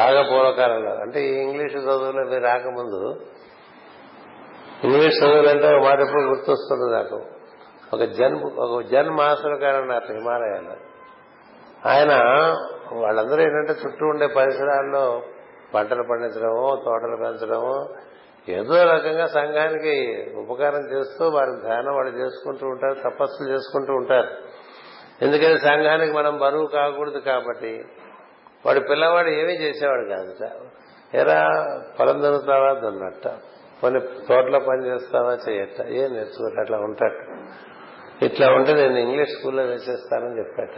బాగా 0.01 0.21
పూర్వకాలంలో 0.31 0.93
అంటే 1.05 1.19
ఈ 1.29 1.33
ఇంగ్లీష్ 1.45 1.75
చదువులు 1.89 2.21
అవి 2.27 2.39
రాకముందు 2.49 3.01
ఇంగ్లీష్ 4.87 5.19
చదువులంటే 5.23 5.69
ఒక 5.75 5.81
మాట 5.89 5.99
ఎప్పుడు 6.07 6.25
గుర్తొస్తుంది 6.31 6.87
నాకు 6.97 7.19
ఒక 7.95 8.03
జన్ 8.19 8.37
ఒక 8.67 8.73
జన్ 8.93 9.11
మాసులు 9.21 9.57
కానీ 9.65 9.77
అన్నారు 9.83 10.07
హిమాలయాల్లో 10.19 10.77
ఆయన 11.93 12.13
వాళ్ళందరూ 13.05 13.41
ఏంటంటే 13.49 13.75
చుట్టూ 13.83 14.05
ఉండే 14.13 14.27
పరిసరాల్లో 14.39 15.05
పంటలు 15.75 16.05
పండించడము 16.11 16.67
తోటలు 16.87 17.17
పెంచడము 17.23 17.75
ఏదో 18.57 18.79
రకంగా 18.95 19.27
సంఘానికి 19.39 19.95
ఉపకారం 20.43 20.83
చేస్తూ 20.95 21.25
వారి 21.37 21.53
ధ్యానం 21.67 21.93
వాళ్ళు 21.99 22.13
చేసుకుంటూ 22.23 22.65
ఉంటారు 22.75 22.97
తపస్సులు 23.07 23.47
చేసుకుంటూ 23.53 23.93
ఉంటారు 24.01 24.31
ఎందుకంటే 25.25 25.59
సంఘానికి 25.69 26.13
మనం 26.21 26.35
బరువు 26.45 26.67
కాకూడదు 26.79 27.21
కాబట్టి 27.31 27.73
వాడి 28.67 28.81
పిల్లవాడు 28.91 29.31
ఏమీ 29.41 29.55
చేసేవాడు 29.65 30.05
కాదు 30.13 30.49
ఎరా 31.21 31.41
పొలం 31.97 32.19
దొరుకుతావా 32.25 32.71
దున్నట్ట 32.85 33.27
కొన్ని 33.85 34.01
తోటలో 34.27 34.59
పని 34.69 34.83
చేస్తావా 34.91 35.33
చేయట 35.47 35.79
ఏం 36.01 36.07
నేర్చుకోరు 36.17 36.57
అట్లా 36.63 36.77
ఉంటాడు 36.89 37.19
ఇట్లా 38.27 38.47
ఉంటే 38.57 38.73
నేను 38.79 38.99
ఇంగ్లీష్ 39.07 39.33
స్కూల్లో 39.37 39.63
వేసేస్తానని 39.71 40.37
చెప్పాట 40.43 40.75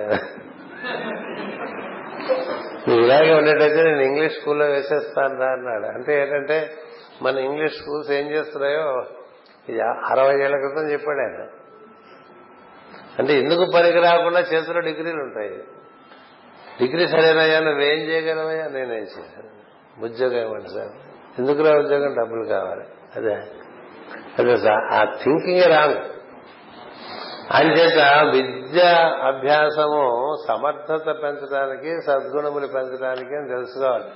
ఇలాగే 3.03 3.31
ఉండేటైతే 3.41 3.81
నేను 3.89 4.03
ఇంగ్లీష్ 4.09 4.35
స్కూల్లో 4.39 4.67
వేసేస్తాను 4.75 5.37
రా 5.43 5.49
అన్నాడు 5.59 5.87
అంటే 5.97 6.13
ఏంటంటే 6.23 6.57
మన 7.25 7.35
ఇంగ్లీష్ 7.49 7.77
స్కూల్స్ 7.81 8.11
ఏం 8.19 8.27
చేస్తున్నాయో 8.35 8.83
అరవై 10.13 10.35
ఏళ్ల 10.47 10.57
క్రితం 10.65 10.89
చెప్పాడు 10.95 11.23
ఆయన 11.27 11.43
అంటే 13.21 13.33
ఎందుకు 13.45 13.65
పనికి 13.77 14.03
రాకుండా 14.09 14.43
చేతిలో 14.53 14.83
డిగ్రీలు 14.89 15.23
ఉంటాయి 15.27 15.55
డిగ్రీ 16.81 17.05
సరేనయ్యా 17.15 17.61
నువ్వేం 17.69 18.03
చేయగలవయ్యా 18.11 18.67
నేనేం 18.77 19.07
చేశాను 19.17 19.53
ఉద్యోగం 20.09 20.41
ఇవ్వండి 20.47 20.73
సార్ 20.77 20.95
ఎందుకురా 21.41 21.71
ఉద్యోగం 21.85 22.13
డబ్బులు 22.21 22.45
కావాలి 22.57 22.85
అదే 23.19 23.37
అదే 24.41 24.55
ఆ 24.99 25.01
థింకింగ్ 25.23 25.65
రాదు 25.77 25.99
అంచేత 27.57 28.01
విద్య 28.35 28.81
అభ్యాసము 29.31 30.03
సమర్థత 30.47 31.07
పెంచడానికి 31.23 31.91
సద్గుణములు 32.07 32.69
పెంచడానికి 32.77 33.35
అని 33.39 33.49
తెలుసుకోవాలి 33.55 34.09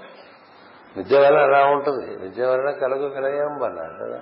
విద్య 0.97 1.17
వల్ల 1.25 1.39
అలా 1.49 1.61
ఉంటుంది 1.75 2.07
విద్య 2.23 2.45
వలన 2.51 2.71
కలుగు 2.85 3.09
కలయం 3.17 3.53
అన్నారు 3.69 4.21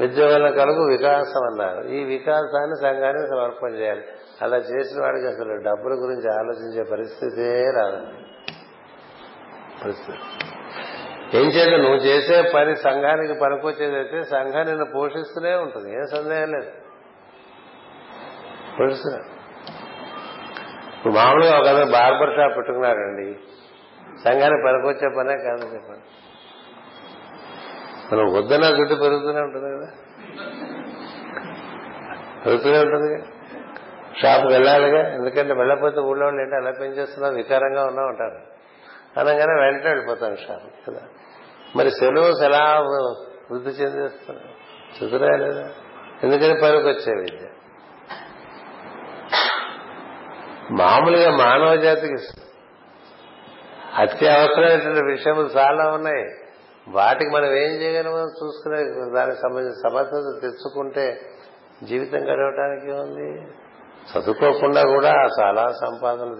విద్య 0.00 0.24
వలన 0.30 0.48
కలుగు 0.60 0.82
వికాసం 0.94 1.44
అన్నారు 1.50 1.82
ఈ 1.96 2.00
వికాసాన్ని 2.14 2.78
సంఘానికి 2.86 3.28
సమర్పణ 3.32 3.72
చేయాలి 3.82 4.04
అలా 4.46 4.58
చేసిన 4.70 4.98
వాడికి 5.04 5.28
అసలు 5.34 5.54
డబ్బుల 5.68 5.94
గురించి 6.04 6.28
ఆలోచించే 6.40 6.82
పరిస్థితే 6.94 7.48
రాదండి 7.78 8.24
పరిస్థితి 9.82 10.56
ఏం 11.38 11.46
చేత 11.54 11.72
నువ్వు 11.84 11.98
చేసే 12.10 12.36
పని 12.54 12.72
సంఘానికి 12.84 13.34
పనికొచ్చేదైతే 13.42 14.18
సంఘం 14.34 14.64
నిన్ను 14.70 14.86
పోషిస్తూనే 14.94 15.52
ఉంటుంది 15.64 15.88
ఏ 16.00 16.04
సందేహం 16.14 16.48
లేదు 16.56 16.70
పోషిస్తున్నా 18.76 19.18
ఇప్పుడు 20.96 21.12
మామూలుగా 21.18 21.52
ఒక 21.60 21.72
బార్బర్ 21.96 22.32
షాప్ 22.38 22.54
పెట్టుకున్నారండి 22.58 23.28
సంఘానికి 24.24 24.62
పనికొచ్చే 24.68 25.08
పనే 25.20 25.34
కాదు 25.46 25.68
చెప్పండి 25.76 26.04
మనం 28.10 28.26
వద్దన 28.38 28.66
జుట్టు 28.78 28.94
పెరుగుతూనే 29.04 29.40
ఉంటుంది 29.48 29.68
కదా 29.74 29.88
పెరుగుతూనే 32.44 32.78
ఉంటుంది 32.86 33.08
షాప్కి 34.20 34.50
వెళ్ళాలిగా 34.56 35.02
ఎందుకంటే 35.18 35.52
వెళ్ళకపోతే 35.60 36.00
ఊళ్ళో 36.10 36.24
వాళ్ళు 36.28 36.54
అలా 36.60 36.72
పెంచేస్తున్నా 36.82 37.28
వికారంగా 37.40 37.82
ఉన్నా 37.90 38.04
ఉంటారు 38.12 38.38
అనగానే 39.20 39.54
వెంట 39.64 39.82
వెళ్ళిపోతాను 39.92 40.38
షాపు 40.46 40.68
కదా 40.86 41.02
మరి 41.78 41.90
సెలవుస్ 41.98 42.42
ఎలా 42.48 42.62
వృద్ధి 43.50 43.70
చెందేస్తాను 43.80 44.46
చదురా 44.96 45.30
లేదా 45.44 45.64
ఎందుకని 46.24 46.54
పనికి 46.62 46.86
వచ్చే 46.92 47.12
విద్య 47.20 47.44
మామూలుగా 50.80 51.30
మానవ 51.44 51.68
జాతికి 51.86 52.18
అత్యవసరమైనటువంటి 54.02 55.02
విషయాలు 55.12 55.44
చాలా 55.58 55.84
ఉన్నాయి 55.96 56.26
వాటికి 56.96 57.30
మనం 57.36 57.50
ఏం 57.62 57.72
చేయగలమో 57.80 58.20
చూసుకునే 58.40 58.78
దానికి 59.16 59.38
సంబంధించిన 59.44 59.78
సమర్థత 59.86 60.28
తెచ్చుకుంటే 60.44 61.06
జీవితం 61.88 62.22
గడవటానికి 62.30 62.90
ఉంది 63.04 63.28
చదువుకోకుండా 64.10 64.82
కూడా 64.94 65.12
చాలా 65.38 65.64
సంపాదన 65.82 66.30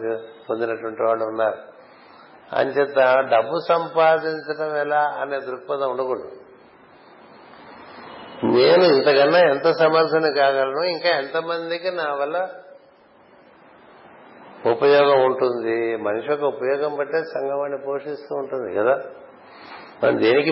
పొందినటువంటి 0.47 1.03
వాళ్ళు 1.09 1.25
ఉన్నారు 1.33 1.59
అంచేత 2.59 3.01
డబ్బు 3.33 3.57
సంపాదించడం 3.73 4.71
ఎలా 4.85 5.01
అనే 5.23 5.39
దృక్పథం 5.49 5.89
ఉండకూడదు 5.93 6.31
నేను 8.57 8.85
ఇంతకన్నా 8.97 9.39
ఎంత 9.53 9.69
సమర్థన 9.83 10.27
కాగలను 10.39 10.83
ఇంకా 10.95 11.11
ఎంతమందికి 11.23 11.91
నా 12.01 12.07
వల్ల 12.21 12.37
ఉపయోగం 14.75 15.19
ఉంటుంది 15.29 15.75
మనిషి 16.07 16.29
యొక్క 16.33 16.45
ఉపయోగం 16.55 16.93
బట్టే 17.01 17.19
సంఘం 17.35 17.75
పోషిస్తూ 17.89 18.33
ఉంటుంది 18.43 18.71
కదా 18.79 18.95
మనం 20.03 20.17
దేనికి 20.25 20.51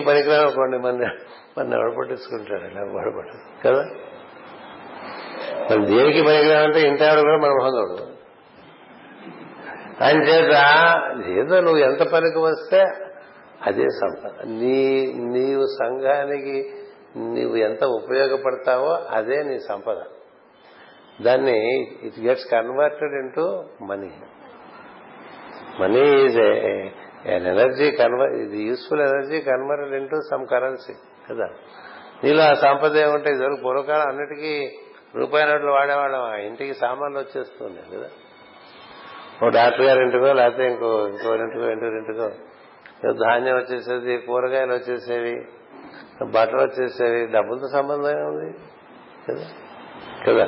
కొన్ని 0.59 0.79
మంది 0.87 1.07
మన 1.55 1.67
ఎవడు 1.77 1.93
పట్టించుకుంటాడు 1.99 2.65
ఇలా 2.71 2.81
వాడు 2.97 3.23
కదా 3.63 3.83
మరి 5.69 5.81
దేనికి 5.91 6.21
పనికిరాంటే 6.27 6.79
ఇంటి 6.89 7.03
ఆవిడ 7.07 7.19
కూడా 7.27 7.39
మన 7.45 7.53
మొహం 7.59 8.05
అని 10.05 10.19
చేత 10.29 10.55
ఏదో 11.41 11.55
నువ్వు 11.65 11.79
ఎంత 11.89 12.01
పనికి 12.15 12.41
వస్తే 12.49 12.81
అదే 13.69 13.85
సంపద 14.01 14.33
నీ 14.59 14.79
నీవు 15.35 15.63
సంఘానికి 15.81 16.57
నీవు 17.35 17.55
ఎంత 17.67 17.83
ఉపయోగపడతావో 17.99 18.91
అదే 19.17 19.37
నీ 19.49 19.55
సంపద 19.69 19.99
దాన్ని 21.27 21.57
it 22.07 22.19
gets 22.25 22.45
converted 22.55 23.15
into 23.23 23.45
money 23.91 24.11
money 25.81 26.03
is 26.27 26.39
N 27.35 27.47
energy 27.53 27.87
convert 28.01 28.33
ఇది 28.43 28.59
useful 28.69 29.03
energy 29.09 29.39
converted 29.49 29.95
into 30.01 30.19
some 30.31 30.45
currency 30.53 30.95
కదా 31.29 31.47
నీలో 32.21 32.43
ఆ 32.51 32.53
సంప్రదాయం 32.65 33.15
ఇది 33.21 33.31
ఇదివరకు 33.37 33.61
పూర్వకాలం 33.65 34.05
అన్నిటికీ 34.11 34.53
రూపాయి 35.19 35.45
నోట్లు 35.49 35.71
వాడేవాళ్ళం 35.79 36.23
ఆ 36.31 36.35
ఇంటికి 36.49 36.73
సామాన్లు 36.83 37.19
వచ్చేస్తున్నాయి 37.23 37.89
కదా 37.97 38.09
ఓ 39.43 39.49
డాక్టర్ 39.57 39.99
ఇంటికో 40.05 40.29
లేకపోతే 40.39 40.63
ఇంకో 40.73 40.89
ఇంకో 41.13 41.31
ఇంటికో 41.97 42.27
ధాన్యం 43.25 43.55
వచ్చేసేది 43.61 44.13
కూరగాయలు 44.29 44.73
వచ్చేసేవి 44.77 45.35
బట్టలు 46.35 46.61
వచ్చేసేవి 46.67 47.19
డబ్బులతో 47.35 47.67
సంబంధం 47.77 48.21
ఉంది 48.31 48.47
కదా 50.25 50.47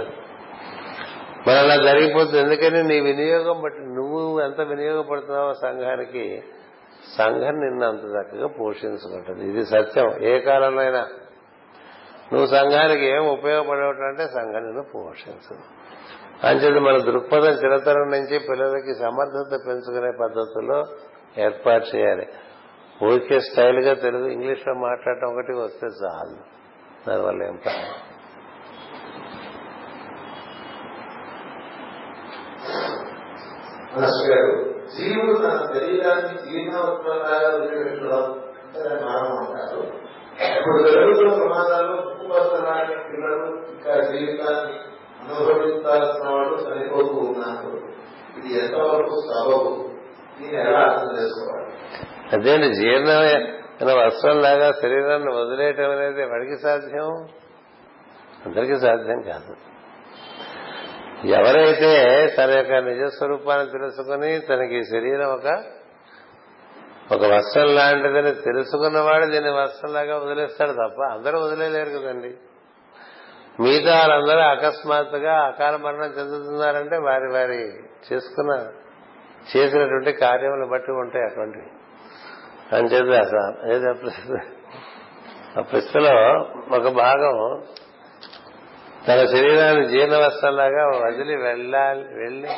మరి 1.45 1.57
అలా 1.63 1.75
జరిగిపోతుంది 1.87 2.39
ఎందుకని 2.45 2.79
నీ 2.91 2.97
వినియోగం 3.09 3.59
బట్టి 3.65 3.81
నువ్వు 3.97 4.19
ఎంత 4.47 4.61
వినియోగపడుతున్నావో 4.71 5.51
సంఘానికి 5.65 6.23
సంఘం 7.19 7.55
నిన్ను 7.65 7.85
అంత 7.91 8.03
చక్కగా 8.15 8.47
పోషించుకుంటుంది 8.59 9.43
ఇది 9.51 9.61
సత్యం 9.73 10.07
ఏ 10.31 10.33
కాలంలో 10.47 10.81
అయినా 10.87 11.03
నువ్వు 12.31 12.47
సంఘానికి 12.57 13.05
ఏం 13.15 13.23
ఉపయోగపడవటం 13.37 14.05
అంటే 14.11 14.25
సంఘం 14.37 14.63
నిన్ను 14.69 14.83
పోషించదు 14.95 15.63
అంచేది 16.47 16.79
మన 16.85 16.97
దృక్పథం 17.07 17.55
చిరతరం 17.61 18.05
నుంచి 18.15 18.35
పిల్లలకి 18.49 18.93
సమర్థత 19.03 19.51
పెంచుకునే 19.65 20.11
పద్ధతుల్లో 20.21 20.77
ఏర్పాటు 21.45 21.85
చేయాలి 21.95 22.25
ఊరికే 23.07 23.37
స్టైల్ 23.47 23.79
గా 23.87 23.93
తెలుగు 24.05 24.27
ఇంగ్లీష్ 24.35 24.63
లో 24.67 24.73
మాట్లాడటం 24.87 25.27
ఒకటి 25.33 25.53
వస్తే 25.63 25.87
చాలు 26.01 26.37
దానివల్ల 27.07 27.43
ఏం 27.49 27.57
పని 27.65 27.85
ఇప్పుడు 40.57 40.81
జరుగుతున్న 40.95 41.31
ప్రమాదాలు 41.39 41.95
పిల్లలు 43.11 43.47
ఇంకా 43.73 43.95
జీవితాన్ని 44.11 44.77
అనుభవించాల్సిన 45.35 46.25
వాళ్ళు 46.35 46.55
చనిపోతూ 46.67 47.15
ఉన్నాడు 47.31 47.71
ఇది 48.39 48.49
ఎంతవరకు 48.63 49.15
సబబు 49.29 49.71
దీన్ని 50.39 50.59
ఎలా 50.67 50.79
అర్థం 50.89 51.09
చేసుకోవాలి 51.21 51.67
అదేంటి 52.35 52.67
జీర్ణమైన 52.79 53.91
వస్త్రం 54.01 54.37
లాగా 54.47 54.67
శరీరాన్ని 54.81 55.31
వదిలేయటం 55.39 55.91
అనేది 55.95 56.19
ఎవరికి 56.27 56.57
సాధ్యం 56.65 57.09
అందరికీ 58.47 58.75
సాధ్యం 58.85 59.19
కాదు 59.31 59.53
ఎవరైతే 61.39 61.91
తన 62.37 62.49
యొక్క 62.59 62.75
నిజస్వరూపాన్ని 62.89 63.67
తెలుసుకుని 63.75 64.29
తనకి 64.49 64.79
శరీరం 64.93 65.29
ఒక 65.37 65.49
ఒక 67.15 67.23
వస్త్రం 67.33 67.69
లాంటిదని 67.79 68.31
తెలుసుకున్నవాడు 68.47 69.25
దీన్ని 69.33 69.51
వస్త్రంలాగా 69.61 70.15
వదిలేస్తాడు 70.23 70.73
తప్ప 70.83 70.99
అందరూ 71.15 71.37
వదిలేలేరు 71.45 71.91
కదండి 71.97 72.31
మిగతా 73.63 73.93
వాళ్ళందరూ 73.99 74.41
అకస్మాత్తుగా 74.53 75.33
అకాల 75.47 75.75
మరణం 75.85 76.11
చెందుతున్నారంటే 76.19 76.97
వారి 77.07 77.27
వారి 77.37 77.61
చేసుకున్న 78.07 78.51
చేసినటువంటి 79.51 80.11
కార్యములు 80.25 80.65
బట్టి 80.73 80.91
ఉంటాయి 81.03 81.25
అటువంటి 81.29 81.63
అని 82.77 82.87
చెప్పి 82.93 83.13
అసలు 83.25 84.39
ఆ 85.59 85.61
పిస్తలో 85.73 86.15
ఒక 86.77 86.87
భాగం 87.03 87.35
తన 89.07 89.19
శరీరాన్ని 89.33 89.83
జీర్ణవస్త్రంలాగా 89.93 90.83
వదిలి 91.03 91.35
వెళ్ళాలి 91.47 92.03
వెళ్ళి 92.23 92.51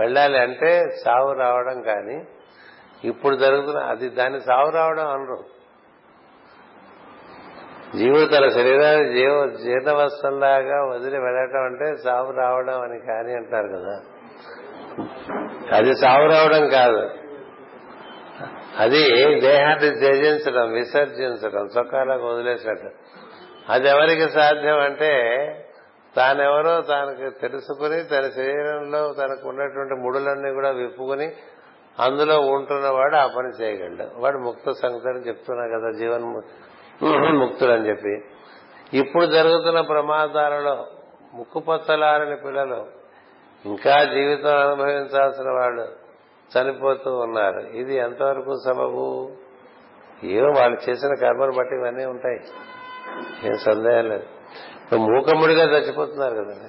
వెళ్ళాలి 0.00 0.38
అంటే 0.46 0.70
సావు 1.02 1.30
రావడం 1.42 1.78
కానీ 1.90 2.16
ఇప్పుడు 3.10 3.34
జరుగుతున్న 3.44 3.80
అది 3.92 4.06
దాన్ని 4.20 4.40
సావు 4.50 4.70
రావడం 4.78 5.08
అనరు 5.14 5.38
జీవుడు 7.98 8.26
తన 8.32 8.46
శరీరాన్ని 8.56 9.04
జీవ 9.16 9.34
జీర్ణవస్త్రంలాగా 9.64 10.78
వదిలి 10.92 11.18
వెళ్ళటం 11.26 11.62
అంటే 11.68 11.86
సావు 12.04 12.30
రావడం 12.42 12.78
అని 12.86 12.98
కానీ 13.10 13.32
అంటారు 13.40 13.68
కదా 13.76 13.94
అది 15.76 15.92
సావు 16.02 16.26
రావడం 16.34 16.64
కాదు 16.78 17.02
అది 18.84 19.02
దేహాన్ని 19.48 19.90
త్యజించడం 20.02 20.66
విసర్జించడం 20.78 21.64
సుఖాలకు 21.76 22.24
వదిలేసినట్టు 22.32 22.90
అది 23.74 23.86
ఎవరికి 23.94 24.26
సాధ్యం 24.38 24.80
అంటే 24.88 25.12
తానెవరో 26.18 26.74
తనకు 26.90 27.28
తెలుసుకుని 27.42 27.96
తన 28.12 28.26
శరీరంలో 28.36 29.00
తనకు 29.20 29.44
ఉన్నటువంటి 29.52 29.96
ముడులన్నీ 30.04 30.50
కూడా 30.58 30.70
విప్పుకుని 30.80 31.26
అందులో 32.04 32.36
ఉంటున్నవాడు 32.54 33.16
ఆ 33.24 33.26
పని 33.34 33.50
చేయగలడు 33.58 34.06
వాడు 34.22 34.38
ముక్త 34.46 34.70
సంగతి 34.82 35.08
అని 35.12 35.20
చెప్తున్నా 35.28 35.64
కదా 35.74 35.90
జీవన్ముక్తి 36.00 36.54
ముక్తులని 37.44 37.84
చెప్పి 37.90 38.14
ఇప్పుడు 39.02 39.26
జరుగుతున్న 39.36 39.78
ప్రమాదాలలో 39.92 40.76
ముక్కుపచ్చలారని 41.38 42.36
పిల్లలు 42.44 42.78
ఇంకా 43.70 43.94
జీవితం 44.14 44.54
అనుభవించాల్సిన 44.66 45.48
వాళ్ళు 45.60 45.86
చనిపోతూ 46.54 47.10
ఉన్నారు 47.26 47.62
ఇది 47.80 47.94
ఎంతవరకు 48.06 48.52
సబబు 48.64 49.04
ఏవో 50.36 50.50
వాళ్ళు 50.58 50.76
చేసిన 50.86 51.12
కర్మను 51.22 51.54
బట్టి 51.58 51.74
ఇవన్నీ 51.80 52.04
ఉంటాయి 52.14 52.38
ఏం 53.48 53.56
సందేహం 53.68 54.04
లేదు 54.12 54.28
ఇప్పుడు 54.82 55.00
మూకమ్ముడిగా 55.08 55.64
చచ్చిపోతున్నారు 55.74 56.34
కదండి 56.40 56.68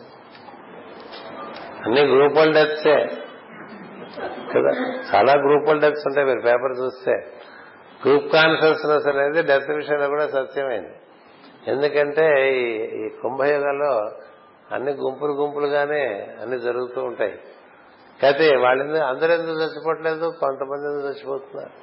అన్ని 1.86 2.04
గ్రూపుల 2.14 2.48
డెత్సే 2.58 2.98
కదా 4.54 4.72
చాలా 5.10 5.34
గ్రూపుల 5.46 5.76
డెత్స్ 5.86 6.06
ఉంటాయి 6.10 6.28
మీరు 6.32 6.42
పేపర్ 6.50 6.74
చూస్తే 6.82 7.14
గ్రూప్ 8.02 8.28
కాన్షియస్నెస్ 8.36 9.08
అనేది 9.14 9.42
డెఫినేషన్ 9.52 10.04
కూడా 10.14 10.26
సత్యమైంది 10.38 10.96
ఎందుకంటే 11.74 12.26
ఈ 12.64 13.04
కుంభయుగంలో 13.22 13.94
అన్ని 14.76 14.92
గుంపులు 15.04 15.34
గుంపులుగానే 15.42 16.04
అన్ని 16.42 16.58
జరుగుతూ 16.68 17.00
ఉంటాయి 17.10 17.36
కాకపోతే 18.22 18.48
వాళ్ళు 18.66 18.84
అందరూ 19.12 19.32
ఎందుకు 19.40 19.58
చచ్చిపోవట్లేదు 19.64 20.28
కొంతమంది 20.44 20.86
ఎందుకు 20.92 21.08
చచ్చిపోతున్నారు 21.10 21.74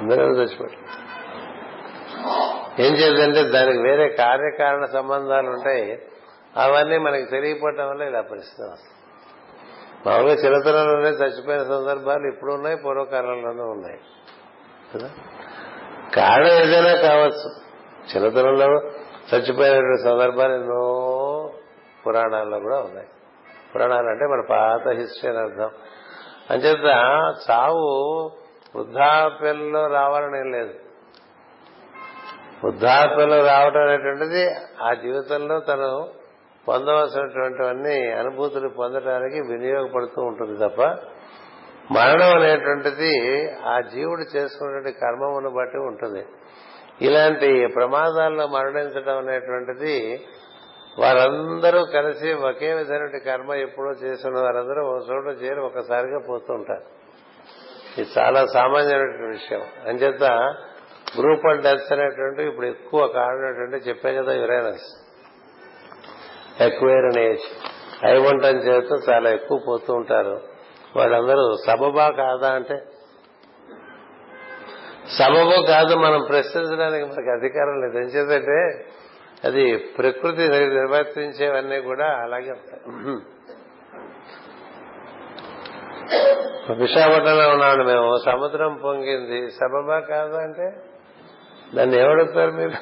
అందరూ 0.00 0.24
చచ్చిపోవట్లేదు 0.42 0.94
ఏం 2.84 2.92
చేద్దంటే 3.00 3.40
దానికి 3.56 3.80
వేరే 3.88 4.06
కార్యకారణ 4.24 4.84
సంబంధాలు 4.96 5.48
ఉంటాయి 5.56 5.84
అవన్నీ 6.64 6.96
మనకి 7.06 7.26
తెలియపోవటం 7.34 7.86
వల్ల 7.90 8.02
ఇలా 8.12 8.20
పరిస్థితి 8.32 8.62
వస్తుంది 8.72 8.96
మామూలుగా 10.04 10.36
చిన్నతనంలోనే 10.44 11.10
చచ్చిపోయిన 11.20 11.62
సందర్భాలు 11.74 12.26
ఇప్పుడు 12.32 12.50
ఉన్నాయి 12.56 12.76
పూర్వకాలంలోనే 12.84 13.64
ఉన్నాయి 13.74 13.98
కదా 14.90 15.08
కారణం 16.18 16.54
ఏదైనా 16.64 16.92
కావచ్చు 17.08 17.48
చిన్నతనంలో 18.10 18.66
చచ్చిపోయినటువంటి 19.30 20.02
సందర్భాలు 20.08 20.52
ఎన్నో 20.60 20.82
పురాణాల్లో 22.04 22.58
కూడా 22.66 22.78
ఉన్నాయి 22.88 23.08
పురాణాలు 23.72 24.08
అంటే 24.12 24.26
మన 24.32 24.42
పాత 24.52 24.84
హిస్టరీ 25.00 25.28
అని 25.32 25.40
అర్థం 25.46 25.70
అంచేత 26.52 26.92
చావు 27.46 27.88
వృద్ధాప్యంలో 28.74 29.82
రావాలని 29.98 30.38
లేదు 30.56 30.74
వృద్ధాప్యంలో 32.62 33.40
రావటం 33.52 33.82
అనేటువంటిది 33.88 34.44
ఆ 34.86 34.92
జీవితంలో 35.02 35.56
తను 35.68 35.90
పొందవలసినటువంటివన్నీ 36.68 37.98
అనుభూతులు 38.20 38.68
పొందడానికి 38.80 39.38
వినియోగపడుతూ 39.50 40.20
ఉంటుంది 40.30 40.54
తప్ప 40.64 40.80
మరణం 41.96 42.30
అనేటువంటిది 42.38 43.12
ఆ 43.74 43.76
జీవుడు 43.92 44.24
చేసుకున్నటువంటి 44.34 44.92
కర్మమును 45.04 45.50
బట్టి 45.58 45.78
ఉంటుంది 45.90 46.22
ఇలాంటి 47.06 47.50
ప్రమాదాల్లో 47.76 48.44
మరణించడం 48.56 49.16
అనేటువంటిది 49.24 49.94
వారందరూ 51.02 51.80
కలిసి 51.96 52.28
ఒకే 52.48 52.70
విధమైన 52.78 53.18
కర్మ 53.30 53.50
ఎప్పుడో 53.66 53.90
చేసిన 54.04 54.34
వారందరూ 54.44 54.80
ఒక 54.90 55.00
చోట 55.10 55.34
చేరి 55.42 55.60
ఒకసారిగా 55.70 56.20
పోతూ 56.30 56.50
ఉంటారు 56.58 56.86
ఇది 58.00 58.08
చాలా 58.16 58.40
సామాన్యమైన 58.56 59.28
విషయం 59.36 59.62
అంచేత 59.90 60.24
గ్రూప్ 61.18 61.46
అండ్ 61.50 61.62
డెత్స్ 61.66 61.92
అనేటువంటి 61.96 62.42
ఇప్పుడు 62.50 62.66
ఎక్కువ 62.74 63.00
కారణం 63.18 63.76
చెప్పే 63.88 64.10
కదా 64.18 64.32
యురైనస్ 64.42 64.88
ఎక్వైర్ 66.66 67.06
అనేజ్ 67.12 67.44
ఐ 68.10 68.14
వంటం 68.24 68.56
చేత 68.66 68.90
చాలా 69.08 69.28
ఎక్కువ 69.36 69.58
పోతూ 69.68 69.90
ఉంటారు 70.00 70.34
వాళ్ళందరూ 70.98 71.44
సబబా 71.66 72.06
కాదా 72.22 72.48
అంటే 72.58 72.76
సబబు 75.18 75.56
కాదు 75.72 75.92
మనం 76.06 76.20
ప్రశ్నించడానికి 76.30 77.04
మనకు 77.10 77.30
అధికారం 77.38 77.76
లేదు 77.84 77.98
ఏం 78.36 78.40
అది 79.48 79.64
ప్రకృతి 79.96 80.44
నిర్వర్తించేవన్నీ 80.78 81.78
కూడా 81.90 82.06
అలాగే 82.24 82.54
విశాఖపట్నంలో 86.82 87.46
ఉన్నాను 87.54 87.82
మేము 87.92 88.08
సముద్రం 88.28 88.72
పొంగింది 88.84 89.40
సబబా 89.58 89.98
కాదా 90.12 90.38
అంటే 90.46 90.66
దాన్ని 91.76 91.96
ఎవడొస్తారు 92.02 92.52
మీరు 92.60 92.76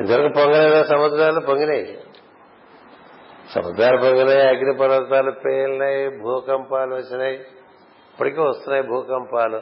ఇంతవరకు 0.00 0.30
పొంగలేదా 0.38 0.80
సముద్రాలు 0.92 1.40
పొంగినాయి 1.50 1.86
సముద్రాలు 3.54 3.98
పొంగినాయి 4.06 4.42
అగ్ని 4.52 4.72
పర్వతాలు 4.80 5.30
పేలినాయి 5.44 6.02
భూకంపాలు 6.24 6.92
వచ్చినాయి 7.00 7.36
ఇప్పటికీ 8.12 8.40
వస్తున్నాయి 8.48 8.84
భూకంపాలు 8.92 9.58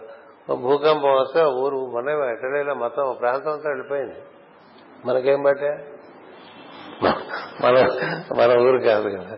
భూకంపం 0.67 1.13
వస్తే 1.21 1.41
ఊరు 1.63 1.79
మన 1.95 2.11
ఎటలేలో 2.35 2.75
మొత్తం 2.85 3.05
ప్రాంతం 3.23 3.51
అంతా 3.57 3.69
వెళ్ళిపోయింది 3.73 4.19
మనకేం 5.07 5.41
బట్ట 5.47 5.65
మన 7.65 7.77
మన 8.41 8.51
ఊరు 8.67 8.79
కాదు 8.91 9.09
కదా 9.17 9.35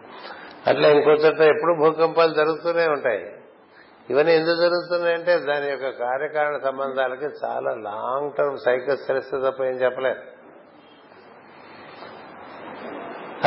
అట్లా 0.73 0.87
ఇంకో 0.97 1.13
చోట 1.25 1.43
ఎప్పుడు 1.55 1.73
భూకంపాలు 1.83 2.33
జరుగుతూనే 2.41 2.85
ఉంటాయి 2.97 3.23
ఇవన్నీ 4.13 4.33
ఎందుకు 4.41 4.59
జరుగుతున్నాయంటే 4.65 5.33
దాని 5.51 5.67
యొక్క 5.73 5.89
కార్యకారణ 6.05 6.57
సంబంధాలకి 6.67 7.29
చాలా 7.45 7.71
లాంగ్ 7.89 8.31
టర్మ్ 8.39 8.59
సైకిల్స్ 8.67 9.05
తెలిస్తే 9.09 9.39
తప్ప 9.47 9.61
ఏం 9.71 9.77
చెప్పలేదు 9.85 10.23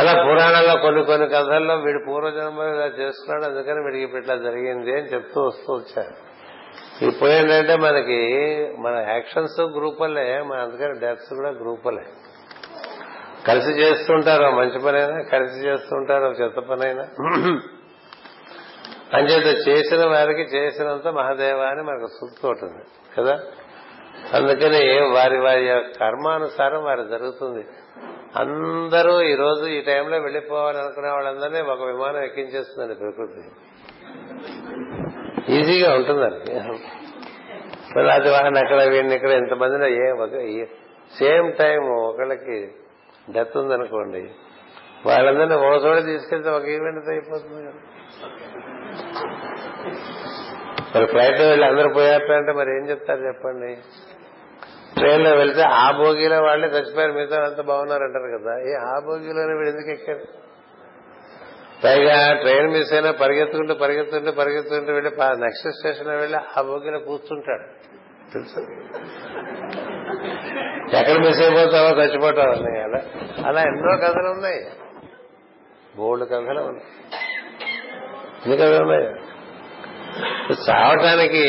అలా 0.02 0.12
పురాణంలో 0.26 0.74
కొన్ని 0.84 1.02
కొన్ని 1.08 1.26
కథల్లో 1.34 1.74
వీడు 1.86 2.00
పూర్వజన్మలో 2.06 2.70
ఇలా 2.76 2.88
చేసుకున్నాడు 3.00 3.46
అందుకని 3.50 3.80
వీడికి 3.88 4.06
ఇట్లా 4.22 4.36
జరిగింది 4.46 4.92
అని 4.98 5.08
చెప్తూ 5.14 5.40
వస్తూ 5.48 5.70
వచ్చారు 5.80 6.14
ఇప్పుడు 7.10 7.30
ఏంటంటే 7.40 7.76
మనకి 7.86 8.20
మన 8.86 8.96
యాక్షన్స్ 9.14 9.60
గ్రూపులే 9.76 10.26
మన 10.50 10.58
అందుకని 10.66 10.96
డెత్స్ 11.04 11.30
కూడా 11.40 11.52
గ్రూపులే 11.62 12.06
కలిసి 13.48 13.72
చేస్తుంటారు 13.82 14.48
మంచి 14.60 14.80
పనైనా 14.86 15.20
కలిసి 15.36 15.60
చేస్తుంటారు 15.68 16.30
చెత్త 16.42 16.60
పనైనా 16.72 17.06
అంచేత 19.18 19.50
చేసిన 19.68 20.02
వారికి 20.16 20.44
చేసినంత 20.56 21.08
మహాదేవ 21.20 21.62
అని 21.72 21.82
మనకు 21.88 22.10
సూక్తి 22.18 22.44
ఉంటుంది 22.52 22.84
కదా 23.16 23.34
అందుకని 24.38 24.84
వారి 25.16 25.38
వారి 25.46 25.66
కర్మానుసారం 26.02 26.82
వారి 26.90 27.04
జరుగుతుంది 27.14 27.64
అందరూ 28.42 29.14
ఈరోజు 29.32 29.64
ఈ 29.78 29.80
టైంలో 29.90 30.18
వెళ్ళిపోవాలి 30.26 30.78
అనుకునే 30.84 31.10
వాళ్ళందరినీ 31.16 31.62
ఒక 31.74 31.82
విమానం 31.92 32.20
ఎక్కించేస్తుందండి 32.28 32.96
ప్రకృతి 33.02 33.42
ఈజీగా 35.58 35.90
ఉంటుందండి 36.00 36.52
అది 38.18 38.30
వాళ్ళని 38.36 38.60
అక్కడ 38.64 38.80
వీడిని 38.94 39.16
ఇక్కడ 39.20 39.34
ఎంతమందిలో 39.42 39.90
ఏ 40.04 40.08
ఒక 40.18 40.30
సేమ్ 41.20 41.48
టైం 41.62 41.82
ఒకళ్ళకి 42.10 42.58
డెత్ 43.36 43.58
ఉందనుకోండి 43.62 44.24
వాళ్ళందరినీ 45.10 45.56
ఒక 45.68 45.76
చోట 45.86 45.98
తీసుకెళ్తే 46.12 46.50
ఒక 46.60 46.66
ఈవెంట్ 46.76 47.10
అయిపోతుంది 47.16 47.62
కదా 47.68 47.82
మరి 50.94 51.06
ఫ్లైట్ 51.14 51.40
వెళ్ళి 51.52 51.66
అందరూ 51.72 51.90
పోయారంటే 52.00 52.54
మరి 52.62 52.70
ఏం 52.78 52.84
చెప్తారు 52.92 53.22
చెప్పండి 53.30 53.72
ట్రైన్ 55.02 55.24
లో 55.28 55.32
వెళ్తే 55.42 55.64
ఆ 55.84 55.86
భోగిలో 56.00 56.38
వాళ్ళే 56.48 56.68
చచ్చిపోయారు 56.76 57.14
మిగతా 57.18 57.38
అంత 57.50 57.62
బాగున్నారంటారు 57.70 58.28
కదా 58.36 58.54
ఏ 58.70 58.74
ఆ 58.92 58.96
భోగిలోనే 59.08 59.54
వీడు 59.60 59.70
ఎందుకు 59.74 59.92
ఎక్కారు 59.98 60.26
పైగా 61.84 62.18
ట్రైన్ 62.42 62.68
మిస్ 62.74 62.92
అయినా 62.96 63.12
పరిగెత్తుకుంటూ 63.24 63.76
పరిగెత్తుంటే 63.84 64.32
పరిగెత్తుకుంటూ 64.42 64.92
వెళ్ళి 64.98 65.12
నెక్స్ట్ 65.46 65.68
స్టేషన్ 65.78 66.10
లో 66.12 66.18
వెళ్ళి 66.24 66.40
ఆ 66.60 66.64
భోగిలో 66.70 67.00
కూర్చుంటాడు 67.10 67.66
తెలుసు 68.34 68.62
ఎక్కడ 71.00 71.18
మిస్ 71.26 71.42
అయిపోతావో 71.48 71.90
చచ్చిపోతావు 72.02 72.54
అన్నీ 72.58 72.74
అలా 72.88 73.02
అలా 73.50 73.62
ఎన్నో 73.72 73.94
కథలు 74.06 74.30
ఉన్నాయి 74.36 74.62
బోల్డ్ 76.00 76.26
కథలు 76.34 76.62
ఉన్నాయి 76.72 76.90
ఎన్ని 78.44 78.56
కథలు 78.62 78.82
ఉన్నాయి 78.88 79.06
చావటానికి 80.68 81.44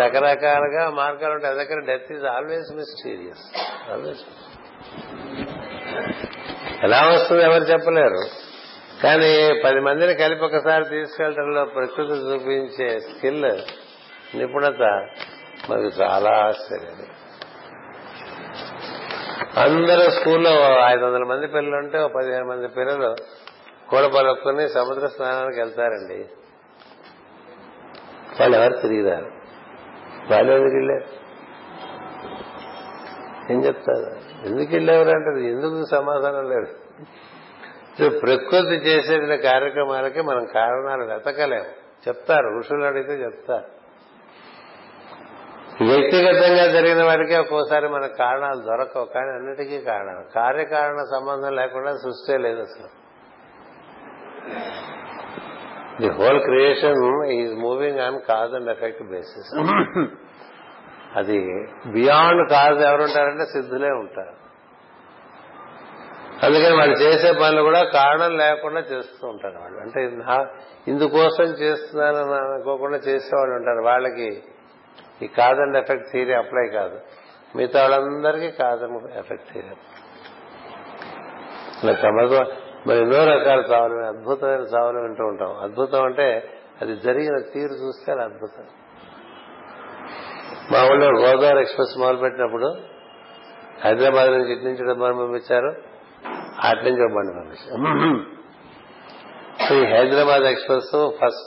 రకరకాలుగా 0.00 0.84
మార్గాలు 1.00 1.34
ఉంటాయి 1.38 1.58
దగ్గర 1.60 1.78
death 1.90 2.10
is 2.16 2.26
always 2.34 2.70
mysterious 2.78 3.42
always 3.94 4.24
ఎలా 6.86 7.00
వస్తుంది 7.14 7.42
ఎవరు 7.48 7.64
చెప్పలేరు 7.72 8.22
కానీ 9.04 9.30
పది 9.64 9.80
మందిని 9.86 10.14
కలిపి 10.22 10.42
ఒకసారి 10.48 10.84
తీసుకెళ్లడంలో 10.94 11.62
ప్రకృతి 11.76 12.16
చూపించే 12.28 12.88
స్కిల్ 13.08 13.38
నిపుణత 14.38 14.82
మనకు 15.68 15.92
చాలా 16.00 16.32
ఆశ్చర్యం 16.48 16.96
అందరూ 19.66 20.04
స్కూల్లో 20.16 20.52
ఐదు 20.92 21.02
వందల 21.06 21.24
మంది 21.32 21.46
పిల్లలు 21.54 21.76
ఉంటే 21.82 22.00
పదిహేను 22.16 22.46
మంది 22.50 22.68
పిల్లలు 22.78 23.12
కూడబలుక్కుని 23.92 24.64
సముద్ర 24.78 25.06
స్నానానికి 25.14 25.58
వెళ్తారండి 25.62 26.18
వాళ్ళు 28.40 28.54
ఎవరు 28.58 28.74
తిరిగి 28.82 29.04
రారు 29.08 29.28
వాళ్ళు 30.30 30.50
ఎందుకు 30.56 30.74
వెళ్ళారు 30.78 31.06
ఏం 33.52 33.58
చెప్తారు 33.66 34.08
ఎందుకు 34.48 34.70
వెళ్ళేవారు 34.76 35.12
అంటారు 35.16 35.40
ఎందుకు 35.54 35.78
సమాధానం 35.96 36.44
లేదు 36.54 36.70
ప్రకృతి 38.24 38.76
చేసేటువంటి 38.88 39.38
కార్యక్రమాలకి 39.50 40.20
మనం 40.30 40.44
కారణాలు 40.58 41.04
వెతకలేము 41.12 41.70
చెప్తారు 42.04 42.48
ఋషులు 42.58 42.84
అడిగితే 42.90 43.14
చెప్తారు 43.24 43.68
వ్యక్తిగతంగా 45.90 46.62
జరిగిన 46.76 47.00
వాటికి 47.08 47.34
ఒక్కోసారి 47.42 47.86
మన 47.96 48.04
కారణాలు 48.22 48.60
దొరకవు 48.68 49.06
కానీ 49.16 49.30
అన్నిటికీ 49.38 49.76
కారణాలు 49.90 50.24
కార్యకారణ 50.38 51.00
సంబంధం 51.14 51.52
లేకుండా 51.60 51.90
సృష్టి 52.04 52.38
లేదు 52.46 52.62
అసలు 52.68 52.88
the 56.02 56.08
whole 56.18 56.40
creation 56.48 57.00
is 57.36 57.54
moving 57.66 58.00
on 58.06 58.18
cause 58.28 58.52
and 58.58 58.70
effect 58.74 59.02
basis 59.12 59.50
అది 61.18 61.38
బియాండ్ 61.94 62.42
కాజ్ 62.52 62.80
ఎవరుంటారంటే 62.88 63.44
సిద్ధులే 63.54 63.90
ఉంటారు 64.02 64.34
అందుకని 66.46 66.74
వాళ్ళు 66.80 66.96
చేసే 67.04 67.30
పనులు 67.40 67.62
కూడా 67.68 67.80
కారణం 67.98 68.32
లేకుండా 68.44 68.80
చేస్తూ 68.92 69.22
ఉంటారు 69.32 69.56
వాళ్ళు 69.62 69.78
అంటే 69.84 70.00
ఇందుకోసం 70.92 71.48
చేస్తున్నాను 71.62 72.20
అనుకోకుండా 72.54 72.98
చేసేవాళ్ళు 73.08 73.54
ఉంటారు 73.60 73.82
వాళ్ళకి 73.90 74.28
ఈ 75.24 75.28
cause 75.38 75.62
and 75.64 75.78
effect 75.82 76.06
theory 76.12 76.34
apply 76.42 76.66
కాదు 76.78 76.98
మిగతా 77.56 77.80
వాళ్ళందరికీ 77.94 78.50
కాజ్ 78.62 78.84
అండ్ 78.88 79.10
ఎఫెక్ట్ 79.22 79.48
థీరీ 79.52 79.74
మరి 82.86 82.98
ఎన్నో 83.04 83.20
రకాల 83.34 83.60
చావులు 83.70 83.96
అద్భుతమైన 84.12 84.64
చావులు 84.74 84.98
వింటూ 85.04 85.24
ఉంటాం 85.32 85.52
అద్భుతం 85.66 86.00
అంటే 86.08 86.26
అది 86.82 86.94
జరిగిన 87.06 87.36
తీరు 87.52 87.74
చూస్తే 87.82 88.08
అది 88.14 88.22
అద్భుతం 88.28 88.66
మా 90.72 90.80
ఊళ్ళో 90.90 91.08
గోదావరి 91.24 91.60
ఎక్స్ప్రెస్ 91.64 91.92
మొదలు 92.02 92.18
పెట్టినప్పుడు 92.24 92.68
హైదరాబాద్ 93.84 94.30
నుంచి 94.36 94.52
ఇటు 94.54 94.64
నుంచి 94.68 94.84
డబ్బాను 94.90 95.16
పంపించారు 95.22 95.70
అటు 96.68 96.82
నుంచి 96.88 97.02
ఒక 97.06 97.10
బండి 97.16 97.32
పంపించారు 97.38 97.76
ఈ 99.74 99.78
Hyderabad 99.94 100.44
express 100.52 100.90
first 101.20 101.46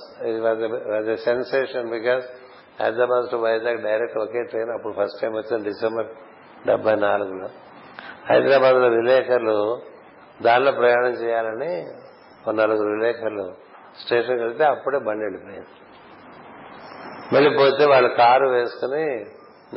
sensation 1.29 1.87
because 1.95 2.25
Hyderabad 2.83 3.25
to 3.33 3.37
Vizag 3.45 3.79
direct 3.89 4.17
okay 4.25 4.41
train 4.51 4.71
అప్పుడు 4.77 4.93
ఫస్ట్ 4.99 5.17
టైం 5.21 5.33
వచ్చింది 5.41 5.63
డిసెంబర్ 5.71 6.09
డెబ్బై 6.69 6.95
నాలుగులో 7.07 7.47
హైదరాబాద్ 8.31 8.77
లో 8.83 8.87
విలేకరులు 8.97 9.57
దానిలో 10.47 10.71
ప్రయాణం 10.81 11.13
చేయాలని 11.23 11.71
ఒక 12.41 12.51
నలుగురు 12.59 12.89
విలేకరులు 12.95 13.47
స్టేషన్కి 14.01 14.43
వెళ్తే 14.47 14.63
అప్పుడే 14.73 14.99
బండి 15.07 15.23
వెళ్ళిపోయింది 15.27 15.77
వెళ్ళిపోతే 17.35 17.83
వాళ్ళు 17.93 18.09
కారు 18.21 18.45
వేసుకుని 18.57 19.03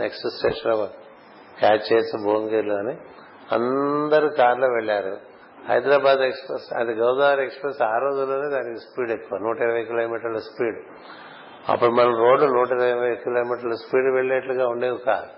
నెక్స్ట్ 0.03 0.27
స్టేషన్ 0.37 0.85
క్యాచ్ 1.61 1.85
చేసి 1.91 2.15
భువనగిరిలో 2.25 2.77
అని 2.83 2.95
అందరూ 3.57 4.29
కారులో 4.41 4.69
వెళ్లారు 4.79 5.15
హైదరాబాద్ 5.69 6.23
ఎక్స్ప్రెస్ 6.31 6.67
అది 6.81 6.93
గోదావరి 7.01 7.43
ఎక్స్ప్రెస్ 7.49 7.79
ఆ 7.93 7.95
రోజుల్లోనే 8.05 8.49
దానికి 8.57 8.81
స్పీడ్ 8.87 9.13
ఎక్కువ 9.17 9.37
నూట 9.45 9.59
ఇరవై 9.67 9.83
కిలోమీటర్ల 9.91 10.41
స్పీడ్ 10.49 10.79
అప్పుడు 11.73 11.91
మనం 11.99 12.13
రోడ్డు 12.25 12.47
నూట 12.57 12.71
ఇరవై 12.95 13.13
కిలోమీటర్ల 13.27 13.77
స్పీడ్ 13.85 14.09
వెళ్లేట్లుగా 14.19 14.65
ఉండేవి 14.73 14.99
కాదు 15.09 15.31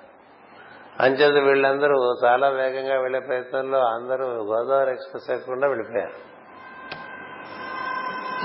అంచేది 1.04 1.40
వీళ్ళందరూ 1.48 1.96
చాలా 2.24 2.46
వేగంగా 2.58 2.96
వెళ్లే 3.04 3.20
ప్రయత్నంలో 3.28 3.80
అందరూ 3.96 4.26
గోదావరి 4.50 4.90
ఎక్స్ప్రెస్ 4.96 5.26
ఎక్కకుండా 5.34 5.66
వెళ్ళిపోయారు 5.72 6.14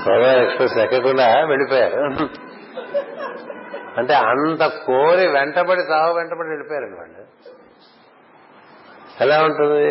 గోదావరి 0.06 0.40
ఎక్స్ప్రెస్ 0.46 0.76
ఎక్కకుండా 0.84 1.28
వెళ్ళిపోయారు 1.52 2.00
అంటే 4.00 4.14
అంత 4.32 4.62
కోరి 4.88 5.24
వెంటబడి 5.36 5.82
చావు 5.92 6.12
వెంటబడి 6.18 6.50
వెళ్ళిపోయారు 6.54 6.88
వాళ్ళు 7.00 7.22
ఎలా 9.24 9.36
ఉంటుంది 9.48 9.86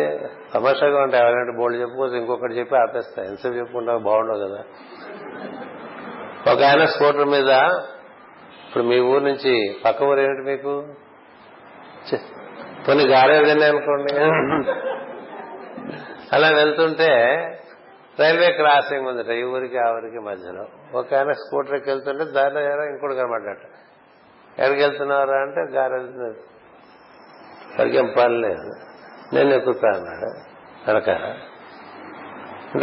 సమస్యగా 0.54 0.98
ఉంటాయి 1.06 1.20
ఎవరంటే 1.24 1.52
బోర్డు 1.58 1.76
చెప్పుకోవచ్చు 1.82 2.16
ఇంకొకటి 2.22 2.54
చెప్పి 2.60 2.74
ఆపేస్తా 2.84 3.20
ఎంతసేపు 3.30 3.56
చెప్పుకుంటా 3.60 3.92
బాగుండవు 4.08 4.40
కదా 4.44 4.60
ఒక 6.52 6.58
ఆయన 6.68 6.84
స్కూటర్ 6.94 7.28
మీద 7.36 7.50
ఇప్పుడు 8.66 8.84
మీ 8.90 8.98
ఊరు 9.12 9.22
నుంచి 9.30 9.52
పక్క 9.84 10.06
ఊరు 10.10 10.20
ఏమిటి 10.24 10.44
మీకు 10.52 10.72
కొన్ని 12.86 13.04
గాలేదండి 13.14 13.64
అనుకోండి 13.72 14.12
అలా 16.36 16.48
వెళ్తుంటే 16.60 17.10
రైల్వే 18.20 18.48
క్రాసింగ్ 18.60 19.06
ఉందట 19.10 19.30
ఈ 19.42 19.44
ఊరికి 19.54 19.78
ఆ 19.84 19.86
ఊరికి 19.96 20.20
మధ్యలో 20.30 20.64
ఒక 20.98 21.06
ఆయన 21.18 21.32
స్కూటర్కి 21.42 21.88
వెళ్తుంటే 21.92 22.24
దారిలో 22.36 22.60
ఎవరో 22.70 22.84
ఇంకోటి 22.92 23.14
కనబడ్డట 23.20 23.62
ఎక్కడికి 24.60 24.82
వెళ్తున్నారా 24.86 25.36
అంటే 25.46 25.62
గారు 25.76 25.92
వెళ్తున్నారు 25.98 26.40
అడిగేం 27.82 28.08
పని 28.18 28.36
లేదు 28.46 28.68
నేను 29.34 29.52
ఎక్కుతా 29.58 29.90
అన్నాడు 29.98 30.28
కనుక 30.86 31.10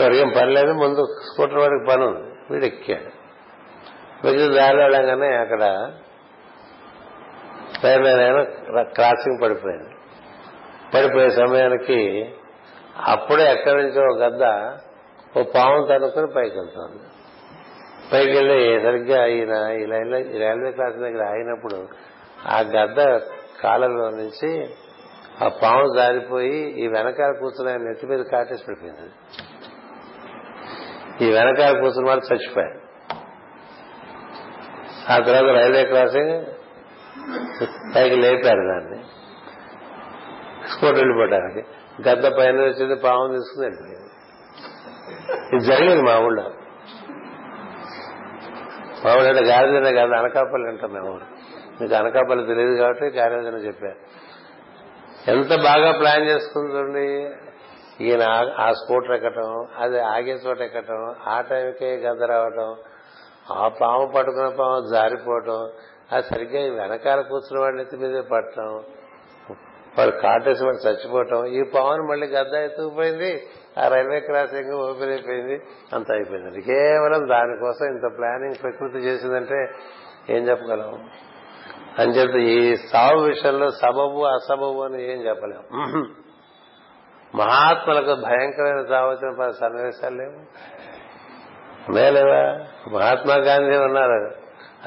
అడిగేం 0.09 0.29
పని 0.39 0.51
లేదు 0.59 0.71
ముందు 0.83 1.01
స్కూటర్ 1.29 1.61
వాడికి 1.63 1.85
పని 1.91 2.03
ఉంది 2.09 2.25
వీడు 2.51 2.67
ఎక్కాడు 2.71 3.09
మిగిలిన 4.23 4.49
దారిలో 4.59 4.83
వెళ్ళగానే 4.87 5.29
అక్కడ 5.43 5.63
పైన 7.83 8.05
క్రాసింగ్ 8.97 9.39
పడిపోయింది 9.43 9.93
పడిపోయే 10.93 11.29
సమయానికి 11.41 11.99
అప్పుడే 13.13 13.43
ఎక్కడి 13.55 13.77
నుంచో 13.83 14.01
ఒక 14.11 14.15
గద్ద 14.23 14.45
ఓ 15.37 15.43
పాము 15.55 15.83
తనుకుని 15.91 16.29
పైకి 16.37 16.55
వెళ్తుంది 16.59 16.99
పైకి 18.11 18.33
వెళ్ళి 18.37 18.57
సరిగ్గా 18.85 19.19
ఈయన 19.35 19.55
ఈ 19.79 19.83
లైన్లో 19.91 20.19
రైల్వే 20.43 20.71
క్లాస్ 20.77 20.97
దగ్గర 21.05 21.23
ఆగినప్పుడు 21.31 21.79
ఆ 22.55 22.59
గద్ద 22.75 22.99
కాలంలో 23.63 24.07
నుంచి 24.19 24.49
ఆ 25.45 25.47
పాము 25.61 25.87
జారిపోయి 25.97 26.57
ఈ 26.83 26.87
వెనకాల 26.95 27.31
కూర్చుని 27.41 27.69
ఆయన 27.73 27.83
నెత్తి 27.89 28.07
మీద 28.11 28.21
కాటేసి 28.31 28.63
పడిపోయింది 28.67 29.07
ఈ 31.25 31.29
వెనకాల 31.37 31.73
కూర్చుని 31.83 32.07
వాళ్ళు 32.09 32.25
చచ్చిపోయారు 32.31 32.79
ఆ 35.13 35.17
తర్వాత 35.27 35.51
రైల్వే 35.59 35.83
క్రాసింగ్ 35.91 36.35
పైకి 37.95 38.17
లేపారు 38.25 38.63
దాన్ని 38.71 38.99
స్కూటర్ 40.71 40.99
వెళ్ళిపోవడానికి 41.01 41.61
గద్ద 42.07 42.25
పైన 42.37 42.57
వచ్చింది 42.69 42.95
పాము 43.05 43.23
తీసుకుని 43.35 43.63
వెళ్ళిపోయింది 43.67 44.07
ఇది 45.55 45.63
జరిగింది 45.71 46.03
మా 46.09 46.15
ఊళ్ళో 46.25 46.47
మామూలు 49.03 49.43
గాలిదిన 49.51 49.89
కాదు 49.97 50.13
అనకాపల్లి 50.21 50.67
అంటాం 50.71 50.91
మేము 50.95 51.13
మీకు 51.79 51.93
అనకాపల్లి 52.01 52.43
తెలియదు 52.51 52.73
కాబట్టి 52.81 53.05
గాలిదిన 53.19 53.59
చెప్పారు 53.67 53.99
ఎంత 55.33 55.53
బాగా 55.69 55.89
ప్లాన్ 56.01 56.25
చేసుకుంటుంది 56.31 57.07
ఈయన 58.07 58.23
ఆ 58.65 58.67
స్కూటర్ 58.79 59.13
ఎక్కటం 59.19 59.49
అది 59.83 59.97
ఆగే 60.13 60.35
చోట 60.43 60.59
ఎక్కటం 60.67 60.99
ఆ 61.31 61.37
టైంకే 61.49 61.89
గద్ద 62.05 62.27
రావటం 62.33 62.69
ఆ 63.59 63.65
పాము 63.79 64.05
పట్టుకున్న 64.15 64.49
పాము 64.59 64.77
జారిపోవటం 64.93 65.59
అది 66.15 66.23
సరిగ్గా 66.31 66.61
వెనకాల 66.81 67.19
కూర్చున్న 67.31 67.59
వాడిని 67.63 67.81
ఎత్తి 67.85 67.97
మీదే 68.03 68.21
పట్టడం 68.33 68.69
వాడు 69.97 70.13
కాటేసి 70.23 70.63
వాడు 70.67 70.79
చచ్చిపోవటం 70.85 71.39
ఈ 71.57 71.61
పవన్ 71.75 72.01
మళ్ళీ 72.11 72.25
గద్ద 72.35 72.53
ఎత్తుకుపోయింది 72.67 73.31
ఆ 73.79 73.83
రైల్వే 73.93 74.19
క్రాసింగ్ 74.29 74.71
ఓపెన్ 74.85 75.11
అయిపోయింది 75.15 75.55
అంత 75.95 76.09
అయిపోయింది 76.17 76.61
కేవలం 76.69 77.21
దానికోసం 77.33 77.85
ఇంత 77.95 78.07
ప్లానింగ్ 78.17 78.57
ప్రకృతి 78.63 79.01
చేసిందంటే 79.07 79.59
ఏం 80.35 80.41
చెప్పగలం 80.49 80.89
అని 82.01 82.11
చెప్తే 82.17 82.39
ఈ 82.55 82.59
సాగు 82.91 83.21
విషయంలో 83.31 83.67
సబబు 83.81 84.21
అసబబు 84.33 84.81
అని 84.87 84.99
ఏం 85.11 85.21
చెప్పలేం 85.27 85.63
మహాత్ములకు 87.41 88.13
భయంకరమైన 88.27 88.83
సావచ్చిన 88.91 89.31
పది 89.41 89.53
సన్నివేశాలు 89.63 90.15
లేవు 90.21 90.39
మేలేవా 91.95 92.41
మహాత్మా 92.95 93.35
గాంధీ 93.49 93.75
ఉన్నారు 93.87 94.19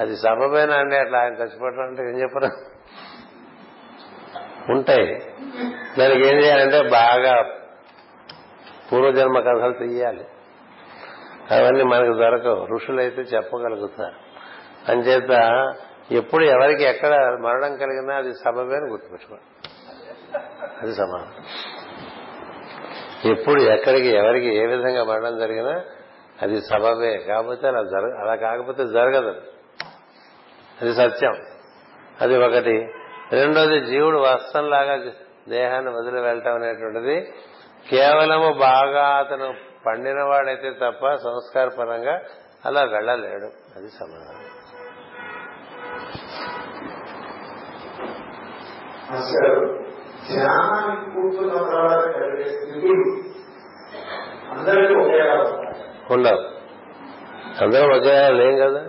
అది 0.01 0.14
సబబేనా 0.24 0.74
అండి 0.82 0.97
అట్లా 1.05 1.16
ఆయన 1.22 1.34
చచ్చిపోవటం 1.40 1.82
అంటే 1.90 2.03
ఏం 2.11 2.16
చెప్పరు 2.24 2.51
ఉంటాయి 4.74 5.09
దానికి 5.99 6.22
ఏం 6.28 6.36
చేయాలంటే 6.43 6.78
బాగా 6.99 7.32
పూర్వజన్మ 8.88 9.38
కథలు 9.49 9.74
తీయాలి 9.82 10.24
అవన్నీ 11.57 11.84
మనకు 11.93 12.14
దొరకవు 12.22 12.61
ఋషులైతే 12.76 13.22
చెప్పగలుగుతారు 13.34 14.18
అంచేత 14.93 15.32
ఎప్పుడు 16.20 16.43
ఎవరికి 16.57 16.84
ఎక్కడ 16.93 17.12
మరణం 17.47 17.72
కలిగినా 17.82 18.14
అది 18.22 18.30
సబబే 18.43 18.74
అని 18.78 18.88
గుర్తుపెట్టుకోండి 18.95 19.47
అది 20.82 20.93
సమానం 21.01 21.32
ఎప్పుడు 23.32 23.61
ఎక్కడికి 23.74 24.11
ఎవరికి 24.20 24.49
ఏ 24.61 24.64
విధంగా 24.72 25.03
మరణం 25.11 25.34
జరిగినా 25.45 25.74
అది 26.45 26.57
సబబే 26.70 27.12
కాకపోతే 27.30 27.66
అలా 27.72 27.82
జరగ 27.95 28.12
అలా 28.22 28.34
కాకపోతే 28.47 28.84
జరగదు 28.97 29.34
అది 30.82 30.92
సత్యం 31.00 31.34
అది 32.22 32.34
ఒకటి 32.46 32.74
రెండోది 33.38 33.76
జీవుడు 33.90 34.18
వస్త్రంలాగా 34.26 34.94
దేహాన్ని 35.56 35.90
వదిలి 35.96 36.20
వెళ్ళటం 36.26 36.54
అనేటువంటిది 36.60 37.16
కేవలము 37.90 38.48
బాగా 38.68 39.04
అతను 39.22 39.48
పండిన 39.86 40.20
వాడైతే 40.30 40.68
తప్ప 40.82 41.04
సంస్కారపరంగా 41.26 42.16
అలా 42.68 42.82
వెళ్ళలేడు 42.94 43.48
అది 43.76 43.88
సమాధానం 44.00 44.40
అసలు 49.18 49.80
ఉండవు 56.14 56.40
అందరం 57.62 57.90
ఒకే 57.96 58.16
లేం 58.38 58.54
కదా 58.64 58.80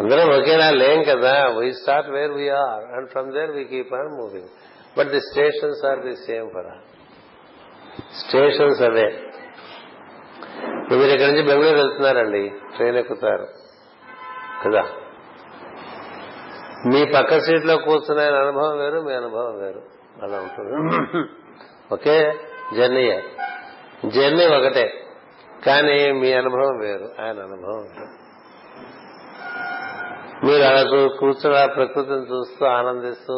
అందరం 0.00 0.28
ఒకేలా 0.36 0.66
లేం 0.82 1.00
కదా 1.12 1.32
we 1.56 1.66
start 1.80 2.08
where 2.14 2.32
we 2.40 2.44
are 2.66 2.84
and 2.96 3.08
from 3.12 3.28
there 3.36 3.50
we 3.56 3.62
keep 3.72 3.92
on 4.00 4.10
moving 4.20 4.50
but 4.96 5.08
the 5.14 5.20
stations 5.30 5.82
are 5.88 6.00
the 6.06 6.14
same 6.28 6.46
for 6.54 6.68
stations 8.22 8.80
అదే 8.88 9.08
మీరు 11.00 11.12
ఇక్కడి 11.16 11.28
నుంచి 11.30 11.44
బెంగళూరు 11.50 11.78
వెళ్తున్నారండి 11.82 12.44
ట్రైన్ 12.76 12.98
ఎక్కుతారు 13.02 13.46
కదా 14.62 14.82
మీ 16.92 17.00
పక్క 17.16 17.38
సీట్ 17.46 17.66
లో 17.70 17.74
కూర్చున్న 17.86 18.22
అనుభవం 18.44 18.74
వేరు 18.82 18.98
మీ 19.08 19.12
అనుభవం 19.22 19.54
వేరు 19.64 19.82
అలా 20.24 20.38
ఉంటుంది 20.46 20.74
ఒకే 21.96 22.16
జర్నీ 22.78 23.04
జర్నీ 24.16 24.46
ఒకటే 24.58 24.86
కానీ 25.68 25.98
మీ 26.22 26.30
అనుభవం 26.40 26.74
వేరు 26.86 27.06
ఆయన 27.24 27.38
అనుభవం 27.48 27.82
వేరు 27.94 28.08
మీరు 30.46 30.62
అలా 30.68 30.82
కూర్చొని 31.20 31.56
ఆ 31.62 31.66
ప్రకృతిని 31.78 32.24
చూస్తూ 32.32 32.62
ఆనందిస్తూ 32.78 33.34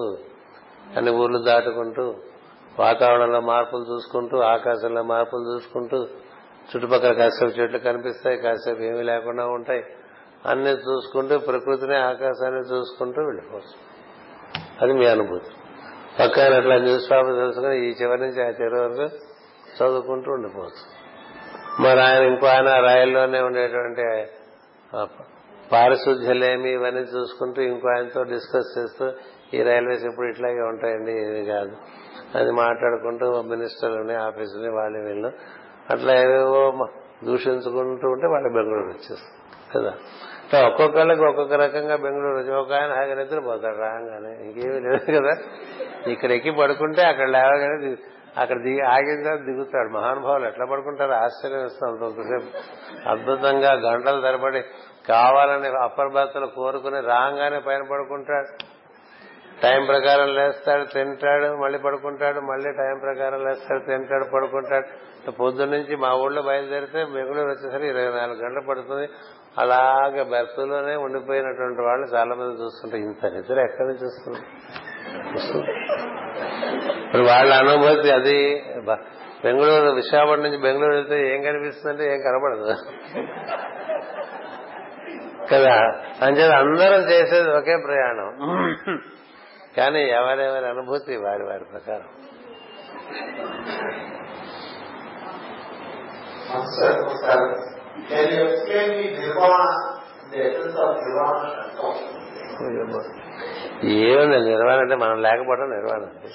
అన్ని 0.98 1.10
ఊర్లు 1.22 1.38
దాటుకుంటూ 1.48 2.04
వాతావరణంలో 2.82 3.40
మార్పులు 3.52 3.84
చూసుకుంటూ 3.92 4.36
ఆకాశంలో 4.56 5.02
మార్పులు 5.12 5.44
చూసుకుంటూ 5.50 5.98
చుట్టుపక్కల 6.70 7.12
కాసేపు 7.20 7.52
చెట్లు 7.56 7.78
కనిపిస్తాయి 7.88 8.36
కాసేపు 8.44 8.82
ఏమీ 8.90 9.02
లేకుండా 9.12 9.44
ఉంటాయి 9.56 9.82
అన్ని 10.50 10.72
చూసుకుంటూ 10.86 11.34
ప్రకృతిని 11.48 11.96
ఆకాశాన్ని 12.10 12.62
చూసుకుంటూ 12.72 13.20
వెళ్ళిపోవచ్చు 13.30 13.76
అది 14.84 14.94
మీ 15.00 15.06
అనుభూతి 15.14 15.52
పక్కన 16.20 16.54
అట్లా 16.60 16.76
న్యూస్ 16.86 17.06
పేపర్ 17.10 17.34
తెలుసుకుని 17.42 17.76
ఈ 17.88 17.92
చివరి 18.00 18.22
నుంచి 18.26 18.40
ఆ 18.46 18.48
చివరి 18.60 18.78
వరకు 18.84 19.08
చదువుకుంటూ 19.76 20.30
ఉండిపోవచ్చు 20.38 20.84
మరి 21.84 22.00
ఆయన 22.08 22.22
ఇంకో 22.32 22.46
ఆయన 22.54 22.72
రాయల్లోనే 22.88 23.40
ఉండేటువంటి 23.50 24.02
పారిశుద్ధ్యలేమి 25.74 26.70
ఇవన్నీ 26.78 27.02
చూసుకుంటూ 27.14 27.60
ఇంకో 27.72 27.86
ఆయనతో 27.96 28.22
డిస్కస్ 28.34 28.70
చేస్తూ 28.78 29.06
ఈ 29.56 29.60
రైల్వేస్ 29.68 30.04
ఇప్పుడు 30.10 30.26
ఇట్లాగే 30.32 30.62
ఉంటాయండి 30.72 31.14
ఇది 31.26 31.42
కాదు 31.52 31.74
అది 32.40 32.50
మాట్లాడుకుంటూ 32.64 33.26
మినిస్టర్ని 33.52 34.14
ఆఫీసుని 34.28 34.70
వాళ్ళు 34.78 35.00
వీళ్ళు 35.06 35.30
అట్లా 35.92 36.12
ఏవేవో 36.24 36.62
దూషించుకుంటూ 37.28 38.06
ఉంటే 38.14 38.26
వాళ్ళు 38.34 38.48
బెంగళూరు 38.56 38.90
వచ్చేస్తారు 38.94 39.40
కదా 39.74 39.92
ఇట్లా 40.44 40.60
ఒక్కొక్కళ్ళకి 40.68 41.22
ఒక్కొక్క 41.30 41.54
రకంగా 41.64 41.96
బెంగళూరు 42.04 42.36
వచ్చి 42.40 42.52
ఒక 42.62 42.72
ఆయన 42.78 42.92
హాగా 42.98 43.14
నిద్రపోతాడు 43.20 43.78
రాగానే 43.84 44.32
ఇంకేమీ 44.46 44.80
లేదు 44.86 45.06
కదా 45.18 45.34
ఇక్కడ 46.14 46.30
ఎక్కి 46.38 46.52
పడుకుంటే 46.62 47.02
అక్కడ 47.12 47.26
లేవగానే 47.36 47.90
అక్కడ 48.42 48.56
దిగి 48.66 48.80
ఆగిన 48.94 49.16
తర్వాత 49.24 49.42
దిగుతాడు 49.50 49.88
మహానుభావులు 49.96 50.46
ఎట్లా 50.50 50.64
పడుకుంటారు 50.72 51.14
ఆశ్చర్యం 51.24 51.64
ఇస్తాం 51.70 51.88
అంతసేపు 52.06 52.48
అద్భుతంగా 53.12 53.72
గంటలు 53.88 54.20
తరబడి 54.26 54.60
కావాలని 55.10 55.68
అప్పర్ 55.86 56.12
బర్త్లు 56.16 56.48
కోరుకుని 56.60 56.98
రాగానే 57.12 57.58
పైన 57.68 57.82
పడుకుంటాడు 57.92 58.50
టైం 59.62 59.82
ప్రకారం 59.90 60.28
లేస్తాడు 60.38 60.84
తింటాడు 60.94 61.48
మళ్ళీ 61.62 61.78
పడుకుంటాడు 61.86 62.40
మళ్ళీ 62.52 62.70
టైం 62.80 62.96
ప్రకారం 63.06 63.40
లేస్తాడు 63.46 63.82
తింటాడు 63.90 64.24
పడుకుంటాడు 64.34 64.88
పొద్దు 65.42 65.64
నుంచి 65.74 65.94
మా 66.04 66.10
ఊళ్ళో 66.22 66.40
బయలుదేరితే 66.48 67.00
బెంగళూరు 67.16 67.48
వచ్చేసరికి 67.52 67.88
ఇరవై 67.92 68.08
నాలుగు 68.18 68.38
గంటలు 68.44 68.64
పడుతుంది 68.70 69.06
అలాగ 69.62 70.22
బెర్త్లోనే 70.32 70.94
ఉండిపోయినటువంటి 71.06 71.82
వాళ్ళు 71.88 72.06
చాలా 72.14 72.32
మంది 72.40 72.54
చూస్తుంటారు 72.62 73.02
ఇంత 73.08 73.22
నిద్ర 73.34 73.58
ఎక్కడి 73.68 73.88
నుంచి 73.92 74.04
వస్తుంది 74.10 74.42
ఇప్పుడు 77.04 77.24
వాళ్ళ 77.32 77.50
అనుభూతి 77.62 78.10
అది 78.18 78.38
బెంగళూరు 79.44 79.90
విశాఖపట్నం 80.00 80.44
నుంచి 80.48 80.60
బెంగళూరు 80.66 80.96
వెళ్తే 80.98 81.16
ఏం 81.32 81.40
కనిపిస్తుందంటే 81.48 82.04
ఏం 82.14 82.18
కనపడదు 82.26 82.74
కదా 85.50 85.74
అంచేది 86.24 86.54
అందరూ 86.62 86.98
చేసేది 87.12 87.50
ఒకే 87.58 87.76
ప్రయాణం 87.86 88.28
కానీ 89.76 90.00
ఎవరెవరి 90.18 90.66
అనుభూతి 90.72 91.14
వారి 91.26 91.44
వారి 91.50 91.66
ప్రకారం 91.74 92.10
ఏముంది 104.04 104.38
నిర్వాణ 104.50 104.76
అంటే 104.84 104.96
మనం 105.04 105.16
లేకపోవడం 105.26 105.68
నిర్వాణ 105.76 106.02
అండి 106.10 106.30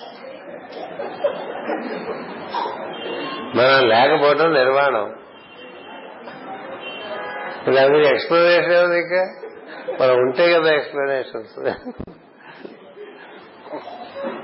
మనం 3.60 3.80
లేకపోవడం 3.94 4.48
నిర్వాణం 4.62 5.06
దాని 7.76 7.98
ఎక్స్ప్లెనేషన్ 8.14 8.74
ఏమిటి 8.80 8.98
ఇంకా 9.04 9.22
మనం 10.00 10.14
ఉంటే 10.26 10.44
కదా 10.56 10.70
ఎక్స్ప్లెనేషన్స్ 10.80 11.56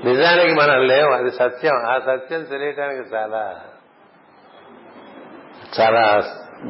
నిజానికి 0.08 0.54
మనం 0.62 0.78
లేవు 0.92 1.10
అది 1.18 1.30
సత్యం 1.40 1.76
ఆ 1.92 1.94
సత్యం 2.08 2.42
తెలియటానికి 2.54 3.04
చాలా 3.14 3.42
చాలా 5.78 6.02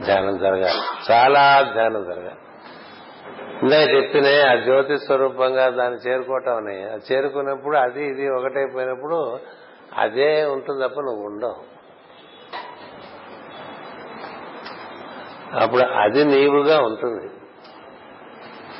ధ్యానం 0.06 0.36
జరగాలి 0.44 0.80
చాలా 1.08 1.42
ధ్యానం 1.76 2.04
జరగాలి 2.10 2.40
ఇందాక 3.62 3.84
చెప్పిన 3.96 4.26
ఆ 4.50 4.54
జ్యోతి 4.66 4.94
స్వరూపంగా 5.06 5.64
దాన్ని 5.80 5.98
చేరుకోవటం 6.06 6.56
అని 6.62 6.78
అది 6.92 7.04
చేరుకున్నప్పుడు 7.10 7.76
అది 7.86 8.02
ఇది 8.12 8.24
ఒకటైపోయినప్పుడు 8.38 9.18
అదే 10.04 10.30
ఉంటుంది 10.54 10.80
తప్ప 10.84 11.00
నువ్వు 11.08 11.22
ఉండవు 11.30 11.58
అప్పుడు 15.62 15.84
అది 16.04 16.22
నీవుగా 16.34 16.76
ఉంటుంది 16.88 17.26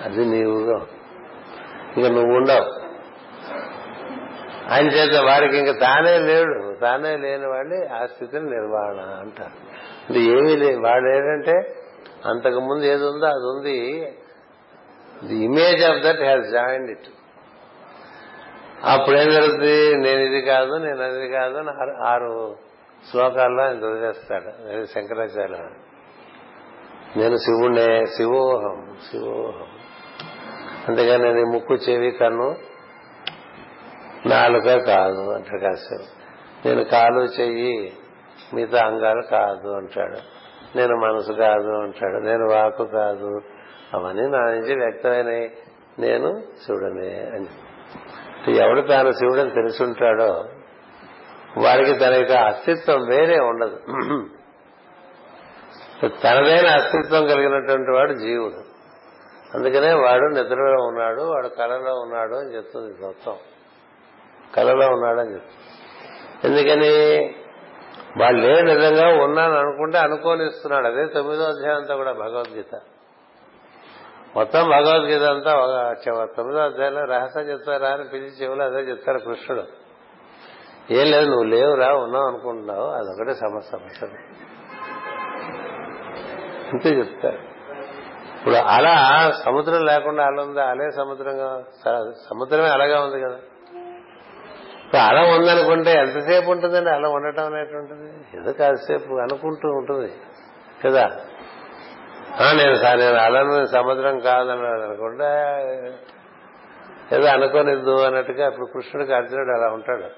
అది 0.07 0.23
నీవుగా 0.35 0.77
ఇంకా 1.97 2.09
నువ్వు 2.17 2.33
ఉండవు 2.39 2.67
ఆయన 4.75 4.87
చేత 4.97 5.17
వారికి 5.29 5.57
ఇంకా 5.63 5.75
తానే 5.87 6.15
లేడు 6.29 6.57
తానే 6.85 7.11
లేని 7.25 7.49
వాళ్ళు 7.55 7.79
ఆ 7.99 8.01
స్థితిని 8.13 8.47
నిర్వహణ 8.57 9.01
అంటారు 9.25 9.57
ఇది 10.11 10.21
ఏమీ 10.37 10.55
లేదు 10.63 10.81
వాడు 10.87 11.07
ఏంటంటే 11.17 11.57
అంతకుముందు 12.31 12.85
ఏది 12.93 13.05
ఉందో 13.11 13.29
అది 13.37 13.47
ఉంది 13.53 13.77
the 15.29 15.37
image 15.49 15.83
of 15.91 16.01
that 16.07 16.23
has 16.29 16.47
join 16.57 16.87
it 16.95 17.11
అప్పుడేం 18.95 19.29
జరుగుతుంది 19.37 19.77
నేను 20.07 20.23
ఇది 20.29 20.41
కాదు 20.53 20.75
నేను 20.87 21.03
అది 21.09 21.29
కాదు 21.39 21.57
అని 21.63 21.75
ఆరు 22.13 22.33
శ్లోకాల్లో 23.11 23.63
ఆయన 23.67 23.79
దొరికేస్తాడు 23.87 24.51
శంకరాచార్య 24.95 25.63
నేను 27.19 27.37
శివుణ్ణే 27.47 27.89
శివోహం 28.19 28.79
శివోహం 29.09 29.69
అంతేగా 30.89 31.17
నేను 31.25 31.43
ముక్కు 31.55 31.75
చెవి 31.87 32.11
కన్ను 32.21 32.49
నాలుక 34.33 34.69
కాదు 34.93 35.23
అంటాడు 35.37 35.61
కాసేపు 35.67 36.09
నేను 36.65 36.83
కాలు 36.95 37.23
చెయ్యి 37.39 37.75
మిగతా 38.55 38.81
అంగాలు 38.89 39.23
కాదు 39.37 39.71
అంటాడు 39.81 40.19
నేను 40.77 40.95
మనసు 41.07 41.33
కాదు 41.45 41.73
అంటాడు 41.85 42.19
నేను 42.29 42.45
వాకు 42.55 42.85
కాదు 42.99 43.31
అవన్నీ 43.97 44.25
నా 44.35 44.43
నుంచి 44.55 44.75
వ్యక్తమైనవి 44.83 45.43
నేను 46.05 46.29
శివుడనే 46.63 47.11
అని 47.35 47.51
ఎవడు 48.65 48.83
తాను 48.93 49.11
శివుడని 49.21 49.53
తెలుసుంటాడో 49.61 50.33
వారికి 51.65 51.93
తన 52.03 52.15
యొక్క 52.23 52.35
అస్తిత్వం 52.51 53.03
వేరే 53.13 53.37
ఉండదు 53.51 53.77
తనదైన 56.25 56.69
అస్తిత్వం 56.79 57.23
కలిగినటువంటి 57.33 57.93
వాడు 57.97 58.15
జీవుడు 58.25 58.61
అందుకనే 59.57 59.91
వాడు 60.05 60.27
నిద్రలో 60.37 60.79
ఉన్నాడు 60.91 61.23
వాడు 61.33 61.49
కళలో 61.59 61.93
ఉన్నాడు 62.05 62.35
అని 62.43 62.51
చెప్తుంది 62.57 62.91
మొత్తం 63.07 63.37
కళలో 64.57 64.87
ఉన్నాడని 64.97 65.33
చెప్తుంది 65.35 65.63
ఎందుకని 66.49 66.91
వాళ్ళు 68.21 68.41
లేని 68.47 68.69
విధంగా 68.77 69.07
ఉన్నాను 69.27 69.55
అనుకుంటే 69.63 69.99
అనుకోనిస్తున్నాడు 70.07 70.87
అదే 70.93 71.05
తొమ్మిదో 71.17 71.45
అధ్యాయం 71.53 71.79
అంతా 71.81 71.95
కూడా 72.01 72.13
భగవద్గీత 72.25 72.75
మొత్తం 74.37 74.63
భగవద్గీత 74.77 75.25
అంతా 75.37 75.53
ఒక 75.63 76.27
తొమ్మిదో 76.37 76.61
అధ్యాయంలో 76.69 77.05
రహస్యం 77.15 77.47
చెప్తారా 77.53 77.91
అని 77.97 78.07
పిలిచి 78.13 78.37
చెవులు 78.43 78.65
అదే 78.71 78.83
చెప్తారు 78.91 79.21
కృష్ణుడు 79.29 79.65
ఏం 80.99 81.07
లేదు 81.15 81.27
నువ్వు 81.33 81.47
లేవురా 81.55 81.91
ఉన్నావు 82.05 82.27
అనుకుంటున్నావు 82.31 82.87
అదొకటే 83.01 83.35
సమస్య 83.45 83.71
సమస్య 83.75 84.09
అంతే 86.75 86.91
చెప్తారు 87.01 87.41
ఇప్పుడు 88.37 88.57
అలా 88.77 88.95
సముద్రం 89.45 89.83
లేకుండా 89.91 90.23
అలా 90.31 90.41
ఉందా 90.47 90.63
అలే 90.73 90.87
సముద్రంగా 91.01 91.49
సముద్రమే 92.29 92.69
అలాగా 92.77 92.97
ఉంది 93.07 93.19
కదా 93.27 93.39
ఇప్పుడు 94.85 95.01
అలా 95.11 95.23
ఉందనుకుంటే 95.37 95.93
ఎంతసేపు 96.03 96.49
ఉంటుందండి 96.55 96.91
అలా 96.97 97.09
ఉండటం 97.17 97.45
అనేటువంటిది 97.53 98.09
ఎందుకు 98.39 98.57
కాసేపు 98.61 99.17
అనుకుంటూ 99.27 99.69
ఉంటుంది 99.81 100.11
కదా 100.83 101.07
నేను 102.61 102.77
సార్ 102.83 102.99
నేను 103.05 103.19
అలను 103.27 103.55
సముద్రం 103.79 104.15
కాదన్నాడు 104.29 104.83
అనుకుంటే 104.89 105.31
ఏదో 107.17 107.27
అనుకోనిద్దు 107.37 107.95
అన్నట్టుగా 108.11 108.45
ఇప్పుడు 108.51 108.67
కృష్ణుడికి 108.75 109.13
అర్జునుడు 109.21 109.53
అలా 109.59 109.69
ఉంటాడు 109.79 110.09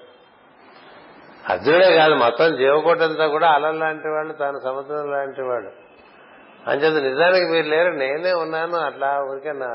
అర్జునుడే 1.52 1.88
కాదు 2.02 2.14
మొత్తం 2.26 2.48
జీవకోటంతా 2.60 3.26
కూడా 3.34 3.48
అలం 3.56 3.76
లాంటి 3.84 4.08
వాళ్ళు 4.16 4.32
తాను 4.44 4.58
సముద్రం 4.68 5.04
లాంటి 5.16 5.42
వాళ్ళు 5.50 5.70
అంచేత 6.70 6.98
నిజానికి 7.08 7.46
మీరు 7.54 7.66
లేరు 7.74 7.90
నేనే 8.04 8.30
ఉన్నాను 8.44 8.76
అట్లా 8.88 9.10
ఊరికే 9.28 9.52
నా 9.64 9.68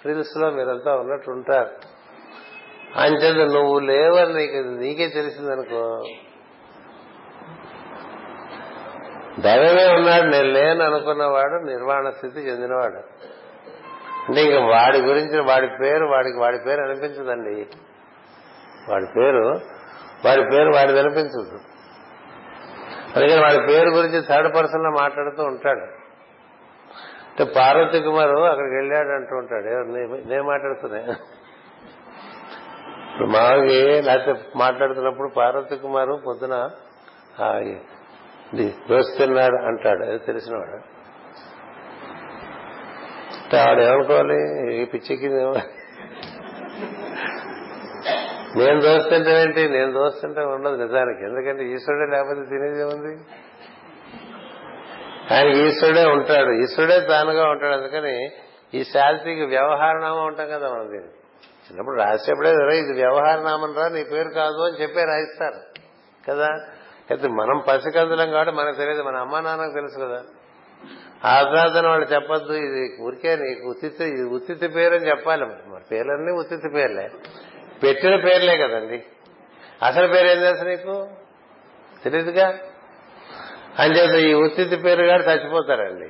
ఫ్రిల్స్ 0.00 0.34
లో 0.40 0.46
మీరంతా 0.56 0.92
ఉన్నట్టు 1.02 1.28
ఉంటారు 1.36 1.70
అంచేత 3.02 3.40
నువ్వు 3.56 3.76
లేవని 3.90 4.32
నీకు 4.40 4.58
నీకే 4.82 5.06
తెలిసిందనుకో 5.18 5.84
దైవమే 9.46 9.86
ఉన్నాడు 9.98 10.26
నేను 10.34 10.50
లేను 10.58 10.82
అనుకున్నవాడు 10.88 11.56
నిర్వాణ 11.72 12.04
స్థితి 12.18 12.42
చెందినవాడు 12.48 13.00
అంటే 14.26 14.40
ఇంకా 14.48 14.60
వాడి 14.74 14.98
గురించి 15.08 15.38
వాడి 15.48 15.66
పేరు 15.80 16.04
వాడికి 16.14 16.38
వాడి 16.44 16.58
పేరు 16.66 16.80
అనిపించదండి 16.86 17.56
వాడి 18.90 19.06
పేరు 19.16 19.42
వాడి 20.26 20.42
పేరు 20.52 20.70
వాడిది 20.76 20.98
అనిపించదు 21.04 21.56
అందుకని 23.16 23.42
వాడి 23.48 23.60
పేరు 23.72 23.90
గురించి 23.98 24.20
థర్డ్ 24.30 24.50
పర్సన్ 24.56 24.84
లో 24.86 24.90
మాట్లాడుతూ 25.02 25.42
ఉంటాడు 25.52 25.84
అంటే 27.34 27.44
పార్వతి 27.54 27.98
కుమారు 28.08 28.36
అక్కడికి 28.50 28.74
వెళ్ళాడు 28.78 29.10
అంటూ 29.18 29.34
ఉంటాడు 29.42 29.70
నేను 30.32 30.44
మాట్లాడుతున్నా 30.50 30.98
ఇప్పుడు 33.10 33.26
మావి 33.36 33.78
లేకపోతే 34.08 34.32
మాట్లాడుతున్నప్పుడు 34.62 35.28
పార్వతి 35.38 35.76
కుమారు 35.86 36.14
పొద్దున 36.26 36.56
దోశ 38.90 39.08
అంటాడు 39.70 40.02
అది 40.10 40.20
తెలిసినవాడు 40.28 40.78
ఆవిడ 43.64 43.80
ఏమనుకోవాలి 43.88 44.38
ఈ 44.82 44.84
పిచ్చికి 44.92 45.28
నేను 45.34 45.50
ఏంటి 49.40 49.62
నేను 49.76 49.90
దోస్తుంటే 49.98 50.42
ఉండదు 50.54 50.76
నిజానికి 50.84 51.22
ఎందుకంటే 51.30 51.62
ఈశ్వరుడే 51.74 52.06
లేకపోతే 52.14 52.42
తినేది 52.52 52.80
ఏముంది 52.84 53.12
ఆయన 55.32 55.48
ఈశ్వరుడే 55.66 56.04
ఉంటాడు 56.16 56.50
ఈశ్వరుడే 56.62 56.96
తానుగా 57.10 57.44
ఉంటాడు 57.52 57.74
అందుకని 57.78 58.14
ఈ 58.78 58.80
శాస్త్రికి 58.94 59.44
వ్యవహారనామం 59.54 60.24
ఉంటాం 60.30 60.46
కదా 60.54 60.66
మన 60.74 60.82
దీన్ని 60.92 61.10
చిన్నప్పుడు 61.66 61.96
రాసేప్పుడే 62.02 62.50
ఇది 62.84 62.94
వ్యవహారనామం 63.02 63.70
రా 63.80 63.84
నీ 63.96 64.02
పేరు 64.14 64.30
కాదు 64.40 64.60
అని 64.68 64.76
చెప్పే 64.82 65.02
రాయిస్తారు 65.12 65.60
కదా 66.26 66.48
అయితే 67.12 67.28
మనం 67.40 67.56
పసికందులం 67.68 68.28
కాబట్టి 68.34 68.52
మనకు 68.58 68.76
తెలియదు 68.82 69.02
మన 69.08 69.16
అమ్మా 69.24 69.38
నాన్నకు 69.46 69.74
తెలుసు 69.78 69.96
కదా 70.04 70.20
ఆ 71.32 71.34
తర్వాత 71.50 71.82
వాళ్ళు 71.90 72.06
చెప్పొద్దు 72.14 72.54
ఇది 72.66 72.82
ఊరికే 73.06 73.32
నీకు 73.44 73.64
ఉత్తితి 73.72 74.04
ఇది 74.14 74.24
ఉత్తితి 74.36 74.66
పేరు 74.76 74.94
అని 74.98 75.06
చెప్పాలి 75.12 75.44
మన 75.72 75.80
పేర్లన్నీ 75.92 76.32
ఉత్తితి 76.42 76.70
పేర్లే 76.76 77.06
పెట్టిన 77.82 78.14
పేర్లే 78.26 78.54
కదండి 78.64 78.98
అసలు 79.88 80.06
పేరు 80.14 80.28
ఏం 80.32 80.38
తెలుసు 80.46 80.64
నీకు 80.72 80.96
తెలియదుగా 82.04 82.46
అంచేత 83.82 84.14
ఈ 84.28 84.32
ఉత్తితి 84.44 84.76
పేరుగాడు 84.84 85.24
చచ్చిపోతారండి 85.28 86.08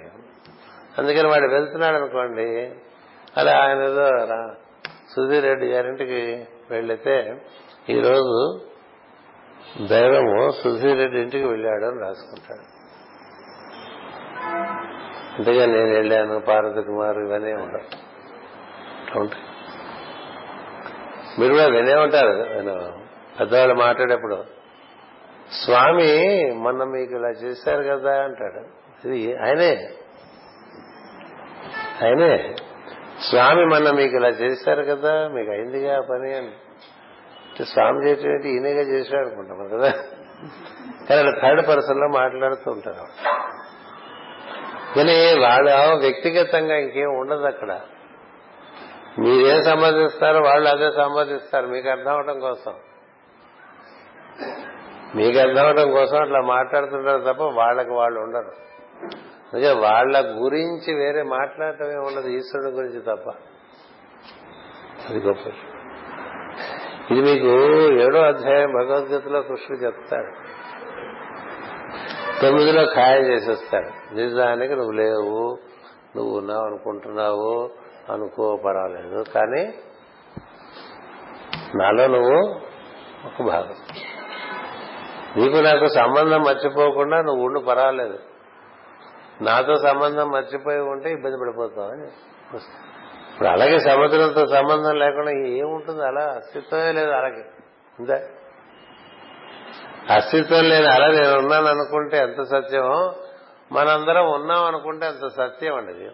అందుకని 1.01 1.28
వాడు 1.32 1.47
వెళ్తున్నాడు 1.57 1.97
అనుకోండి 2.01 2.49
అలా 3.41 3.53
ఆయన 3.62 3.82
ఏదో 3.91 4.09
సుధీర్ 5.12 5.45
రెడ్డి 5.51 5.66
గారింటికి 5.74 6.20
వెళ్ళితే 6.74 7.16
ఈరోజు 7.95 8.36
దైవము 9.93 10.36
సుధీర్ 10.61 10.99
రెడ్డి 11.03 11.19
ఇంటికి 11.24 11.47
వెళ్ళాడు 11.53 11.85
అని 11.91 11.99
రాసుకుంటాడు 12.07 12.65
అంతేగా 15.36 15.65
నేను 15.74 15.91
వెళ్ళాను 15.99 16.35
పార్వతి 16.49 16.82
కుమార్ 16.91 17.19
ఇవన్నీ 17.24 17.53
ఉండవు 17.62 17.91
మీరు 21.41 21.53
కూడా 21.57 21.66
వినే 21.77 21.97
ఉంటారు 22.07 22.35
నేను 22.57 22.74
పెద్దవాళ్ళు 23.39 23.74
మాట్లాడేప్పుడు 23.86 24.36
స్వామి 25.62 26.10
మొన్న 26.64 26.82
మీకు 26.94 27.12
ఇలా 27.18 27.31
చేశారు 27.44 27.82
కదా 27.93 28.12
అంటాడు 28.26 28.60
ఇది 29.06 29.18
ఆయనే 29.47 29.72
ఆయనే 32.05 32.32
స్వామి 33.28 33.64
మొన్న 33.72 33.89
మీకు 34.01 34.14
ఇలా 34.20 34.31
చేశారు 34.44 34.82
కదా 34.93 35.12
మీకు 35.35 35.51
అయిందిగా 35.56 35.94
పని 36.10 36.31
అని 36.39 36.52
స్వామి 37.74 38.01
చేసేటువంటి 38.06 38.48
ఈయనగా 38.56 38.85
చేశాడు 38.94 39.26
అనుకుంటాం 39.28 39.68
కదా 39.74 39.90
కానీ 41.09 41.22
థర్డ్ 41.43 41.62
పర్సన్ 41.70 42.01
లో 42.02 42.09
మాట్లాడుతూ 42.20 42.68
ఉంటారు 42.76 43.05
కానీ 44.94 45.16
వాళ్ళ 45.47 45.68
వ్యక్తిగతంగా 46.05 46.74
ఇంకేం 46.86 47.12
ఉండదు 47.20 47.47
అక్కడ 47.52 47.70
మీరేం 49.22 49.59
సంబంధిస్తారో 49.70 50.39
వాళ్ళు 50.51 50.66
అదే 50.74 50.90
సంబంధిస్తారు 51.02 51.66
మీకు 51.74 51.89
అర్థం 51.94 52.12
అవడం 52.16 52.39
కోసం 52.47 52.74
మీకు 55.19 55.39
అర్థమవడం 55.45 55.86
కోసం 55.97 56.16
అట్లా 56.24 56.41
మాట్లాడుతుంటారు 56.55 57.20
తప్ప 57.28 57.43
వాళ్ళకి 57.61 57.93
వాళ్ళు 58.01 58.19
ఉండరు 58.27 58.53
అందుకే 59.49 59.70
వాళ్ళ 59.86 60.15
గురించి 60.43 60.91
వేరే 61.01 61.23
మాట్లాడటమే 61.36 61.99
ఉండదు 62.09 62.28
ఈశ్వరుడు 62.39 62.70
గురించి 62.78 63.01
తప్ప 63.11 63.27
అది 65.09 65.19
గొప్ప 65.27 65.45
ఇది 67.12 67.23
మీకు 67.28 67.53
ఏడో 68.05 68.20
అధ్యాయం 68.31 68.70
భగవద్గీతలో 68.78 69.41
కృష్ణుడు 69.51 69.78
చెప్తాడు 69.86 70.32
తొమ్మిదిలో 72.43 72.85
ఖాయం 72.97 73.24
చేసేస్తాడు 73.32 73.91
నిజానికి 74.20 74.74
నువ్వు 74.81 74.95
లేవు 75.05 75.39
నువ్వు 76.16 76.32
ఉన్నావు 76.41 76.65
అనుకుంటున్నావు 76.69 77.55
అనుకో 78.15 78.47
పర్వాలేదు 78.66 79.20
కానీ 79.35 79.62
నాలో 81.81 82.05
నువ్వు 82.16 82.36
ఒక 83.28 83.39
భాగం 83.53 83.77
నీకు 85.39 85.61
నాకు 85.69 85.86
సంబంధం 86.01 86.40
మర్చిపోకుండా 86.48 87.16
నువ్వు 87.28 87.43
ఉండు 87.47 87.61
పర్వాలేదు 87.69 88.19
నాతో 89.47 89.74
సంబంధం 89.86 90.27
మర్చిపోయి 90.36 90.82
ఉంటే 90.94 91.09
ఇబ్బంది 91.16 91.39
పడిపోతావు 91.43 91.89
అని 91.94 92.06
ఇప్పుడు 93.32 93.48
అలాగే 93.55 93.78
సముద్రంతో 93.89 94.43
సంబంధం 94.56 94.94
లేకుండా 95.05 95.32
ఏముంటుంది 95.62 96.02
అలా 96.11 96.24
అస్తిత్వమే 96.39 96.90
లేదు 96.98 97.12
అలాగే 97.20 97.43
ఇంతే 98.01 98.19
అస్తిత్వం 100.16 100.65
లేదు 100.73 100.89
అలా 100.94 101.09
నేను 101.19 101.35
ఉన్నాను 101.43 101.69
అనుకుంటే 101.74 102.16
ఎంత 102.27 102.40
సత్యం 102.55 102.89
మనందరం 103.77 104.27
ఉన్నాం 104.36 104.61
అనుకుంటే 104.70 105.05
అంత 105.12 105.27
సత్యం 105.40 105.74
అండి 105.81 105.93
అది 105.97 106.11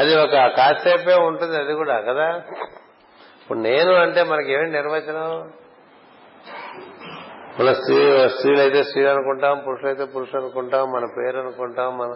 అది 0.00 0.12
ఒక 0.24 0.36
కాసేపే 0.58 1.16
ఉంటుంది 1.28 1.56
అది 1.62 1.72
కూడా 1.80 1.96
కదా 2.08 2.26
ఇప్పుడు 3.40 3.60
నేను 3.68 3.92
అంటే 4.04 4.20
మనకి 4.32 4.50
ఏమి 4.56 4.66
నిర్వచనం 4.78 5.30
మన 7.60 7.68
స్త్రీ 7.78 7.96
స్త్రీలైతే 8.34 8.80
స్త్రీలు 8.88 9.08
అనుకుంటాం 9.12 9.54
పురుషులైతే 9.66 10.04
పురుషులు 10.14 10.38
అనుకుంటాం 10.40 10.82
మన 10.96 11.04
పేరు 11.16 11.38
అనుకుంటాం 11.44 11.88
మన 12.00 12.10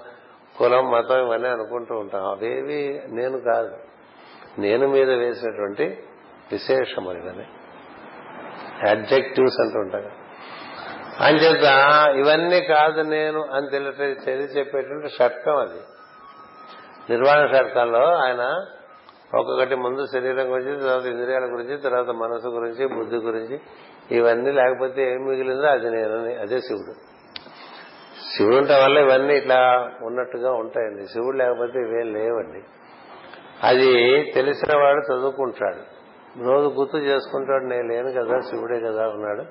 కులం 0.58 0.84
మతం 0.92 1.18
ఇవన్నీ 1.24 1.48
అనుకుంటూ 1.56 1.94
ఉంటాం 2.02 2.24
అవేవి 2.34 2.80
నేను 3.18 3.38
కాదు 3.48 3.72
నేను 4.64 4.86
మీద 4.94 5.10
వేసినటువంటి 5.22 5.86
విశేషములు 6.52 7.22
అంటూ 7.32 7.44
అడ్జెక్టివ్స్ 8.94 9.58
అని 9.64 10.00
అంచేత 11.26 11.66
ఇవన్నీ 12.20 12.58
కాదు 12.74 13.00
నేను 13.16 13.40
అని 13.56 13.66
తెలియ 13.74 14.36
చెప్పేటువంటి 14.58 15.08
షట్కం 15.18 15.56
అది 15.64 15.80
నిర్వాణ 17.10 17.40
షట్కంలో 17.54 18.04
ఆయన 18.24 18.44
ఒక్కొక్కటి 19.40 19.76
ముందు 19.84 20.02
శరీరం 20.14 20.46
గురించి 20.54 20.74
తర్వాత 20.86 21.06
ఇంద్రియాల 21.14 21.44
గురించి 21.54 21.76
తర్వాత 21.86 22.10
మనసు 22.22 22.48
గురించి 22.56 22.84
బుద్ధి 22.96 23.18
గురించి 23.28 23.56
ఇవన్నీ 24.18 24.50
లేకపోతే 24.60 25.00
ఏం 25.12 25.20
మిగిలిందో 25.28 25.66
అది 25.76 25.88
నేనని 25.96 26.32
అదే 26.44 26.58
శివుడు 26.66 26.92
శివుడు 28.32 28.56
ఉండటం 28.60 28.78
వల్ల 28.84 28.96
ఇవన్నీ 29.06 29.34
ఇట్లా 29.40 29.58
ఉన్నట్టుగా 30.08 30.50
ఉంటాయండి 30.62 31.02
శివుడు 31.12 31.36
లేకపోతే 31.42 31.78
ఇవేం 31.86 32.08
లేవండి 32.18 32.60
అది 33.70 33.90
తెలిసిన 34.36 34.72
వాడు 34.82 35.00
చదువుకుంటాడు 35.08 35.82
రోజు 36.48 36.68
గుర్తు 36.78 36.98
చేసుకుంటాడు 37.10 37.64
నేను 37.72 37.86
లేను 37.92 38.10
కదా 38.18 38.36
శివుడే 38.50 38.78
కదా 38.88 39.04
ఉన్నాడు 39.16 39.42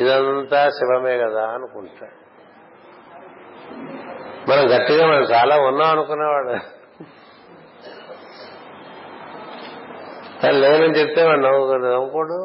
ఇదంతా 0.00 0.60
శివమే 0.78 1.14
కదా 1.24 1.44
అనుకుంటాడు 1.56 2.16
మనం 4.48 4.64
గట్టిగా 4.74 5.04
మనం 5.12 5.26
చాలా 5.34 5.54
ఉన్నాం 5.70 5.88
అనుకునేవాడు 5.94 6.54
లేనని 10.64 10.94
చెప్తే 10.98 11.22
వాడు 11.28 11.42
నవ్వుకోడు 11.46 11.86
నవ్వుకోడు 11.94 12.36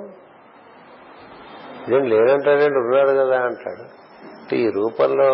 నేను 1.92 2.06
లేనంటే 2.14 2.52
ఉన్నాడు 2.84 3.12
కదా 3.22 3.38
అంటాడు 3.50 3.86
అంటే 4.40 4.56
ఈ 4.66 4.68
రూపంలో 4.80 5.30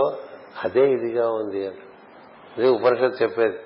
అదే 0.66 0.84
ఇదిగా 0.96 1.26
ఉంది 1.42 1.62
అని 1.70 1.82
అదే 2.56 2.68
ఉపనిషత్తు 2.78 3.18
చెప్పేది 3.24 3.60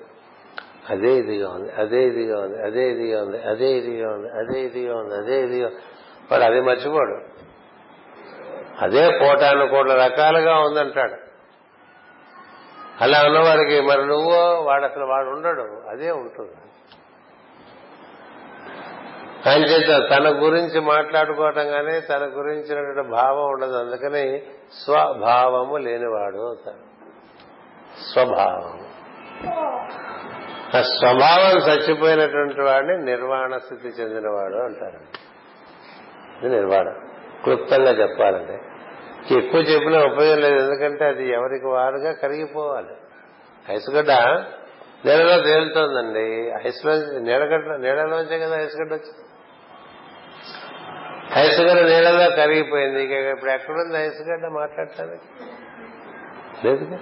అదే 0.94 1.10
ఇదిగా 1.22 1.48
ఉంది 1.56 1.70
అదే 1.82 2.00
ఇదిగా 2.10 2.36
ఉంది 2.44 2.58
అదే 2.66 2.82
ఇదిగా 2.92 3.18
ఉంది 3.26 3.38
అదే 3.52 3.68
ఇదిగా 3.80 4.04
ఉంది 4.16 4.28
అదే 4.40 4.56
ఇదిగా 4.68 4.94
ఉంది 5.02 5.14
అదే 5.22 5.36
ఇదిగా 5.46 5.68
వాడు 6.30 6.44
అదే 6.48 6.60
మర్చిపోడు 6.68 7.16
అదే 8.86 9.02
కోటాను 9.22 9.66
కోట్ల 9.74 9.92
రకాలుగా 10.06 10.54
ఉందంటాడు 10.66 11.16
అలా 13.04 13.18
ఉన్నవారికి 13.28 13.78
మరి 13.90 14.04
నువ్వు 14.12 14.36
వాడు 14.68 14.84
అసలు 14.90 15.06
వాడు 15.14 15.28
ఉండడు 15.36 15.64
అదే 15.92 16.10
ఉంటుంది 16.22 16.54
అని 19.50 19.64
చేత 19.70 19.90
తన 20.12 20.26
గురించి 20.44 20.78
మాట్లాడుకోవటం 20.92 21.66
కానీ 21.76 21.94
తన 22.10 22.22
గురించినటువంటి 22.38 23.04
భావం 23.18 23.44
ఉండదు 23.54 23.76
అందుకని 23.82 24.24
స్వభావము 24.82 25.76
లేనివాడు 25.86 26.40
అవుతాడు 26.48 26.84
ఆ 30.76 30.80
స్వభావం 30.96 31.54
చచ్చిపోయినటువంటి 31.66 32.62
వాడిని 32.68 32.94
నిర్వాణ 33.12 33.50
స్థితి 33.64 33.88
చెందినవాడు 33.98 34.58
అంటారండి 34.68 35.10
ఇది 36.38 36.48
నిర్వాణం 36.58 36.96
క్లుప్తంగా 37.44 37.92
చెప్పాలంటే 38.02 38.56
ఎక్కువ 39.40 39.60
చెప్పిన 39.70 39.96
ఉపయోగం 40.10 40.40
లేదు 40.46 40.56
ఎందుకంటే 40.64 41.04
అది 41.12 41.24
ఎవరికి 41.36 41.68
వారుగా 41.76 42.10
కరిగిపోవాలి 42.22 42.94
ఐసుగడ్డ 43.76 44.12
నెలలో 45.06 45.34
తేలుతోందండి 45.48 46.26
ఐసులో 46.68 46.92
నీడగడ్డ 47.28 47.66
నీడలోంచే 47.84 48.36
కదా 48.44 48.54
ఐసుగడ్డ 48.64 48.92
వచ్చింది 48.98 49.22
ఐసుగడ్డ 51.44 51.80
నీళ్ళలో 51.90 52.24
కరిగిపోయింది 52.40 53.00
ఇక 53.06 53.12
ఇప్పుడు 53.34 53.50
ఎక్కడుంది 53.56 53.96
ఐసుగడ్డ 54.06 54.46
మాట్లాడటానికి 54.60 55.28
లేదుగా 56.64 56.98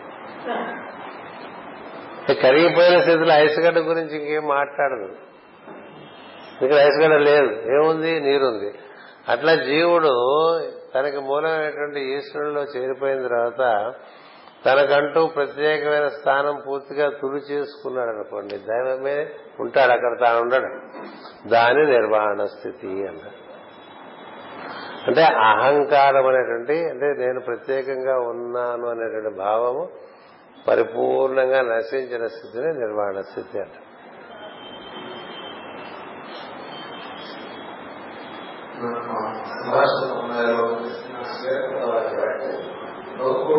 కరిగిపోయిన 2.45 2.97
స్థితిలో 3.07 3.33
ఐసుగడ్డ 3.45 3.79
గురించి 3.91 4.15
ఇంకేం 4.21 4.45
మాట్లాడదు 4.57 5.09
ఇక్కడ 6.65 6.77
ఐసుగడ్డ 6.87 7.17
లేదు 7.31 7.53
ఏముంది 7.77 8.13
నీరుంది 8.29 8.71
అట్లా 9.33 9.53
జీవుడు 9.69 10.13
తనకి 10.95 11.21
మూలమైనటువంటి 11.29 12.01
ఈశ్వరులో 12.17 12.63
చేరిపోయిన 12.75 13.21
తర్వాత 13.29 13.63
తనకంటూ 14.67 15.21
ప్రత్యేకమైన 15.37 16.07
స్థానం 16.19 16.55
పూర్తిగా 16.67 17.07
తులు 17.21 17.41
చేసుకున్నాడు 17.53 18.11
అనుకోండి 18.15 18.57
దైవమే 18.71 19.17
ఉంటాడు 19.63 19.93
అక్కడ 19.97 20.13
తాను 20.25 20.39
ఉండడు 20.45 20.71
దాని 21.55 21.83
నిర్వహణ 21.95 22.45
స్థితి 22.55 22.93
అన్నాడు 23.11 23.41
అంటే 25.09 25.23
అహంకారం 25.53 26.27
అనేటువంటి 26.31 26.77
అంటే 26.93 27.09
నేను 27.23 27.41
ప్రత్యేకంగా 27.49 28.15
ఉన్నాను 28.33 28.87
అనేటువంటి 28.93 29.33
భావము 29.47 29.83
పరిపూర్ణంగా 30.69 31.61
నశించిన 31.75 32.25
స్థితిని 32.37 32.71
నిర్వహణ 32.85 33.19
స్థితి 33.33 33.59
అంట 33.65 33.83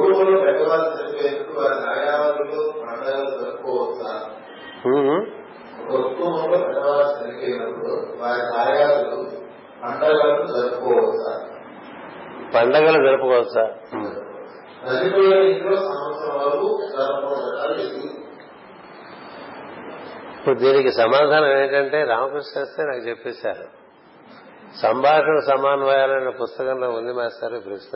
కుటుంబంలో 0.06 0.40
పండగలు 12.56 12.99
జరుపుకోవచ్చా 13.06 13.64
ఇప్పుడు 15.06 15.28
దీనికి 20.64 20.91
సమాధానం 21.02 21.49
ఏంటంటే 21.60 21.99
రామకృష్ణ 22.12 22.56
శాస్త్రి 22.56 22.84
నాకు 22.91 23.03
చెప్పేశారు 23.10 23.66
సంభాషణ 24.84 25.36
సమాన్వయాలనే 25.49 26.32
పుస్తకంలో 26.44 26.88
ఉంది 26.99 27.12
మాస్టర్ 27.20 27.56
ప్రశ్న 27.68 27.95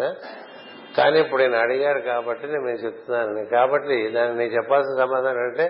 కానీ 0.98 1.18
ఇప్పుడు 1.24 1.42
నేను 1.44 1.58
అడిగాడు 1.64 2.02
కాబట్టి 2.12 2.46
నేను 2.54 2.80
చెప్తున్నాను 2.88 3.42
కాబట్టి 3.56 3.98
దాన్ని 4.18 4.36
నేను 4.42 4.54
చెప్పాల్సిన 4.58 4.96
సమాధానం 5.04 5.42
ఏంటంటే 5.48 5.66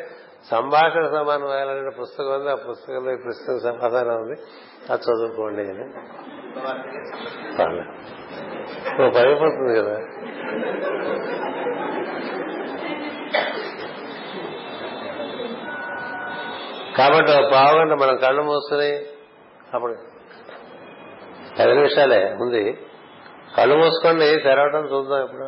సంభాషణ 0.52 1.03
సమానం 1.14 1.49
అనే 1.60 1.91
పుస్తకం 2.02 2.32
ఉంది 2.36 2.49
ఆ 2.56 2.57
పుస్తకంలో 2.68 3.11
ఈ 3.16 3.20
పుస్తకం 3.28 3.57
సమాధానం 3.68 4.16
ఉంది 4.24 4.36
అది 4.91 5.02
చదువుకోండి 5.07 5.64
భయపడుతుంది 9.18 9.74
కదా 9.80 9.95
కాబట్టి 16.98 17.32
పావుగంట 17.53 17.94
మనం 18.03 18.16
కళ్ళు 18.24 18.41
మూసుకుని 18.48 18.90
అప్పుడు 19.76 19.94
పది 21.57 21.74
నిమిషాలే 21.80 22.22
ఉంది 22.44 22.64
కళ్ళు 23.57 23.76
మూసుకొని 23.82 24.30
తెరవడం 24.48 24.84
చూద్దాం 24.94 25.22
ఇప్పుడు 25.28 25.48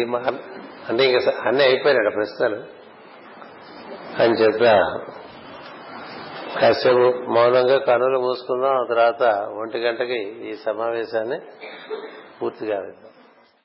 ఈ 0.00 0.02
అంటే 0.90 1.02
ఇంకా 1.08 1.20
అన్నీ 1.48 1.62
అయిపోయినాడు 1.70 2.10
ప్రశ్నలు 2.18 2.58
అని 4.22 4.34
చెప్పా 4.42 4.74
కాసేపు 6.58 7.06
మౌనంగా 7.36 7.78
కనులు 7.88 8.18
మూసుకున్నాం 8.26 8.76
తర్వాత 8.92 9.22
ఒంటి 9.62 9.80
గంటకి 9.86 10.20
ఈ 10.50 10.54
సమావేశాన్ని 10.66 11.40
పూర్తి 12.40 12.64
కావాలి 12.72 13.03